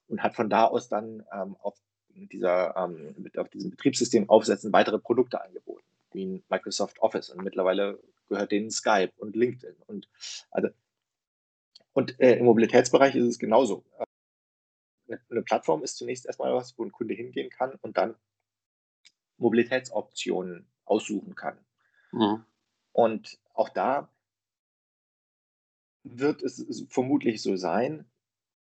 Und 0.08 0.22
hat 0.24 0.36
von 0.36 0.50
da 0.50 0.66
aus 0.66 0.90
dann 0.90 1.24
ähm, 1.34 1.56
auf, 1.62 1.78
dieser, 2.10 2.76
ähm, 2.76 3.16
auf 3.38 3.50
diesem 3.50 3.72
Betriebssystem 3.72 4.30
aufsetzen 4.30 4.74
weitere 4.74 5.00
Produkte 5.00 5.42
angeboten, 5.42 5.86
wie 6.14 6.44
Microsoft 6.50 7.00
Office. 7.00 7.30
Und 7.30 7.44
mittlerweile 7.44 8.00
gehört 8.28 8.52
denen 8.52 8.72
Skype 8.72 9.12
und 9.18 9.36
LinkedIn. 9.36 9.76
Und, 9.88 10.10
also, 10.50 10.70
und 11.94 12.20
äh, 12.20 12.38
im 12.38 12.46
Mobilitätsbereich 12.46 13.16
ist 13.16 13.26
es 13.26 13.40
genauso 13.40 13.84
eine 15.30 15.42
Plattform 15.42 15.84
ist 15.84 15.98
zunächst 15.98 16.26
erstmal 16.26 16.54
was, 16.54 16.78
wo 16.78 16.84
ein 16.84 16.92
Kunde 16.92 17.14
hingehen 17.14 17.50
kann 17.50 17.78
und 17.82 17.98
dann 17.98 18.16
Mobilitätsoptionen 19.38 20.68
aussuchen 20.86 21.36
kann. 21.36 21.58
Mhm. 22.12 22.46
Und 22.92 23.40
auch 23.54 23.70
da 23.70 24.10
wird 26.04 26.42
es 26.42 26.86
vermutlich 26.90 27.42
so 27.42 27.56
sein, 27.56 28.06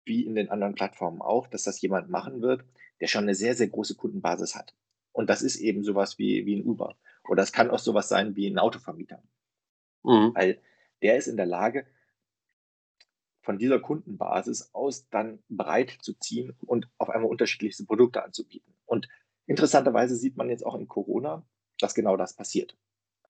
wie 0.04 0.24
in 0.24 0.34
den 0.34 0.50
anderen 0.50 0.74
Plattformen 0.74 1.22
auch, 1.22 1.46
dass 1.46 1.64
das 1.64 1.80
jemand 1.80 2.10
machen 2.10 2.42
wird, 2.42 2.64
der 3.00 3.06
schon 3.06 3.24
eine 3.24 3.34
sehr, 3.34 3.54
sehr 3.54 3.68
große 3.68 3.94
Kundenbasis 3.94 4.54
hat. 4.54 4.74
Und 5.12 5.30
das 5.30 5.42
ist 5.42 5.56
eben 5.56 5.84
sowas 5.84 6.18
wie, 6.18 6.44
wie 6.44 6.56
ein 6.56 6.64
Uber. 6.64 6.96
Oder 7.28 7.42
es 7.42 7.52
kann 7.52 7.70
auch 7.70 7.78
sowas 7.78 8.08
sein 8.08 8.36
wie 8.36 8.46
ein 8.46 8.58
Autovermieter. 8.58 9.22
Mhm. 10.02 10.32
Weil 10.34 10.60
der 11.02 11.16
ist 11.16 11.26
in 11.26 11.36
der 11.36 11.46
Lage, 11.46 11.86
von 13.44 13.58
dieser 13.58 13.78
Kundenbasis 13.78 14.70
aus 14.72 15.08
dann 15.10 15.38
bereit 15.48 15.90
zu 16.00 16.14
ziehen 16.14 16.56
und 16.62 16.88
auf 16.96 17.10
einmal 17.10 17.30
unterschiedlichste 17.30 17.84
Produkte 17.84 18.24
anzubieten. 18.24 18.74
Und 18.86 19.08
interessanterweise 19.46 20.16
sieht 20.16 20.36
man 20.36 20.48
jetzt 20.48 20.64
auch 20.64 20.74
in 20.74 20.88
Corona, 20.88 21.46
dass 21.78 21.94
genau 21.94 22.16
das 22.16 22.34
passiert. 22.34 22.76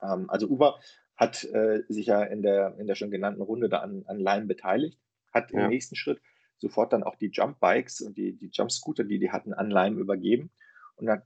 Ähm, 0.01 0.31
also 0.31 0.47
Uber 0.47 0.79
hat 1.17 1.45
äh, 1.45 1.83
sich 1.89 2.07
ja 2.07 2.23
in 2.23 2.43
der, 2.43 2.77
in 2.79 2.87
der 2.87 2.95
schon 2.95 3.11
genannten 3.11 3.43
Runde 3.43 3.69
da 3.69 3.81
an, 3.81 4.05
an 4.07 4.19
Lime 4.19 4.47
beteiligt, 4.47 4.99
hat 5.33 5.51
ja. 5.51 5.65
im 5.65 5.69
nächsten 5.69 5.97
Schritt 5.97 6.21
sofort 6.59 6.93
dann 6.93 7.03
auch 7.03 7.17
die 7.17 7.31
Jump 7.31 7.59
Bikes 7.61 8.01
und 8.01 8.17
die, 8.17 8.33
die 8.37 8.51
Jump 8.53 8.71
Scooter, 8.71 9.05
die 9.05 9.19
die 9.19 9.33
hatten, 9.33 9.53
an 9.53 9.71
Lime 9.71 9.99
übergeben. 9.99 10.51
Und 10.97 11.07
dann, 11.07 11.23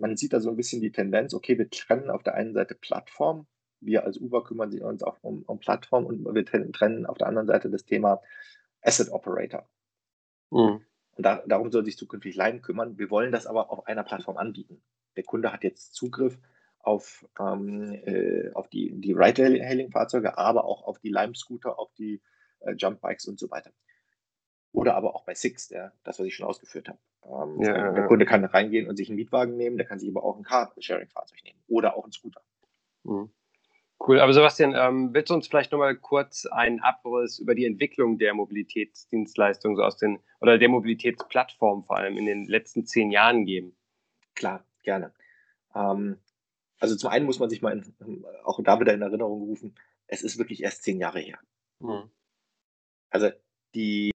man 0.00 0.16
sieht 0.16 0.32
da 0.32 0.40
so 0.40 0.50
ein 0.50 0.56
bisschen 0.56 0.80
die 0.80 0.92
Tendenz, 0.92 1.34
okay, 1.34 1.58
wir 1.58 1.70
trennen 1.70 2.10
auf 2.10 2.22
der 2.22 2.34
einen 2.34 2.54
Seite 2.54 2.74
Plattform 2.74 3.46
wir 3.80 4.04
als 4.04 4.18
Uber 4.18 4.44
kümmern 4.44 4.78
uns 4.80 5.02
auch 5.02 5.18
um, 5.22 5.42
um 5.42 5.58
Plattform 5.58 6.06
und 6.06 6.24
wir 6.34 6.44
trennen 6.44 7.06
auf 7.06 7.18
der 7.18 7.26
anderen 7.26 7.46
Seite 7.46 7.70
das 7.70 7.84
Thema 7.84 8.20
Asset 8.82 9.10
Operator. 9.10 9.68
Mhm. 10.50 10.84
Und 11.16 11.26
da, 11.26 11.42
darum 11.46 11.70
soll 11.70 11.84
sich 11.84 11.98
zukünftig 11.98 12.36
Lime 12.36 12.60
kümmern. 12.60 12.98
Wir 12.98 13.10
wollen 13.10 13.32
das 13.32 13.46
aber 13.46 13.70
auf 13.70 13.86
einer 13.86 14.04
Plattform 14.04 14.36
anbieten. 14.36 14.82
Der 15.16 15.24
Kunde 15.24 15.52
hat 15.52 15.64
jetzt 15.64 15.94
Zugriff 15.94 16.38
auf, 16.78 17.26
ähm, 17.38 17.92
äh, 18.04 18.50
auf 18.54 18.68
die, 18.68 18.92
die 19.00 19.12
Ride-Hailing-Fahrzeuge, 19.12 20.38
aber 20.38 20.64
auch 20.64 20.84
auf 20.84 20.98
die 20.98 21.10
Lime-Scooter, 21.10 21.78
auf 21.78 21.92
die 21.94 22.22
äh, 22.60 22.72
Jump-Bikes 22.72 23.26
und 23.26 23.38
so 23.38 23.50
weiter. 23.50 23.72
Oder 24.72 24.94
aber 24.94 25.14
auch 25.14 25.24
bei 25.24 25.34
Six, 25.34 25.68
der, 25.68 25.92
das, 26.04 26.18
was 26.18 26.26
ich 26.26 26.34
schon 26.34 26.46
ausgeführt 26.46 26.88
habe. 26.88 26.98
Ähm, 27.24 27.60
ja, 27.62 27.92
der 27.92 28.02
ja. 28.02 28.06
Kunde 28.06 28.24
kann 28.24 28.44
reingehen 28.44 28.88
und 28.88 28.96
sich 28.96 29.08
einen 29.08 29.16
Mietwagen 29.16 29.56
nehmen, 29.56 29.76
der 29.76 29.86
kann 29.86 29.98
sich 29.98 30.08
aber 30.08 30.24
auch 30.24 30.36
ein 30.36 30.44
Car-Sharing-Fahrzeug 30.44 31.42
nehmen 31.44 31.58
oder 31.68 31.96
auch 31.96 32.04
einen 32.04 32.12
Scooter. 32.12 32.40
Mhm. 33.02 33.30
Cool, 34.02 34.18
aber 34.18 34.32
Sebastian, 34.32 34.74
ähm, 34.74 35.12
willst 35.12 35.28
du 35.28 35.34
uns 35.34 35.46
vielleicht 35.46 35.72
nochmal 35.72 35.94
kurz 35.94 36.46
einen 36.46 36.80
Abriss 36.80 37.38
über 37.38 37.54
die 37.54 37.66
Entwicklung 37.66 38.16
der 38.16 38.32
Mobilitätsdienstleistung 38.32 39.76
so 39.76 39.82
aus 39.82 39.98
den 39.98 40.20
oder 40.40 40.56
der 40.56 40.70
Mobilitätsplattform 40.70 41.84
vor 41.84 41.98
allem 41.98 42.16
in 42.16 42.24
den 42.24 42.46
letzten 42.46 42.86
zehn 42.86 43.10
Jahren 43.10 43.44
geben? 43.44 43.76
Klar, 44.34 44.64
gerne. 44.84 45.12
Ähm, 45.74 46.16
also 46.78 46.96
zum 46.96 47.10
einen 47.10 47.26
muss 47.26 47.38
man 47.38 47.50
sich 47.50 47.60
mal 47.60 47.82
in, 48.00 48.24
auch 48.44 48.58
da 48.62 48.80
wieder 48.80 48.94
in 48.94 49.02
Erinnerung 49.02 49.42
rufen, 49.42 49.74
es 50.06 50.22
ist 50.22 50.38
wirklich 50.38 50.62
erst 50.62 50.82
zehn 50.82 50.98
Jahre 50.98 51.20
her. 51.20 51.38
Mhm. 51.80 52.10
Also 53.10 53.28
die 53.74 54.12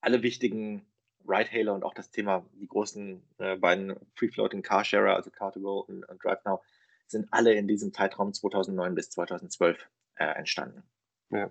alle 0.00 0.22
wichtigen 0.22 0.86
Ride-Hailer 1.26 1.74
und 1.74 1.84
auch 1.84 1.94
das 1.94 2.10
Thema, 2.10 2.46
die 2.54 2.66
großen 2.66 3.22
äh, 3.38 3.56
beiden 3.56 3.94
Free-Floating 4.14 4.62
Carsharer, 4.62 5.14
also 5.14 5.30
Car2Go 5.30 5.86
und, 5.86 6.04
und 6.04 6.24
DriveNow, 6.24 6.60
sind 7.06 7.28
alle 7.30 7.54
in 7.54 7.68
diesem 7.68 7.92
Zeitraum 7.92 8.32
2009 8.32 8.94
bis 8.94 9.10
2012 9.10 9.88
äh, 10.16 10.24
entstanden. 10.24 10.82
Ja. 11.30 11.50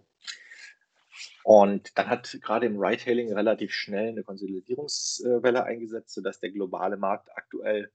Und 1.44 1.98
dann 1.98 2.08
hat 2.08 2.38
gerade 2.42 2.66
im 2.66 2.80
Ride-Hailing 2.80 3.34
relativ 3.34 3.74
schnell 3.74 4.10
eine 4.10 4.24
Konsolidierungswelle 4.24 5.64
eingesetzt, 5.64 6.14
sodass 6.14 6.40
der 6.40 6.52
globale 6.52 6.98
Markt 6.98 7.30
aktuell 7.36 7.92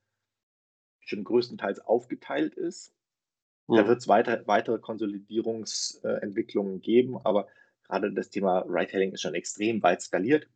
schon 1.01 1.25
größtenteils 1.25 1.81
aufgeteilt 1.81 2.55
ist. 2.55 2.95
Da 3.67 3.89
wird 3.89 3.99
es 3.99 4.09
weiter, 4.09 4.47
weitere 4.47 4.79
Konsolidierungsentwicklungen 4.79 6.83
geben, 6.83 7.17
aber 7.25 7.49
gerade 7.85 8.13
das 8.13 8.31
Thema 8.31 8.65
Ride-Hailing 8.67 9.13
ist 9.13 9.23
schon 9.23 9.35
extrem 9.35 9.83
weit 9.83 10.03
skaliert. 10.03 10.49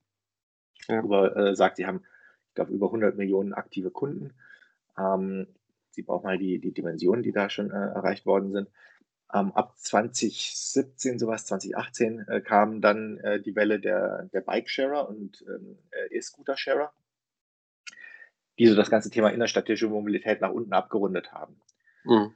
Ja. 0.88 1.02
Über, 1.02 1.36
äh, 1.36 1.54
sagt, 1.54 1.76
sie 1.76 1.86
haben, 1.86 2.02
ich 2.48 2.54
glaube, 2.54 2.72
über 2.72 2.86
100 2.86 3.16
Millionen 3.16 3.52
aktive 3.52 3.90
Kunden. 3.90 4.34
Ähm, 4.98 5.46
Prinzip 5.98 6.10
auch 6.10 6.22
mal 6.22 6.38
die, 6.38 6.60
die 6.60 6.72
Dimensionen, 6.72 7.24
die 7.24 7.32
da 7.32 7.50
schon 7.50 7.70
äh, 7.70 7.74
erreicht 7.74 8.24
worden 8.24 8.52
sind. 8.52 8.68
Ähm, 9.34 9.52
ab 9.52 9.76
2017, 9.78 11.18
sowas, 11.18 11.44
2018 11.46 12.20
äh, 12.28 12.40
kam 12.40 12.80
dann 12.80 13.18
äh, 13.18 13.40
die 13.40 13.56
Welle 13.56 13.80
der, 13.80 14.28
der 14.32 14.40
Bike-Sharer 14.40 15.08
und 15.08 15.44
ähm, 15.48 15.76
äh, 15.90 16.16
E-Scooter-Sharer, 16.16 16.92
die 18.58 18.66
so 18.66 18.76
das 18.76 18.90
ganze 18.90 19.10
Thema 19.10 19.30
innerstädtische 19.30 19.88
Mobilität 19.88 20.40
nach 20.40 20.52
unten 20.52 20.72
abgerundet 20.72 21.32
haben. 21.32 21.60
Mhm. 22.04 22.32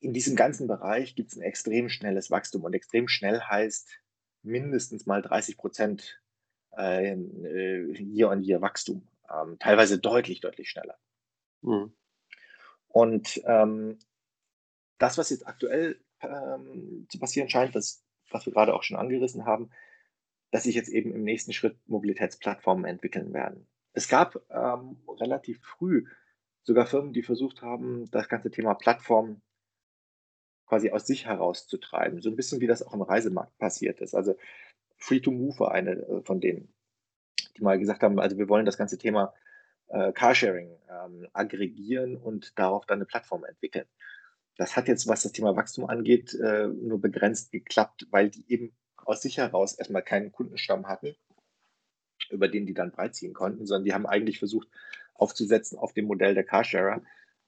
In 0.00 0.14
diesem 0.14 0.34
ganzen 0.34 0.66
Bereich 0.66 1.14
gibt 1.14 1.32
es 1.32 1.36
ein 1.36 1.42
extrem 1.42 1.90
schnelles 1.90 2.30
Wachstum 2.30 2.64
und 2.64 2.72
extrem 2.72 3.06
schnell 3.06 3.40
heißt 3.40 4.00
mindestens 4.48 5.06
mal 5.06 5.22
30 5.22 5.56
Prozent 5.56 6.20
äh, 6.76 7.12
äh, 7.12 8.02
Year-on-Year 8.02 8.60
Wachstum. 8.60 9.06
Ähm, 9.30 9.58
teilweise 9.58 9.98
deutlich, 9.98 10.40
deutlich 10.40 10.70
schneller. 10.70 10.98
Mhm. 11.62 11.92
Und 12.88 13.40
ähm, 13.44 13.98
das, 14.98 15.18
was 15.18 15.30
jetzt 15.30 15.46
aktuell 15.46 16.00
ähm, 16.20 17.06
zu 17.08 17.18
passieren 17.18 17.48
scheint, 17.48 17.74
das, 17.74 18.04
was 18.30 18.46
wir 18.46 18.52
gerade 18.52 18.74
auch 18.74 18.82
schon 18.82 18.96
angerissen 18.96 19.44
haben, 19.44 19.70
dass 20.50 20.64
sich 20.64 20.74
jetzt 20.74 20.88
eben 20.88 21.12
im 21.14 21.24
nächsten 21.24 21.52
Schritt 21.52 21.76
Mobilitätsplattformen 21.86 22.86
entwickeln 22.86 23.34
werden. 23.34 23.68
Es 23.92 24.08
gab 24.08 24.36
ähm, 24.50 24.96
relativ 25.20 25.60
früh 25.62 26.06
sogar 26.62 26.86
Firmen, 26.86 27.12
die 27.12 27.22
versucht 27.22 27.62
haben, 27.62 28.10
das 28.10 28.28
ganze 28.28 28.50
Thema 28.50 28.74
Plattform 28.74 29.42
quasi 30.68 30.90
aus 30.90 31.06
sich 31.06 31.26
herauszutreiben. 31.26 32.20
So 32.20 32.30
ein 32.30 32.36
bisschen 32.36 32.60
wie 32.60 32.66
das 32.66 32.82
auch 32.82 32.94
im 32.94 33.02
Reisemarkt 33.02 33.56
passiert 33.58 34.00
ist. 34.00 34.14
Also 34.14 34.36
Free 34.96 35.20
to 35.20 35.30
Move 35.30 35.58
war 35.58 35.72
eine 35.72 35.92
äh, 35.92 36.22
von 36.22 36.40
denen, 36.40 36.72
die 37.56 37.62
mal 37.62 37.78
gesagt 37.78 38.02
haben, 38.02 38.18
also 38.20 38.36
wir 38.38 38.48
wollen 38.48 38.66
das 38.66 38.78
ganze 38.78 38.98
Thema 38.98 39.32
äh, 39.88 40.12
Carsharing 40.12 40.76
ähm, 40.90 41.26
aggregieren 41.32 42.16
und 42.16 42.58
darauf 42.58 42.86
dann 42.86 42.98
eine 42.98 43.06
Plattform 43.06 43.44
entwickeln. 43.44 43.86
Das 44.56 44.76
hat 44.76 44.88
jetzt, 44.88 45.06
was 45.06 45.22
das 45.22 45.32
Thema 45.32 45.56
Wachstum 45.56 45.88
angeht, 45.88 46.34
äh, 46.34 46.66
nur 46.66 47.00
begrenzt 47.00 47.52
geklappt, 47.52 48.06
weil 48.10 48.28
die 48.28 48.44
eben 48.48 48.72
aus 48.96 49.22
sich 49.22 49.38
heraus 49.38 49.74
erstmal 49.74 50.02
keinen 50.02 50.32
Kundenstamm 50.32 50.88
hatten, 50.88 51.14
über 52.28 52.48
den 52.48 52.66
die 52.66 52.74
dann 52.74 52.90
breitziehen 52.90 53.32
konnten, 53.32 53.66
sondern 53.66 53.84
die 53.84 53.94
haben 53.94 54.06
eigentlich 54.06 54.38
versucht 54.38 54.68
aufzusetzen 55.14 55.78
auf 55.78 55.92
dem 55.92 56.06
Modell 56.06 56.34
der 56.34 56.44
Carsharer 56.44 57.02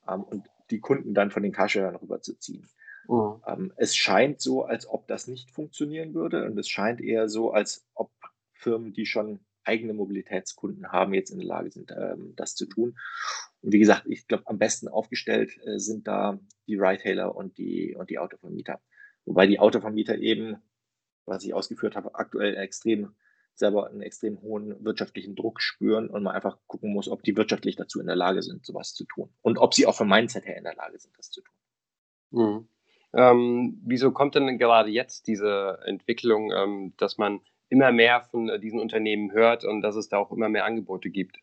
ähm, 0.08 0.22
und 0.22 0.48
die 0.70 0.80
Kunden 0.80 1.14
dann 1.14 1.30
von 1.30 1.42
den 1.42 1.52
Carsharern 1.52 1.96
rüberzuziehen. 1.96 2.68
Mhm. 3.10 3.42
Ähm, 3.44 3.72
es 3.76 3.96
scheint 3.96 4.40
so, 4.40 4.62
als 4.62 4.88
ob 4.88 5.08
das 5.08 5.26
nicht 5.26 5.50
funktionieren 5.50 6.14
würde 6.14 6.44
und 6.44 6.56
es 6.56 6.68
scheint 6.68 7.00
eher 7.00 7.28
so, 7.28 7.50
als 7.50 7.84
ob 7.94 8.12
Firmen, 8.52 8.92
die 8.92 9.04
schon 9.04 9.40
eigene 9.64 9.94
Mobilitätskunden 9.94 10.92
haben, 10.92 11.12
jetzt 11.12 11.30
in 11.30 11.38
der 11.38 11.48
Lage 11.48 11.72
sind, 11.72 11.90
ähm, 11.90 12.34
das 12.36 12.54
zu 12.54 12.66
tun. 12.66 12.96
Und 13.62 13.72
wie 13.72 13.80
gesagt, 13.80 14.04
ich 14.06 14.28
glaube, 14.28 14.44
am 14.46 14.58
besten 14.58 14.86
aufgestellt 14.86 15.58
äh, 15.66 15.78
sind 15.78 16.06
da 16.06 16.38
die 16.68 16.76
Retailer 16.76 17.34
und 17.34 17.58
die, 17.58 17.96
und 17.96 18.10
die 18.10 18.18
Autovermieter. 18.18 18.80
Wobei 19.24 19.46
die 19.48 19.58
Autovermieter 19.58 20.16
eben, 20.16 20.56
was 21.26 21.44
ich 21.44 21.52
ausgeführt 21.52 21.96
habe, 21.96 22.14
aktuell 22.14 22.56
extrem 22.56 23.14
selber 23.54 23.88
einen 23.88 24.02
extrem 24.02 24.40
hohen 24.40 24.82
wirtschaftlichen 24.84 25.34
Druck 25.34 25.60
spüren 25.60 26.08
und 26.08 26.22
man 26.22 26.34
einfach 26.34 26.58
gucken 26.68 26.92
muss, 26.92 27.08
ob 27.08 27.22
die 27.24 27.36
wirtschaftlich 27.36 27.76
dazu 27.76 28.00
in 28.00 28.06
der 28.06 28.16
Lage 28.16 28.42
sind, 28.42 28.64
sowas 28.64 28.94
zu 28.94 29.04
tun. 29.04 29.34
Und 29.42 29.58
ob 29.58 29.74
sie 29.74 29.86
auch 29.86 29.96
vom 29.96 30.08
Mindset 30.08 30.46
her 30.46 30.56
in 30.56 30.64
der 30.64 30.76
Lage 30.76 30.98
sind, 30.98 31.18
das 31.18 31.30
zu 31.30 31.42
tun. 31.42 31.54
Mhm. 32.30 32.68
Ähm, 33.12 33.80
wieso 33.84 34.12
kommt 34.12 34.34
denn 34.34 34.58
gerade 34.58 34.90
jetzt 34.90 35.26
diese 35.26 35.80
Entwicklung, 35.84 36.52
ähm, 36.52 36.94
dass 36.96 37.18
man 37.18 37.40
immer 37.68 37.92
mehr 37.92 38.22
von 38.22 38.48
äh, 38.48 38.60
diesen 38.60 38.80
Unternehmen 38.80 39.32
hört 39.32 39.64
und 39.64 39.82
dass 39.82 39.96
es 39.96 40.08
da 40.08 40.18
auch 40.18 40.30
immer 40.30 40.48
mehr 40.48 40.64
Angebote 40.64 41.10
gibt? 41.10 41.38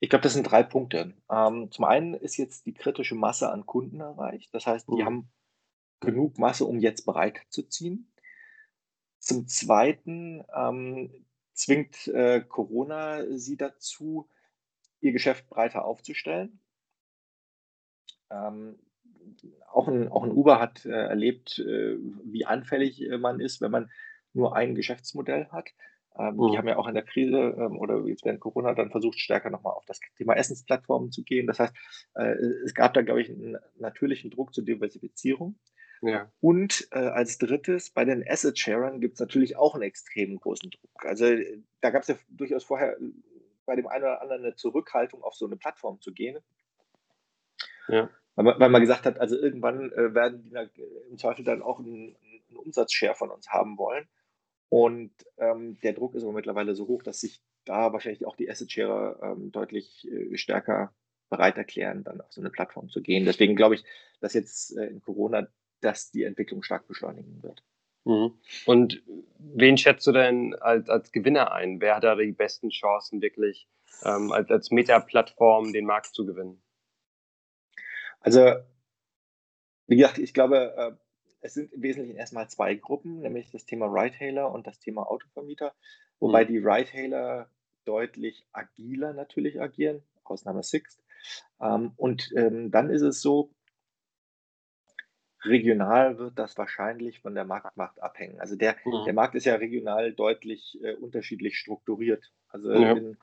Ich 0.00 0.08
glaube, 0.08 0.22
das 0.22 0.32
sind 0.32 0.44
drei 0.44 0.62
Punkte. 0.62 1.14
Ähm, 1.30 1.70
zum 1.70 1.84
einen 1.84 2.14
ist 2.14 2.36
jetzt 2.36 2.66
die 2.66 2.74
kritische 2.74 3.14
Masse 3.14 3.50
an 3.50 3.66
Kunden 3.66 4.00
erreicht. 4.00 4.54
Das 4.54 4.66
heißt, 4.66 4.88
die 4.88 5.02
mhm. 5.02 5.04
haben 5.04 5.32
genug 6.00 6.38
Masse, 6.38 6.64
um 6.64 6.78
jetzt 6.78 7.04
bereit 7.04 7.40
zu 7.50 7.62
ziehen. 7.62 8.10
Zum 9.18 9.46
Zweiten 9.46 10.42
ähm, 10.56 11.26
zwingt 11.52 12.08
äh, 12.08 12.40
Corona 12.40 13.26
sie 13.36 13.58
dazu, 13.58 14.28
ihr 15.00 15.12
Geschäft 15.12 15.48
breiter 15.50 15.84
aufzustellen. 15.84 16.60
Auch, 19.72 19.88
ein, 19.88 20.08
auch 20.08 20.24
ein 20.24 20.32
Uber 20.32 20.60
hat 20.60 20.84
äh, 20.84 20.90
erlebt, 20.90 21.58
äh, 21.58 21.96
wie 22.24 22.44
anfällig 22.44 23.02
äh, 23.02 23.18
man 23.18 23.40
ist, 23.40 23.60
wenn 23.60 23.70
man 23.70 23.90
nur 24.32 24.56
ein 24.56 24.74
Geschäftsmodell 24.74 25.48
hat. 25.50 25.70
Ähm, 26.18 26.36
mhm. 26.36 26.50
Die 26.50 26.58
haben 26.58 26.68
ja 26.68 26.76
auch 26.76 26.88
in 26.88 26.94
der 26.94 27.04
Krise 27.04 27.54
ähm, 27.56 27.78
oder 27.78 28.04
jetzt 28.06 28.24
während 28.24 28.40
Corona 28.40 28.74
dann 28.74 28.90
versucht, 28.90 29.18
stärker 29.18 29.50
nochmal 29.50 29.74
auf 29.74 29.84
das 29.86 30.00
Thema 30.16 30.34
Essensplattformen 30.34 31.12
zu 31.12 31.22
gehen. 31.22 31.46
Das 31.46 31.60
heißt, 31.60 31.74
äh, 32.14 32.34
es 32.64 32.74
gab 32.74 32.94
da, 32.94 33.02
glaube 33.02 33.22
ich, 33.22 33.30
einen 33.30 33.56
natürlichen 33.78 34.30
Druck 34.30 34.52
zur 34.52 34.64
Diversifizierung. 34.64 35.56
Ja. 36.02 36.30
Und 36.40 36.88
äh, 36.92 36.98
als 36.98 37.38
drittes, 37.38 37.90
bei 37.90 38.04
den 38.04 38.24
Asset-Sharern 38.26 39.00
gibt 39.00 39.14
es 39.14 39.20
natürlich 39.20 39.56
auch 39.56 39.74
einen 39.74 39.82
extrem 39.82 40.38
großen 40.38 40.70
Druck. 40.70 41.04
Also 41.04 41.26
da 41.80 41.90
gab 41.90 42.02
es 42.02 42.08
ja 42.08 42.16
durchaus 42.28 42.64
vorher 42.64 42.96
bei 43.66 43.76
dem 43.76 43.86
einen 43.86 44.04
oder 44.04 44.22
anderen 44.22 44.44
eine 44.44 44.56
Zurückhaltung, 44.56 45.22
auf 45.22 45.34
so 45.34 45.46
eine 45.46 45.56
Plattform 45.56 46.00
zu 46.00 46.12
gehen. 46.12 46.38
Ja. 47.88 48.10
Weil, 48.40 48.44
man, 48.44 48.60
weil 48.60 48.70
man 48.70 48.80
gesagt 48.80 49.04
hat, 49.04 49.20
also 49.20 49.36
irgendwann 49.36 49.92
äh, 49.92 50.14
werden 50.14 50.42
die 50.42 50.50
da, 50.50 50.62
im 51.10 51.18
Zweifel 51.18 51.44
dann 51.44 51.60
auch 51.60 51.78
einen, 51.78 52.16
einen 52.48 52.56
Umsatzshare 52.56 53.14
von 53.14 53.30
uns 53.30 53.50
haben 53.50 53.76
wollen. 53.76 54.08
Und 54.70 55.12
ähm, 55.36 55.78
der 55.82 55.92
Druck 55.92 56.14
ist 56.14 56.22
aber 56.22 56.32
mittlerweile 56.32 56.74
so 56.74 56.88
hoch, 56.88 57.02
dass 57.02 57.20
sich 57.20 57.42
da 57.66 57.92
wahrscheinlich 57.92 58.24
auch 58.24 58.36
die 58.36 58.50
Asset-Sharer 58.50 59.20
ähm, 59.22 59.52
deutlich 59.52 60.08
äh, 60.10 60.38
stärker 60.38 60.94
bereit 61.28 61.58
erklären, 61.58 62.02
dann 62.02 62.22
auf 62.22 62.32
so 62.32 62.40
eine 62.40 62.48
Plattform 62.48 62.88
zu 62.88 63.02
gehen. 63.02 63.26
Deswegen 63.26 63.56
glaube 63.56 63.74
ich, 63.74 63.84
dass 64.20 64.32
jetzt 64.32 64.74
äh, 64.74 64.86
in 64.86 65.02
Corona 65.02 65.46
das 65.82 66.10
die 66.10 66.22
Entwicklung 66.22 66.62
stark 66.62 66.88
beschleunigen 66.88 67.42
wird. 67.42 67.62
Mhm. 68.06 68.38
Und 68.64 69.02
wen 69.38 69.76
schätzt 69.76 70.06
du 70.06 70.12
denn 70.12 70.54
als, 70.54 70.88
als 70.88 71.12
Gewinner 71.12 71.52
ein? 71.52 71.82
Wer 71.82 71.96
hat 71.96 72.04
da 72.04 72.14
die 72.14 72.32
besten 72.32 72.70
Chancen, 72.70 73.20
wirklich 73.20 73.68
ähm, 74.02 74.32
als, 74.32 74.48
als 74.50 74.70
Meta-Plattform 74.70 75.74
den 75.74 75.84
Markt 75.84 76.14
zu 76.14 76.24
gewinnen? 76.24 76.62
Also, 78.20 78.54
wie 79.86 79.96
gesagt, 79.96 80.18
ich 80.18 80.34
glaube, 80.34 80.74
äh, 80.76 80.92
es 81.40 81.54
sind 81.54 81.72
im 81.72 81.82
Wesentlichen 81.82 82.16
erstmal 82.16 82.48
zwei 82.48 82.74
Gruppen, 82.74 83.20
nämlich 83.20 83.50
das 83.50 83.64
Thema 83.64 83.86
Ride-Hailer 83.86 84.50
und 84.52 84.66
das 84.66 84.78
Thema 84.78 85.10
Autovermieter, 85.10 85.74
wobei 86.18 86.44
mhm. 86.44 86.48
die 86.48 86.58
Ride-Hailer 86.58 87.50
deutlich 87.84 88.46
agiler 88.52 89.12
natürlich 89.14 89.60
agieren, 89.60 90.02
Ausnahme 90.22 90.62
Sixt. 90.62 91.02
Ähm, 91.60 91.92
und 91.96 92.30
ähm, 92.36 92.70
dann 92.70 92.90
ist 92.90 93.02
es 93.02 93.20
so, 93.20 93.50
regional 95.44 96.18
wird 96.18 96.38
das 96.38 96.58
wahrscheinlich 96.58 97.20
von 97.20 97.34
der 97.34 97.44
Marktmacht 97.44 98.00
abhängen. 98.02 98.40
Also 98.40 98.56
der, 98.56 98.76
mhm. 98.84 99.04
der 99.04 99.14
Markt 99.14 99.34
ist 99.34 99.46
ja 99.46 99.54
regional 99.54 100.12
deutlich 100.12 100.78
äh, 100.82 100.94
unterschiedlich 100.94 101.58
strukturiert. 101.58 102.32
Also 102.48 102.72
ja. 102.72 102.92
in, 102.92 103.16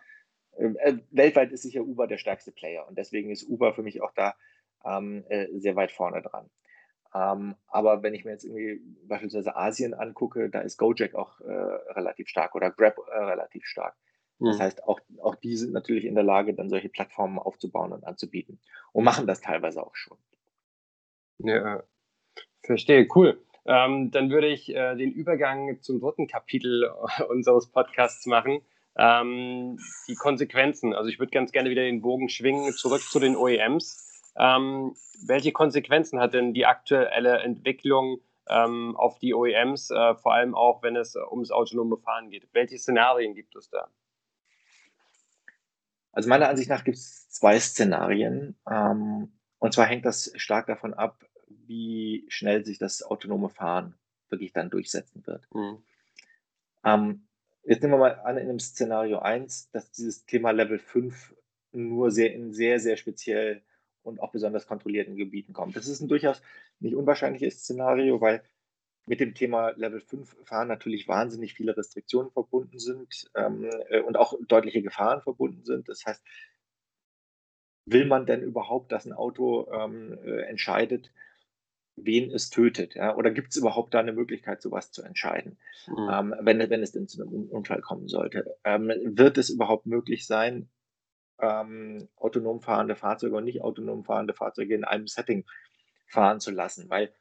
äh, 0.58 0.98
weltweit 1.12 1.52
ist 1.52 1.62
sicher 1.62 1.82
Uber 1.82 2.08
der 2.08 2.18
stärkste 2.18 2.52
Player 2.52 2.88
und 2.88 2.98
deswegen 2.98 3.30
ist 3.30 3.48
Uber 3.48 3.74
für 3.74 3.84
mich 3.84 4.02
auch 4.02 4.12
da 4.16 4.36
ähm, 4.86 5.24
äh, 5.30 5.48
sehr 5.60 5.76
weit 5.76 5.92
vorne 5.92 6.22
dran. 6.22 6.50
Ähm, 7.14 7.56
aber 7.68 8.04
wenn 8.04 8.14
ich 8.14 8.26
mir 8.26 8.32
jetzt 8.32 8.44
irgendwie 8.44 8.82
beispielsweise 9.08 9.56
Asien 9.56 9.94
angucke, 9.94 10.50
da 10.50 10.60
ist 10.60 10.78
Gojek 10.78 11.16
auch 11.16 11.40
äh, 11.42 11.52
relativ 11.52 12.28
stark 12.28 12.56
oder 12.56 12.70
Grab 12.72 12.98
äh, 13.12 13.18
relativ 13.18 13.66
stark. 13.66 13.96
Das 14.40 14.58
mhm. 14.58 14.62
heißt, 14.62 14.84
auch, 14.84 15.00
auch 15.22 15.36
die 15.36 15.56
sind 15.56 15.74
natürlich 15.74 16.06
in 16.06 16.14
der 16.14 16.24
Lage, 16.24 16.54
dann 16.54 16.70
solche 16.70 16.90
Plattformen 16.90 17.40
aufzubauen 17.40 17.92
und 17.92 18.04
anzubieten 18.06 18.60
und 18.92 19.04
machen 19.04 19.26
das 19.26 19.42
teilweise 19.42 19.82
auch 19.82 19.96
schon. 19.96 20.18
Ja, 21.40 21.84
verstehe, 22.64 23.08
cool. 23.16 23.42
Ähm, 23.66 24.12
dann 24.12 24.30
würde 24.30 24.48
ich 24.48 24.74
äh, 24.74 24.96
den 24.96 25.12
Übergang 25.12 25.82
zum 25.82 26.00
dritten 26.00 26.28
Kapitel 26.28 26.90
unseres 27.30 27.68
Podcasts 27.68 28.26
machen. 28.26 28.62
Ähm, 28.98 29.78
die 30.08 30.16
Konsequenzen. 30.16 30.94
Also 30.94 31.10
ich 31.10 31.20
würde 31.20 31.32
ganz 31.32 31.52
gerne 31.52 31.70
wieder 31.70 31.84
den 31.84 32.02
Bogen 32.02 32.30
schwingen, 32.30 32.74
zurück 32.74 33.02
zu 33.02 33.20
den 33.20 33.36
OEMs. 33.36 34.07
Ähm, 34.38 34.96
welche 35.26 35.52
Konsequenzen 35.52 36.20
hat 36.20 36.34
denn 36.34 36.54
die 36.54 36.66
aktuelle 36.66 37.40
Entwicklung 37.40 38.20
ähm, 38.48 38.96
auf 38.96 39.18
die 39.20 39.34
OEMs, 39.34 39.90
äh, 39.90 40.16
vor 40.16 40.34
allem 40.34 40.56
auch 40.56 40.84
wenn 40.84 40.96
es 40.96 41.16
äh, 41.16 41.20
ums 41.30 41.52
autonome 41.52 41.98
Fahren 41.98 42.30
geht? 42.30 42.48
Welche 42.54 42.78
Szenarien 42.78 43.34
gibt 43.36 43.56
es 43.56 43.70
da? 43.70 43.90
Also 46.12 46.30
meiner 46.30 46.50
Ansicht 46.50 46.70
nach 46.70 46.84
gibt 46.84 46.98
es 46.98 47.30
zwei 47.30 47.60
Szenarien. 47.60 48.56
Ähm, 48.70 49.32
und 49.60 49.74
zwar 49.74 49.86
hängt 49.86 50.06
das 50.06 50.32
stark 50.36 50.68
davon 50.68 50.94
ab, 50.94 51.24
wie 51.48 52.26
schnell 52.30 52.66
sich 52.66 52.78
das 52.78 53.04
autonome 53.04 53.50
Fahren 53.50 53.96
wirklich 54.30 54.54
dann 54.54 54.70
durchsetzen 54.70 55.26
wird. 55.26 55.48
Mhm. 55.54 55.84
Ähm, 56.84 57.28
jetzt 57.64 57.82
nehmen 57.82 57.94
wir 57.94 58.00
mal 58.00 58.20
an, 58.22 58.38
in 58.38 58.50
einem 58.50 58.60
Szenario 58.60 59.20
1, 59.20 59.72
dass 59.72 59.92
dieses 59.92 60.26
Thema 60.26 60.52
Level 60.52 60.80
5 60.80 61.36
nur 61.72 62.12
sehr 62.12 62.34
in 62.34 62.54
sehr, 62.54 62.80
sehr 62.80 62.98
speziell 62.98 63.62
und 64.08 64.22
auch 64.22 64.32
besonders 64.32 64.66
kontrollierten 64.66 65.16
Gebieten 65.16 65.54
kommt. 65.54 65.76
Das 65.76 65.88
ist 65.88 66.02
ein 66.02 66.08
durchaus 66.08 66.42
nicht 66.80 66.96
unwahrscheinliches 66.96 67.60
Szenario, 67.60 68.22
weil 68.22 68.42
mit 69.06 69.20
dem 69.20 69.34
Thema 69.34 69.72
Level 69.72 70.02
5 70.02 70.36
Fahren 70.44 70.68
natürlich 70.68 71.08
wahnsinnig 71.08 71.54
viele 71.54 71.76
Restriktionen 71.78 72.32
verbunden 72.32 72.80
sind 72.80 73.30
ähm, 73.36 73.70
äh, 73.90 74.02
und 74.02 74.18
auch 74.18 74.34
deutliche 74.48 74.82
Gefahren 74.82 75.22
verbunden 75.22 75.64
sind. 75.64 75.88
Das 75.88 76.06
heißt, 76.06 76.22
will 77.86 78.06
man 78.06 78.26
denn 78.26 78.42
überhaupt, 78.42 78.92
dass 78.92 79.06
ein 79.06 79.14
Auto 79.14 79.72
ähm, 79.72 80.18
äh, 80.26 80.42
entscheidet, 80.42 81.12
wen 81.96 82.30
es 82.32 82.50
tötet? 82.50 82.96
Ja? 82.96 83.16
Oder 83.16 83.32
gibt 83.32 83.52
es 83.52 83.58
überhaupt 83.58 83.94
da 83.94 84.00
eine 84.00 84.14
Möglichkeit, 84.14 84.62
sowas 84.62 84.92
zu 84.92 85.04
entscheiden, 85.04 85.58
mhm. 85.88 86.10
ähm, 86.12 86.36
wenn, 86.42 86.70
wenn 86.70 86.84
es 86.84 86.92
denn 86.92 87.08
zu 87.08 87.22
einem 87.22 87.50
Unfall 87.50 87.82
kommen 87.82 88.10
sollte? 88.10 88.58
Ähm, 88.66 88.92
wird 89.04 89.38
es 89.38 89.50
überhaupt 89.50 89.86
möglich 89.86 90.28
sein, 90.28 90.70
ähm, 91.40 92.08
autonom 92.16 92.62
fahrende 92.62 92.96
Fahrzeuge 92.96 93.36
und 93.36 93.44
nicht 93.44 93.62
autonom 93.62 94.04
fahrende 94.04 94.34
Fahrzeuge 94.34 94.76
in 94.76 94.84
einem 94.84 95.08
Setting 95.08 95.46
fahren 96.08 96.40
zu 96.40 96.52
lassen, 96.52 96.90
weil 96.90 97.14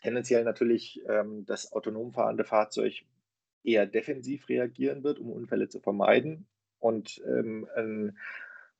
tendenziell 0.00 0.44
natürlich 0.44 1.00
ähm, 1.08 1.44
das 1.46 1.72
autonom 1.72 2.12
fahrende 2.12 2.44
Fahrzeug 2.44 3.04
eher 3.62 3.86
defensiv 3.86 4.48
reagieren 4.48 5.04
wird, 5.04 5.18
um 5.18 5.30
Unfälle 5.30 5.68
zu 5.68 5.80
vermeiden 5.80 6.46
und 6.78 7.22
ähm, 7.26 7.68
ein 7.76 8.18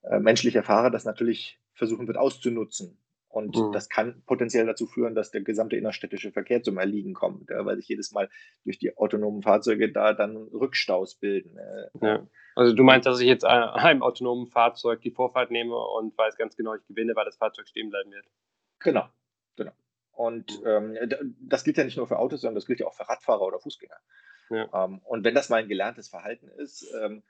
äh, 0.02 0.18
menschlicher 0.18 0.62
Fahrer 0.62 0.90
das 0.90 1.04
natürlich 1.04 1.60
versuchen 1.74 2.06
wird 2.06 2.18
auszunutzen. 2.18 2.98
Und 3.32 3.56
mhm. 3.56 3.72
das 3.72 3.88
kann 3.88 4.22
potenziell 4.26 4.66
dazu 4.66 4.86
führen, 4.86 5.14
dass 5.14 5.30
der 5.30 5.40
gesamte 5.40 5.76
innerstädtische 5.76 6.32
Verkehr 6.32 6.62
zum 6.62 6.76
Erliegen 6.76 7.14
kommt, 7.14 7.48
weil 7.48 7.76
sich 7.76 7.88
jedes 7.88 8.12
Mal 8.12 8.28
durch 8.64 8.78
die 8.78 8.94
autonomen 8.98 9.40
Fahrzeuge 9.40 9.90
da 9.90 10.12
dann 10.12 10.36
Rückstaus 10.36 11.14
bilden. 11.14 11.56
Äh. 11.56 12.06
Ja. 12.06 12.26
Also 12.54 12.74
du 12.74 12.82
meinst, 12.82 13.06
dass 13.06 13.20
ich 13.20 13.26
jetzt 13.26 13.46
einem 13.46 14.02
autonomen 14.02 14.48
Fahrzeug 14.48 15.00
die 15.00 15.10
Vorfahrt 15.10 15.50
nehme 15.50 15.74
und 15.74 16.16
weiß 16.18 16.36
ganz 16.36 16.56
genau, 16.56 16.74
ich 16.74 16.86
gewinne, 16.86 17.16
weil 17.16 17.24
das 17.24 17.38
Fahrzeug 17.38 17.66
stehen 17.66 17.88
bleiben 17.88 18.10
wird. 18.10 18.26
Genau, 18.80 19.08
genau. 19.56 19.72
Und 20.10 20.60
mhm. 20.60 20.66
ähm, 20.66 21.36
das 21.40 21.64
gilt 21.64 21.78
ja 21.78 21.84
nicht 21.84 21.96
nur 21.96 22.06
für 22.06 22.18
Autos, 22.18 22.42
sondern 22.42 22.56
das 22.56 22.66
gilt 22.66 22.80
ja 22.80 22.86
auch 22.86 22.94
für 22.94 23.08
Radfahrer 23.08 23.46
oder 23.46 23.60
Fußgänger. 23.60 23.96
Ja. 24.50 24.84
Ähm, 24.84 25.00
und 25.04 25.24
wenn 25.24 25.34
das 25.34 25.48
mal 25.48 25.56
ein 25.56 25.68
gelerntes 25.68 26.10
Verhalten 26.10 26.48
ist, 26.58 26.86
ähm, 27.02 27.22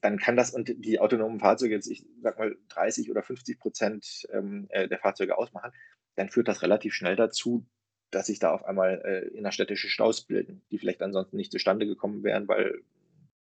dann 0.00 0.18
kann 0.18 0.36
das 0.36 0.50
und 0.50 0.72
die 0.76 1.00
autonomen 1.00 1.40
Fahrzeuge 1.40 1.74
jetzt, 1.74 1.88
ich 1.88 2.04
sag 2.22 2.38
mal, 2.38 2.56
30 2.68 3.10
oder 3.10 3.22
50 3.22 3.58
Prozent 3.58 4.26
ähm, 4.32 4.66
äh, 4.70 4.88
der 4.88 4.98
Fahrzeuge 4.98 5.38
ausmachen, 5.38 5.72
dann 6.14 6.28
führt 6.28 6.48
das 6.48 6.62
relativ 6.62 6.94
schnell 6.94 7.16
dazu, 7.16 7.66
dass 8.10 8.26
sich 8.26 8.38
da 8.38 8.52
auf 8.52 8.64
einmal 8.64 9.02
äh, 9.04 9.36
innerstädtische 9.36 9.88
Staus 9.88 10.22
bilden, 10.22 10.62
die 10.70 10.78
vielleicht 10.78 11.02
ansonsten 11.02 11.36
nicht 11.36 11.52
zustande 11.52 11.86
gekommen 11.86 12.22
wären, 12.22 12.46
weil 12.48 12.82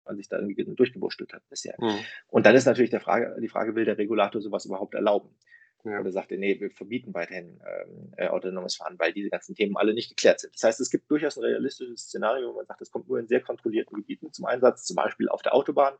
man 0.04 0.16
sich 0.16 0.28
da 0.28 0.38
irgendwie 0.38 0.64
durchgewurschtelt 0.64 1.32
hat 1.32 1.48
bisher. 1.48 1.76
Mhm. 1.78 1.98
Und 2.28 2.46
dann 2.46 2.54
ist 2.54 2.66
natürlich 2.66 2.90
der 2.90 3.00
Frage, 3.00 3.36
die 3.40 3.48
Frage, 3.48 3.74
will 3.74 3.84
der 3.84 3.98
Regulator 3.98 4.40
sowas 4.40 4.66
überhaupt 4.66 4.94
erlauben? 4.94 5.30
Ja. 5.84 6.00
Oder 6.00 6.12
sagt 6.12 6.30
er, 6.30 6.38
nee, 6.38 6.60
wir 6.60 6.70
verbieten 6.70 7.12
weiterhin 7.12 7.60
ähm, 7.66 8.12
äh, 8.16 8.28
autonomes 8.28 8.76
Fahren, 8.76 8.98
weil 8.98 9.12
diese 9.12 9.30
ganzen 9.30 9.56
Themen 9.56 9.76
alle 9.76 9.94
nicht 9.94 10.10
geklärt 10.10 10.38
sind. 10.38 10.54
Das 10.54 10.62
heißt, 10.62 10.80
es 10.80 10.90
gibt 10.90 11.10
durchaus 11.10 11.36
ein 11.36 11.42
realistisches 11.42 12.02
Szenario, 12.02 12.50
wo 12.50 12.56
man 12.58 12.66
sagt, 12.66 12.80
es 12.82 12.90
kommt 12.90 13.08
nur 13.08 13.18
in 13.18 13.26
sehr 13.26 13.40
kontrollierten 13.40 13.96
Gebieten 13.96 14.32
zum 14.32 14.44
Einsatz, 14.44 14.84
zum 14.84 14.94
Beispiel 14.94 15.28
auf 15.28 15.42
der 15.42 15.54
Autobahn, 15.54 15.94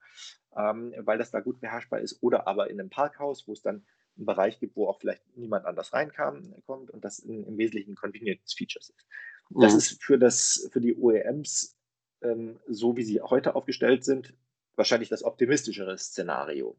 ähm, 0.57 0.95
weil 0.99 1.19
das 1.19 1.33
da 1.33 1.41
gut 1.41 1.61
beherrschbar 1.61 2.01
ist, 2.01 2.23
oder 2.23 2.47
aber 2.47 2.71
in 2.71 2.79
einem 2.79 2.91
Parkhaus, 2.91 3.49
wo 3.49 3.53
es 3.53 3.63
dann 3.63 3.85
einen 4.17 4.27
Bereich 4.27 4.61
gibt, 4.61 4.77
wo 4.77 4.87
auch 4.87 5.01
vielleicht 5.01 5.23
niemand 5.37 5.67
anders 5.67 5.93
reinkam, 5.93 6.55
kommt 6.67 6.91
und 6.91 7.05
das 7.05 7.19
in, 7.19 7.45
im 7.45 7.59
Wesentlichen 7.59 7.97
Convenience 7.97 8.55
Features 8.55 8.91
ist. 8.91 9.07
Das 9.51 9.73
mhm. 9.73 9.79
ist 9.79 10.03
für, 10.03 10.19
das, 10.19 10.69
für 10.73 10.81
die 10.81 10.97
OEMs, 10.97 11.77
ähm, 12.23 12.61
so 12.69 12.97
wie 12.97 13.03
sie 13.03 13.21
heute 13.21 13.57
aufgestellt 13.57 14.05
sind, 14.05 14.33
wahrscheinlich 14.77 15.09
das 15.09 15.25
optimistischere 15.25 15.99
Szenario. 15.99 16.77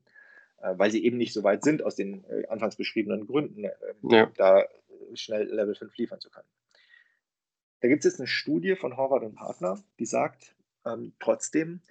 Äh, 0.63 0.79
weil 0.79 0.91
sie 0.91 1.03
eben 1.03 1.17
nicht 1.17 1.33
so 1.33 1.43
weit 1.43 1.63
sind, 1.63 1.83
aus 1.83 1.95
den 1.95 2.23
äh, 2.29 2.47
anfangs 2.47 2.77
beschriebenen 2.77 3.27
Gründen, 3.27 3.65
äh, 3.65 3.73
ja. 4.03 4.31
da 4.37 4.63
schnell 5.13 5.43
Level 5.51 5.75
5 5.75 5.95
liefern 5.97 6.21
zu 6.21 6.29
können. 6.29 6.47
Da 7.81 7.89
gibt 7.89 8.05
es 8.05 8.11
jetzt 8.11 8.19
eine 8.21 8.27
Studie 8.27 8.77
von 8.77 8.95
Horvath 8.95 9.23
und 9.23 9.35
Partner, 9.35 9.83
die 9.99 10.05
sagt, 10.05 10.55
ähm, 10.85 11.13
trotzdem, 11.19 11.81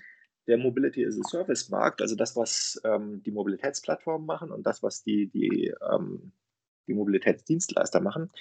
der 0.47 0.57
Mobility 0.57 1.07
as 1.07 1.19
a 1.21 1.29
Service 1.29 1.69
Markt, 1.69 2.01
also 2.01 2.17
das, 2.17 2.35
was 2.35 2.81
ähm, 2.85 3.23
die 3.23 3.31
Mobilitätsplattformen 3.31 4.27
machen 4.27 4.51
und 4.51 4.67
das, 4.67 4.83
was 4.83 5.03
die, 5.03 5.29
die, 5.29 5.75
ähm, 5.93 6.33
die 6.87 6.95
Mobilitätsdienstleister 6.95 8.01
machen, 8.01 8.33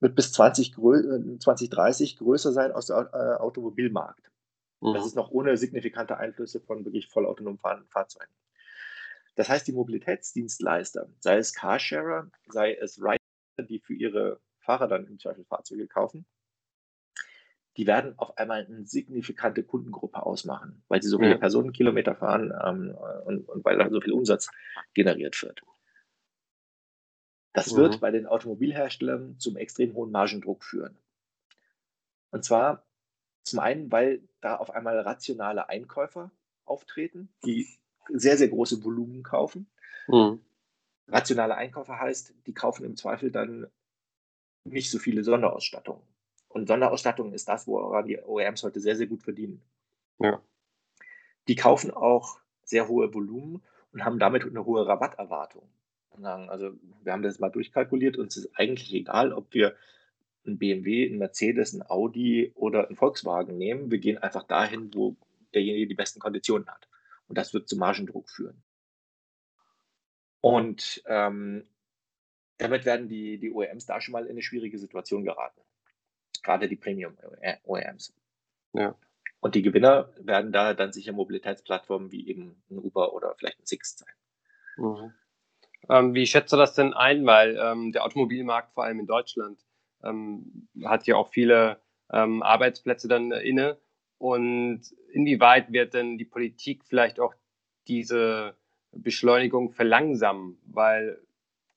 wird 0.00 0.16
bis 0.16 0.32
20, 0.32 0.74
2030 0.74 2.16
größer 2.16 2.52
sein 2.52 2.72
als 2.72 2.86
der 2.86 3.10
äh, 3.12 3.40
Automobilmarkt. 3.40 4.28
Mhm. 4.80 4.94
Das 4.94 5.06
ist 5.06 5.14
noch 5.14 5.30
ohne 5.30 5.56
signifikante 5.56 6.16
Einflüsse 6.16 6.60
von 6.60 6.84
wirklich 6.84 7.06
vollautonom 7.06 7.58
fahrenden 7.58 7.88
Fahrzeugen. 7.88 8.34
Das 9.34 9.48
heißt, 9.48 9.66
die 9.66 9.72
Mobilitätsdienstleister, 9.72 11.08
sei 11.20 11.38
es 11.38 11.54
Carsharer, 11.54 12.30
sei 12.48 12.74
es 12.74 13.00
Rider, 13.00 13.18
die 13.68 13.80
für 13.80 13.94
ihre 13.94 14.40
Fahrer 14.58 14.88
dann 14.88 15.06
im 15.06 15.18
Zweifel 15.18 15.44
Fahrzeuge 15.44 15.88
kaufen, 15.88 16.26
die 17.76 17.86
werden 17.86 18.18
auf 18.18 18.36
einmal 18.36 18.66
eine 18.66 18.84
signifikante 18.84 19.62
Kundengruppe 19.62 20.24
ausmachen, 20.24 20.84
weil 20.88 21.02
sie 21.02 21.08
so 21.08 21.18
viele 21.18 21.32
ja. 21.32 21.38
Personenkilometer 21.38 22.14
fahren 22.14 22.52
ähm, 22.62 22.94
und, 23.24 23.48
und, 23.48 23.64
weil 23.64 23.78
da 23.78 23.88
so 23.88 24.00
viel 24.00 24.12
Umsatz 24.12 24.50
generiert 24.92 25.42
wird. 25.42 25.62
Das 27.54 27.72
mhm. 27.72 27.78
wird 27.78 28.00
bei 28.00 28.10
den 28.10 28.26
Automobilherstellern 28.26 29.38
zum 29.38 29.56
extrem 29.56 29.94
hohen 29.94 30.10
Margendruck 30.10 30.64
führen. 30.64 30.98
Und 32.30 32.44
zwar 32.44 32.86
zum 33.44 33.58
einen, 33.58 33.90
weil 33.90 34.28
da 34.40 34.56
auf 34.56 34.70
einmal 34.70 34.98
rationale 35.00 35.68
Einkäufer 35.68 36.30
auftreten, 36.64 37.34
die 37.44 37.78
sehr, 38.08 38.36
sehr 38.36 38.48
große 38.48 38.82
Volumen 38.84 39.22
kaufen. 39.22 39.66
Mhm. 40.08 40.40
Rationale 41.08 41.56
Einkäufer 41.56 41.98
heißt, 41.98 42.34
die 42.46 42.54
kaufen 42.54 42.84
im 42.84 42.96
Zweifel 42.96 43.30
dann 43.30 43.66
nicht 44.64 44.90
so 44.90 44.98
viele 44.98 45.24
Sonderausstattungen. 45.24 46.02
Und 46.48 46.68
Sonderausstattung 46.68 47.32
ist 47.32 47.48
das, 47.48 47.66
woran 47.66 48.06
die 48.06 48.18
OEMs 48.18 48.62
heute 48.62 48.80
sehr, 48.80 48.96
sehr 48.96 49.06
gut 49.06 49.22
verdienen. 49.22 49.62
Ja. 50.18 50.40
Die 51.48 51.56
kaufen 51.56 51.90
auch 51.90 52.38
sehr 52.64 52.88
hohe 52.88 53.12
Volumen 53.12 53.62
und 53.92 54.04
haben 54.04 54.18
damit 54.18 54.44
eine 54.44 54.64
hohe 54.64 54.86
Rabatterwartung. 54.86 55.68
Also 56.22 56.72
wir 57.02 57.12
haben 57.12 57.22
das 57.22 57.38
mal 57.38 57.48
durchkalkuliert, 57.50 58.18
uns 58.18 58.36
ist 58.36 58.50
eigentlich 58.54 58.92
egal, 58.92 59.32
ob 59.32 59.52
wir 59.54 59.74
ein 60.46 60.58
BMW, 60.58 61.06
ein 61.06 61.18
Mercedes, 61.18 61.72
ein 61.72 61.82
Audi 61.88 62.52
oder 62.54 62.88
ein 62.88 62.96
Volkswagen 62.96 63.56
nehmen. 63.56 63.90
Wir 63.90 63.98
gehen 63.98 64.18
einfach 64.18 64.42
dahin, 64.42 64.92
wo 64.94 65.16
derjenige 65.54 65.86
die 65.86 65.94
besten 65.94 66.20
Konditionen 66.20 66.68
hat. 66.68 66.86
Und 67.32 67.38
das 67.38 67.54
wird 67.54 67.66
zu 67.66 67.78
Margendruck 67.78 68.28
führen. 68.28 68.62
Und 70.42 71.02
ähm, 71.06 71.66
damit 72.58 72.84
werden 72.84 73.08
die, 73.08 73.38
die 73.38 73.50
OEMs 73.50 73.86
da 73.86 74.02
schon 74.02 74.12
mal 74.12 74.26
in 74.26 74.32
eine 74.32 74.42
schwierige 74.42 74.76
Situation 74.78 75.24
geraten. 75.24 75.62
Gerade 76.42 76.68
die 76.68 76.76
Premium-OEMs. 76.76 78.14
Ja. 78.74 78.94
Und 79.40 79.54
die 79.54 79.62
Gewinner 79.62 80.12
werden 80.18 80.52
da 80.52 80.74
dann 80.74 80.92
sicher 80.92 81.14
Mobilitätsplattformen 81.14 82.12
wie 82.12 82.28
eben 82.28 82.62
ein 82.70 82.76
Uber 82.76 83.14
oder 83.14 83.34
vielleicht 83.36 83.60
ein 83.60 83.64
Sixt 83.66 84.00
sein. 84.00 84.14
Mhm. 84.76 85.14
Ähm, 85.88 86.12
wie 86.12 86.26
schätzt 86.26 86.52
du 86.52 86.58
das 86.58 86.74
denn 86.74 86.92
ein? 86.92 87.24
Weil 87.24 87.56
ähm, 87.56 87.92
der 87.92 88.04
Automobilmarkt, 88.04 88.74
vor 88.74 88.84
allem 88.84 89.00
in 89.00 89.06
Deutschland, 89.06 89.64
ähm, 90.04 90.68
hat 90.84 91.06
ja 91.06 91.16
auch 91.16 91.30
viele 91.30 91.80
ähm, 92.12 92.42
Arbeitsplätze 92.42 93.08
dann 93.08 93.32
inne. 93.32 93.78
Und 94.22 94.82
inwieweit 95.12 95.72
wird 95.72 95.94
denn 95.94 96.16
die 96.16 96.24
Politik 96.24 96.84
vielleicht 96.84 97.18
auch 97.18 97.34
diese 97.88 98.54
Beschleunigung 98.92 99.72
verlangsamen? 99.72 100.58
Weil 100.64 101.18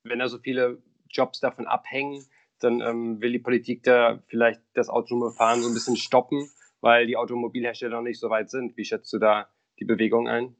wenn 0.03 0.19
da 0.19 0.27
so 0.27 0.37
viele 0.37 0.77
Jobs 1.09 1.39
davon 1.39 1.65
abhängen, 1.65 2.23
dann 2.59 2.81
ähm, 2.81 3.19
will 3.19 3.31
die 3.31 3.39
Politik 3.39 3.81
da 3.81 4.21
vielleicht 4.27 4.61
das 4.75 4.89
autonome 4.89 5.31
Fahren 5.31 5.63
so 5.63 5.69
ein 5.69 5.73
bisschen 5.73 5.97
stoppen, 5.97 6.47
weil 6.81 7.07
die 7.07 7.17
Automobilhersteller 7.17 7.95
noch 7.95 8.03
nicht 8.03 8.19
so 8.19 8.29
weit 8.29 8.51
sind. 8.51 8.77
Wie 8.77 8.85
schätzt 8.85 9.11
du 9.11 9.17
da 9.17 9.49
die 9.79 9.85
Bewegung 9.85 10.27
ein? 10.27 10.55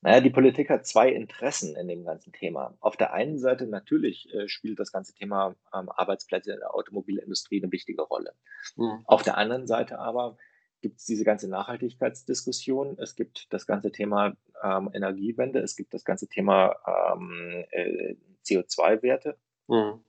Naja, 0.00 0.20
die 0.20 0.30
Politik 0.30 0.70
hat 0.70 0.86
zwei 0.86 1.10
Interessen 1.10 1.74
in 1.74 1.88
dem 1.88 2.04
ganzen 2.04 2.32
Thema. 2.32 2.76
Auf 2.80 2.96
der 2.96 3.12
einen 3.12 3.38
Seite 3.38 3.66
natürlich 3.66 4.32
äh, 4.32 4.48
spielt 4.48 4.78
das 4.78 4.92
ganze 4.92 5.12
Thema 5.12 5.56
ähm, 5.74 5.88
Arbeitsplätze 5.88 6.52
in 6.52 6.60
der 6.60 6.74
Automobilindustrie 6.74 7.60
eine 7.60 7.72
wichtige 7.72 8.02
Rolle. 8.02 8.32
Mhm. 8.76 9.02
Auf 9.06 9.22
der 9.22 9.36
anderen 9.36 9.66
Seite 9.66 9.98
aber 9.98 10.36
gibt 10.80 10.98
es 11.00 11.06
diese 11.06 11.24
ganze 11.24 11.48
Nachhaltigkeitsdiskussion, 11.48 12.96
es 13.00 13.16
gibt 13.16 13.52
das 13.52 13.66
ganze 13.66 13.90
Thema 13.90 14.36
ähm, 14.62 14.90
Energiewende, 14.92 15.58
es 15.60 15.76
gibt 15.76 15.92
das 15.92 16.04
ganze 16.04 16.28
Thema 16.28 16.76
ähm, 16.86 17.64
äh, 17.70 18.14
CO2-Werte 18.46 19.36
mhm. 19.66 20.04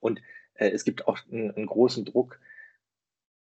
und 0.00 0.20
äh, 0.54 0.70
es 0.70 0.84
gibt 0.84 1.06
auch 1.06 1.18
einen, 1.30 1.52
einen, 1.52 1.66
großen 1.66 2.04
Druck 2.04 2.40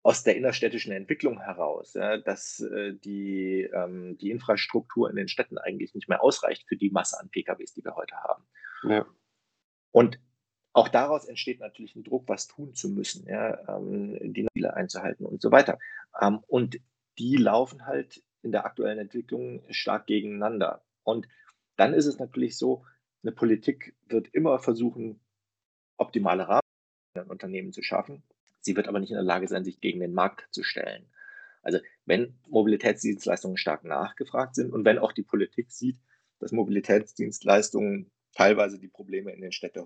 aus 0.01 0.23
der 0.23 0.37
innerstädtischen 0.37 0.91
Entwicklung 0.91 1.41
heraus, 1.41 1.93
ja, 1.93 2.17
dass 2.17 2.61
äh, 2.61 2.93
die, 2.93 3.69
ähm, 3.73 4.17
die 4.17 4.31
Infrastruktur 4.31 5.09
in 5.09 5.15
den 5.15 5.27
Städten 5.27 5.57
eigentlich 5.57 5.93
nicht 5.93 6.07
mehr 6.07 6.23
ausreicht 6.23 6.67
für 6.67 6.77
die 6.77 6.89
Masse 6.89 7.19
an 7.19 7.29
PKWs, 7.29 7.73
die 7.73 7.83
wir 7.83 7.95
heute 7.95 8.15
haben. 8.15 8.43
Ja. 8.83 9.05
Und 9.91 10.19
auch 10.71 10.87
daraus 10.87 11.25
entsteht 11.25 11.59
natürlich 11.59 11.95
ein 11.95 12.03
Druck, 12.03 12.27
was 12.27 12.47
tun 12.47 12.73
zu 12.73 12.89
müssen, 12.89 13.27
ja, 13.27 13.77
ähm, 13.77 14.17
die 14.33 14.47
Ziele 14.53 14.73
einzuhalten 14.73 15.25
und 15.25 15.41
so 15.41 15.51
weiter. 15.51 15.79
Ähm, 16.21 16.39
und 16.47 16.79
die 17.17 17.35
laufen 17.35 17.85
halt 17.85 18.23
in 18.41 18.51
der 18.51 18.65
aktuellen 18.65 18.99
Entwicklung 18.99 19.63
stark 19.69 20.07
gegeneinander. 20.07 20.83
Und 21.03 21.27
dann 21.75 21.93
ist 21.93 22.05
es 22.05 22.19
natürlich 22.19 22.57
so, 22.57 22.85
eine 23.23 23.33
Politik 23.33 23.97
wird 24.07 24.29
immer 24.29 24.59
versuchen, 24.59 25.19
optimale 25.97 26.47
Rahmen 26.47 26.61
in 27.15 27.23
Unternehmen 27.23 27.73
zu 27.73 27.83
schaffen. 27.83 28.23
Sie 28.61 28.75
wird 28.75 28.87
aber 28.87 28.99
nicht 28.99 29.11
in 29.11 29.15
der 29.15 29.23
Lage 29.23 29.47
sein, 29.47 29.63
sich 29.63 29.79
gegen 29.79 29.99
den 29.99 30.13
Markt 30.13 30.47
zu 30.51 30.63
stellen. 30.63 31.05
Also 31.61 31.79
wenn 32.05 32.39
Mobilitätsdienstleistungen 32.47 33.57
stark 33.57 33.83
nachgefragt 33.83 34.55
sind 34.55 34.71
und 34.71 34.85
wenn 34.85 34.97
auch 34.97 35.11
die 35.11 35.23
Politik 35.23 35.71
sieht, 35.71 35.97
dass 36.39 36.51
Mobilitätsdienstleistungen 36.51 38.11
teilweise 38.33 38.79
die 38.79 38.87
Probleme 38.87 39.31
in 39.31 39.41
den 39.41 39.51
Städten 39.51 39.85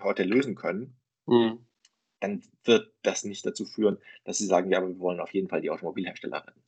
heute 0.00 0.22
lösen 0.22 0.54
können, 0.54 0.96
mhm. 1.26 1.66
dann 2.20 2.42
wird 2.64 2.92
das 3.02 3.24
nicht 3.24 3.44
dazu 3.44 3.64
führen, 3.64 3.98
dass 4.24 4.38
sie 4.38 4.46
sagen, 4.46 4.70
ja, 4.70 4.78
aber 4.78 4.88
wir 4.88 4.98
wollen 5.00 5.20
auf 5.20 5.34
jeden 5.34 5.48
Fall 5.48 5.60
die 5.60 5.70
Automobilhersteller 5.70 6.46
retten. 6.46 6.62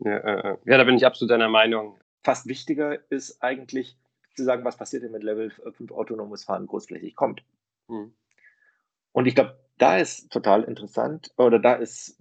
Ja, 0.00 0.18
äh, 0.18 0.58
ja, 0.66 0.76
da 0.76 0.84
bin 0.84 0.96
ich 0.96 1.06
absolut 1.06 1.30
deiner 1.30 1.48
Meinung. 1.48 1.98
Fast 2.22 2.46
wichtiger 2.46 3.10
ist 3.10 3.42
eigentlich 3.42 3.96
zu 4.34 4.44
sagen, 4.44 4.64
was 4.64 4.76
passiert 4.76 5.02
denn 5.02 5.12
mit 5.12 5.22
Level 5.22 5.50
5 5.50 5.90
autonomes 5.92 6.44
Fahren 6.44 6.66
großflächig 6.66 7.14
kommt. 7.14 7.42
Mhm. 7.88 8.14
Und 9.12 9.26
ich 9.26 9.34
glaube, 9.34 9.58
da 9.78 9.98
ist 9.98 10.30
total 10.30 10.64
interessant, 10.64 11.32
oder 11.36 11.58
da 11.58 11.74
ist, 11.74 12.16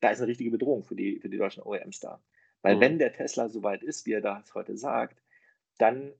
da 0.00 0.10
ist 0.10 0.18
eine 0.18 0.28
richtige 0.28 0.50
Bedrohung 0.50 0.84
für 0.84 0.94
die, 0.94 1.18
für 1.20 1.28
die 1.28 1.38
deutschen 1.38 1.62
OEMs 1.62 2.00
da. 2.00 2.20
Weil 2.62 2.76
mhm. 2.76 2.80
wenn 2.80 2.98
der 2.98 3.12
Tesla 3.12 3.48
so 3.48 3.62
weit 3.62 3.82
ist, 3.82 4.06
wie 4.06 4.12
er 4.12 4.20
das 4.20 4.54
heute 4.54 4.76
sagt, 4.76 5.20
dann 5.78 6.12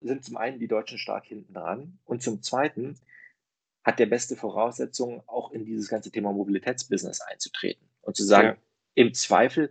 sind 0.00 0.24
zum 0.24 0.36
einen 0.36 0.58
die 0.58 0.68
Deutschen 0.68 0.98
stark 0.98 1.26
hinten 1.26 1.54
dran 1.54 1.98
und 2.04 2.22
zum 2.22 2.42
zweiten 2.42 2.98
hat 3.84 3.98
der 3.98 4.06
beste 4.06 4.36
Voraussetzungen, 4.36 5.22
auch 5.26 5.52
in 5.52 5.64
dieses 5.64 5.88
ganze 5.88 6.10
Thema 6.10 6.32
Mobilitätsbusiness 6.32 7.20
einzutreten 7.20 7.86
und 8.02 8.16
zu 8.16 8.24
sagen, 8.24 8.48
ja. 8.48 8.56
im 8.94 9.14
Zweifel 9.14 9.70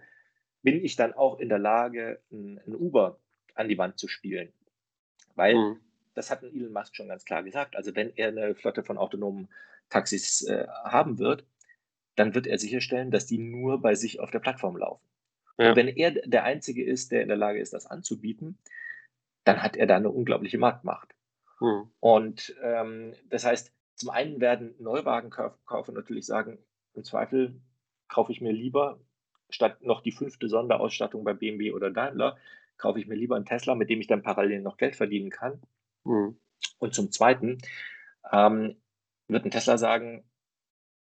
bin 0.64 0.84
ich 0.84 0.96
dann 0.96 1.14
auch 1.14 1.40
in 1.40 1.50
der 1.50 1.60
Lage, 1.60 2.22
ein, 2.32 2.60
ein 2.66 2.76
Uber 2.76 3.20
an 3.56 3.70
die 3.70 3.78
Wand 3.78 3.98
zu 3.98 4.08
spielen. 4.08 4.52
Weil, 5.36 5.56
mhm. 5.56 5.80
Das 6.14 6.30
hat 6.30 6.44
Elon 6.44 6.74
Musk 6.74 6.96
schon 6.96 7.08
ganz 7.08 7.26
klar 7.26 7.44
gesagt, 7.44 7.76
also 7.76 7.96
wenn 7.96 8.16
er 8.16 8.30
eine 8.30 8.56
Flotte 8.56 8.84
von 8.84 8.98
autonomen 8.98 9.50
Taxis 9.90 10.44
äh, 10.44 10.68
haben 10.84 11.20
wird, 11.20 11.46
dann 12.16 12.36
wird 12.36 12.48
er 12.48 12.58
sicherstellen, 12.58 13.12
dass 13.12 13.26
die 13.26 13.38
nur 13.38 13.82
bei 13.82 13.96
sich 13.96 14.20
auf 14.20 14.32
der 14.32 14.40
Plattform 14.40 14.78
laufen. 14.78 15.06
Ja. 15.58 15.70
Und 15.70 15.76
wenn 15.76 15.88
er 15.88 16.12
der 16.12 16.44
Einzige 16.44 16.84
ist, 16.84 17.12
der 17.12 17.22
in 17.22 17.28
der 17.28 17.38
Lage 17.38 17.60
ist, 17.60 17.74
das 17.74 17.86
anzubieten, 17.86 18.58
dann 19.44 19.62
hat 19.62 19.76
er 19.76 19.88
da 19.88 19.96
eine 19.96 20.10
unglaubliche 20.10 20.58
Marktmacht. 20.58 21.14
Mhm. 21.60 21.92
Und 22.00 22.56
ähm, 22.62 23.14
das 23.30 23.46
heißt, 23.46 23.74
zum 23.96 24.10
einen 24.10 24.42
werden 24.42 24.76
Neuwagenkäufer 24.80 25.92
natürlich 25.92 26.26
sagen, 26.26 26.58
im 26.94 27.04
Zweifel 27.04 27.62
kaufe 28.08 28.32
ich 28.32 28.42
mir 28.42 28.52
lieber, 28.52 29.00
statt 29.50 29.82
noch 29.82 30.02
die 30.02 30.12
fünfte 30.12 30.50
Sonderausstattung 30.50 31.24
bei 31.24 31.34
BMW 31.34 31.72
oder 31.72 31.92
Daimler, 31.92 32.38
kaufe 32.78 33.00
ich 33.00 33.08
mir 33.08 33.16
lieber 33.16 33.36
einen 33.36 33.46
Tesla, 33.46 33.76
mit 33.76 33.90
dem 33.90 34.02
ich 34.02 34.08
dann 34.08 34.24
parallel 34.24 34.62
noch 34.62 34.78
Geld 34.78 34.96
verdienen 34.96 35.30
kann. 35.30 35.62
Mhm. 36.04 36.40
Und 36.80 36.94
zum 36.94 37.12
Zweiten 37.12 37.60
ähm, 38.32 38.82
wird 39.28 39.46
ein 39.46 39.52
Tesla 39.52 39.78
sagen, 39.78 40.24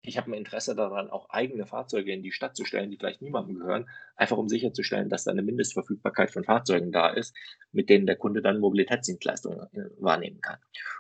ich 0.02 0.16
habe 0.16 0.30
ein 0.30 0.34
Interesse 0.34 0.76
daran, 0.76 1.10
auch 1.10 1.30
eigene 1.30 1.66
Fahrzeuge 1.66 2.12
in 2.12 2.22
die 2.22 2.30
Stadt 2.30 2.56
zu 2.56 2.64
stellen, 2.64 2.90
die 2.90 2.96
vielleicht 2.96 3.22
niemandem 3.22 3.58
gehören, 3.58 3.88
einfach 4.14 4.36
um 4.36 4.48
sicherzustellen, 4.48 5.08
dass 5.08 5.24
da 5.24 5.32
eine 5.32 5.42
Mindestverfügbarkeit 5.42 6.30
von 6.30 6.44
Fahrzeugen 6.44 6.92
da 6.92 7.08
ist, 7.08 7.34
mit 7.72 7.90
denen 7.90 8.06
der 8.06 8.16
Kunde 8.16 8.40
dann 8.40 8.60
Mobilitätsdienstleistungen 8.60 9.60
äh, 9.72 9.90
wahrnehmen 9.98 10.40
kann. 10.40 10.58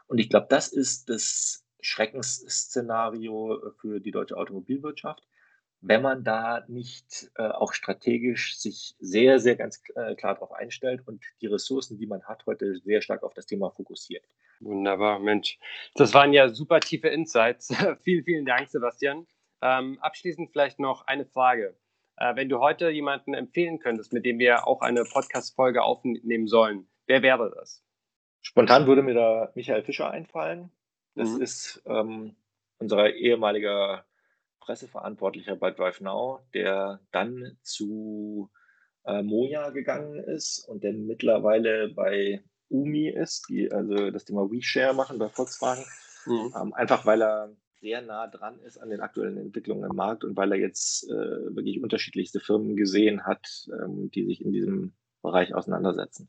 Und 0.08 0.18
ich 0.18 0.28
glaube, 0.28 0.46
das 0.50 0.72
ist 0.72 1.08
das 1.08 1.64
Schreckensszenario 1.80 3.72
für 3.80 4.00
die 4.00 4.10
deutsche 4.10 4.36
Automobilwirtschaft, 4.36 5.22
wenn 5.80 6.02
man 6.02 6.24
da 6.24 6.64
nicht 6.68 7.30
äh, 7.36 7.48
auch 7.48 7.72
strategisch 7.72 8.58
sich 8.58 8.94
sehr, 8.98 9.38
sehr 9.38 9.56
ganz 9.56 9.82
äh, 9.94 10.14
klar 10.14 10.34
darauf 10.34 10.52
einstellt 10.52 11.06
und 11.06 11.22
die 11.40 11.46
Ressourcen, 11.46 11.98
die 11.98 12.06
man 12.06 12.24
hat, 12.24 12.46
heute 12.46 12.76
sehr 12.76 13.02
stark 13.02 13.22
auf 13.22 13.34
das 13.34 13.46
Thema 13.46 13.70
fokussiert. 13.70 14.24
Wunderbar, 14.60 15.18
Mensch. 15.18 15.58
Das 15.94 16.14
waren 16.14 16.32
ja 16.32 16.48
super 16.48 16.80
tiefe 16.80 17.08
Insights. 17.08 17.74
vielen, 18.02 18.24
vielen 18.24 18.46
Dank, 18.46 18.68
Sebastian. 18.68 19.26
Ähm, 19.62 19.98
abschließend 20.00 20.50
vielleicht 20.50 20.78
noch 20.78 21.06
eine 21.06 21.26
Frage. 21.26 21.76
Äh, 22.16 22.36
wenn 22.36 22.48
du 22.48 22.58
heute 22.60 22.90
jemanden 22.90 23.34
empfehlen 23.34 23.78
könntest, 23.78 24.12
mit 24.12 24.24
dem 24.24 24.38
wir 24.38 24.66
auch 24.66 24.80
eine 24.80 25.04
Podcast-Folge 25.04 25.82
aufnehmen 25.82 26.46
sollen, 26.46 26.88
wer 27.06 27.22
wäre 27.22 27.52
das? 27.54 27.82
Spontan 28.40 28.86
würde 28.86 29.02
mir 29.02 29.14
da 29.14 29.52
Michael 29.54 29.82
Fischer 29.82 30.10
einfallen. 30.10 30.70
Das 31.14 31.30
mhm. 31.30 31.42
ist 31.42 31.82
ähm, 31.86 32.36
unser 32.78 33.12
ehemaliger 33.14 34.04
Presseverantwortlicher 34.66 35.56
bei 35.56 35.70
Drive 35.70 36.00
Now, 36.00 36.40
der 36.52 37.00
dann 37.12 37.56
zu 37.62 38.50
äh, 39.04 39.22
Moja 39.22 39.70
gegangen 39.70 40.18
ist 40.18 40.68
und 40.68 40.82
der 40.82 40.92
mittlerweile 40.92 41.88
bei 41.88 42.42
Umi 42.68 43.08
ist, 43.08 43.48
die 43.48 43.70
also 43.70 44.10
das 44.10 44.24
Thema 44.24 44.50
WeShare 44.50 44.94
machen 44.94 45.18
bei 45.18 45.28
Volkswagen. 45.28 45.84
Mhm. 46.26 46.52
Ähm, 46.60 46.74
einfach 46.74 47.06
weil 47.06 47.22
er 47.22 47.56
sehr 47.80 48.02
nah 48.02 48.26
dran 48.26 48.58
ist 48.60 48.78
an 48.78 48.90
den 48.90 49.00
aktuellen 49.00 49.38
Entwicklungen 49.38 49.88
im 49.88 49.94
Markt 49.94 50.24
und 50.24 50.36
weil 50.36 50.50
er 50.50 50.58
jetzt 50.58 51.08
äh, 51.08 51.54
wirklich 51.54 51.80
unterschiedlichste 51.80 52.40
Firmen 52.40 52.74
gesehen 52.74 53.24
hat, 53.24 53.46
ähm, 53.72 54.10
die 54.10 54.26
sich 54.26 54.44
in 54.44 54.50
diesem 54.50 54.94
Bereich 55.22 55.54
auseinandersetzen. 55.54 56.28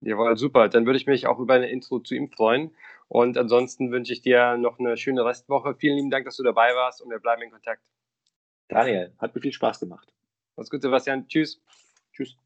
Jawohl, 0.00 0.36
super. 0.36 0.68
Dann 0.68 0.86
würde 0.86 0.96
ich 0.96 1.06
mich 1.06 1.26
auch 1.26 1.38
über 1.38 1.54
eine 1.54 1.68
Intro 1.68 2.00
zu 2.00 2.14
ihm 2.14 2.30
freuen. 2.30 2.74
Und 3.08 3.36
ansonsten 3.36 3.90
wünsche 3.90 4.12
ich 4.12 4.22
dir 4.22 4.56
noch 4.56 4.78
eine 4.78 4.96
schöne 4.96 5.24
Restwoche. 5.24 5.74
Vielen 5.74 5.96
lieben 5.96 6.10
Dank, 6.10 6.24
dass 6.24 6.36
du 6.36 6.42
dabei 6.42 6.74
warst 6.74 7.02
und 7.02 7.10
wir 7.10 7.18
bleiben 7.18 7.42
in 7.42 7.50
Kontakt. 7.50 7.82
Daniel, 8.68 9.12
hat 9.18 9.34
mir 9.34 9.40
viel 9.40 9.52
Spaß 9.52 9.80
gemacht. 9.80 10.12
Mach's 10.56 10.70
gut, 10.70 10.82
Sebastian. 10.82 11.26
Tschüss. 11.28 11.60
Tschüss. 12.12 12.38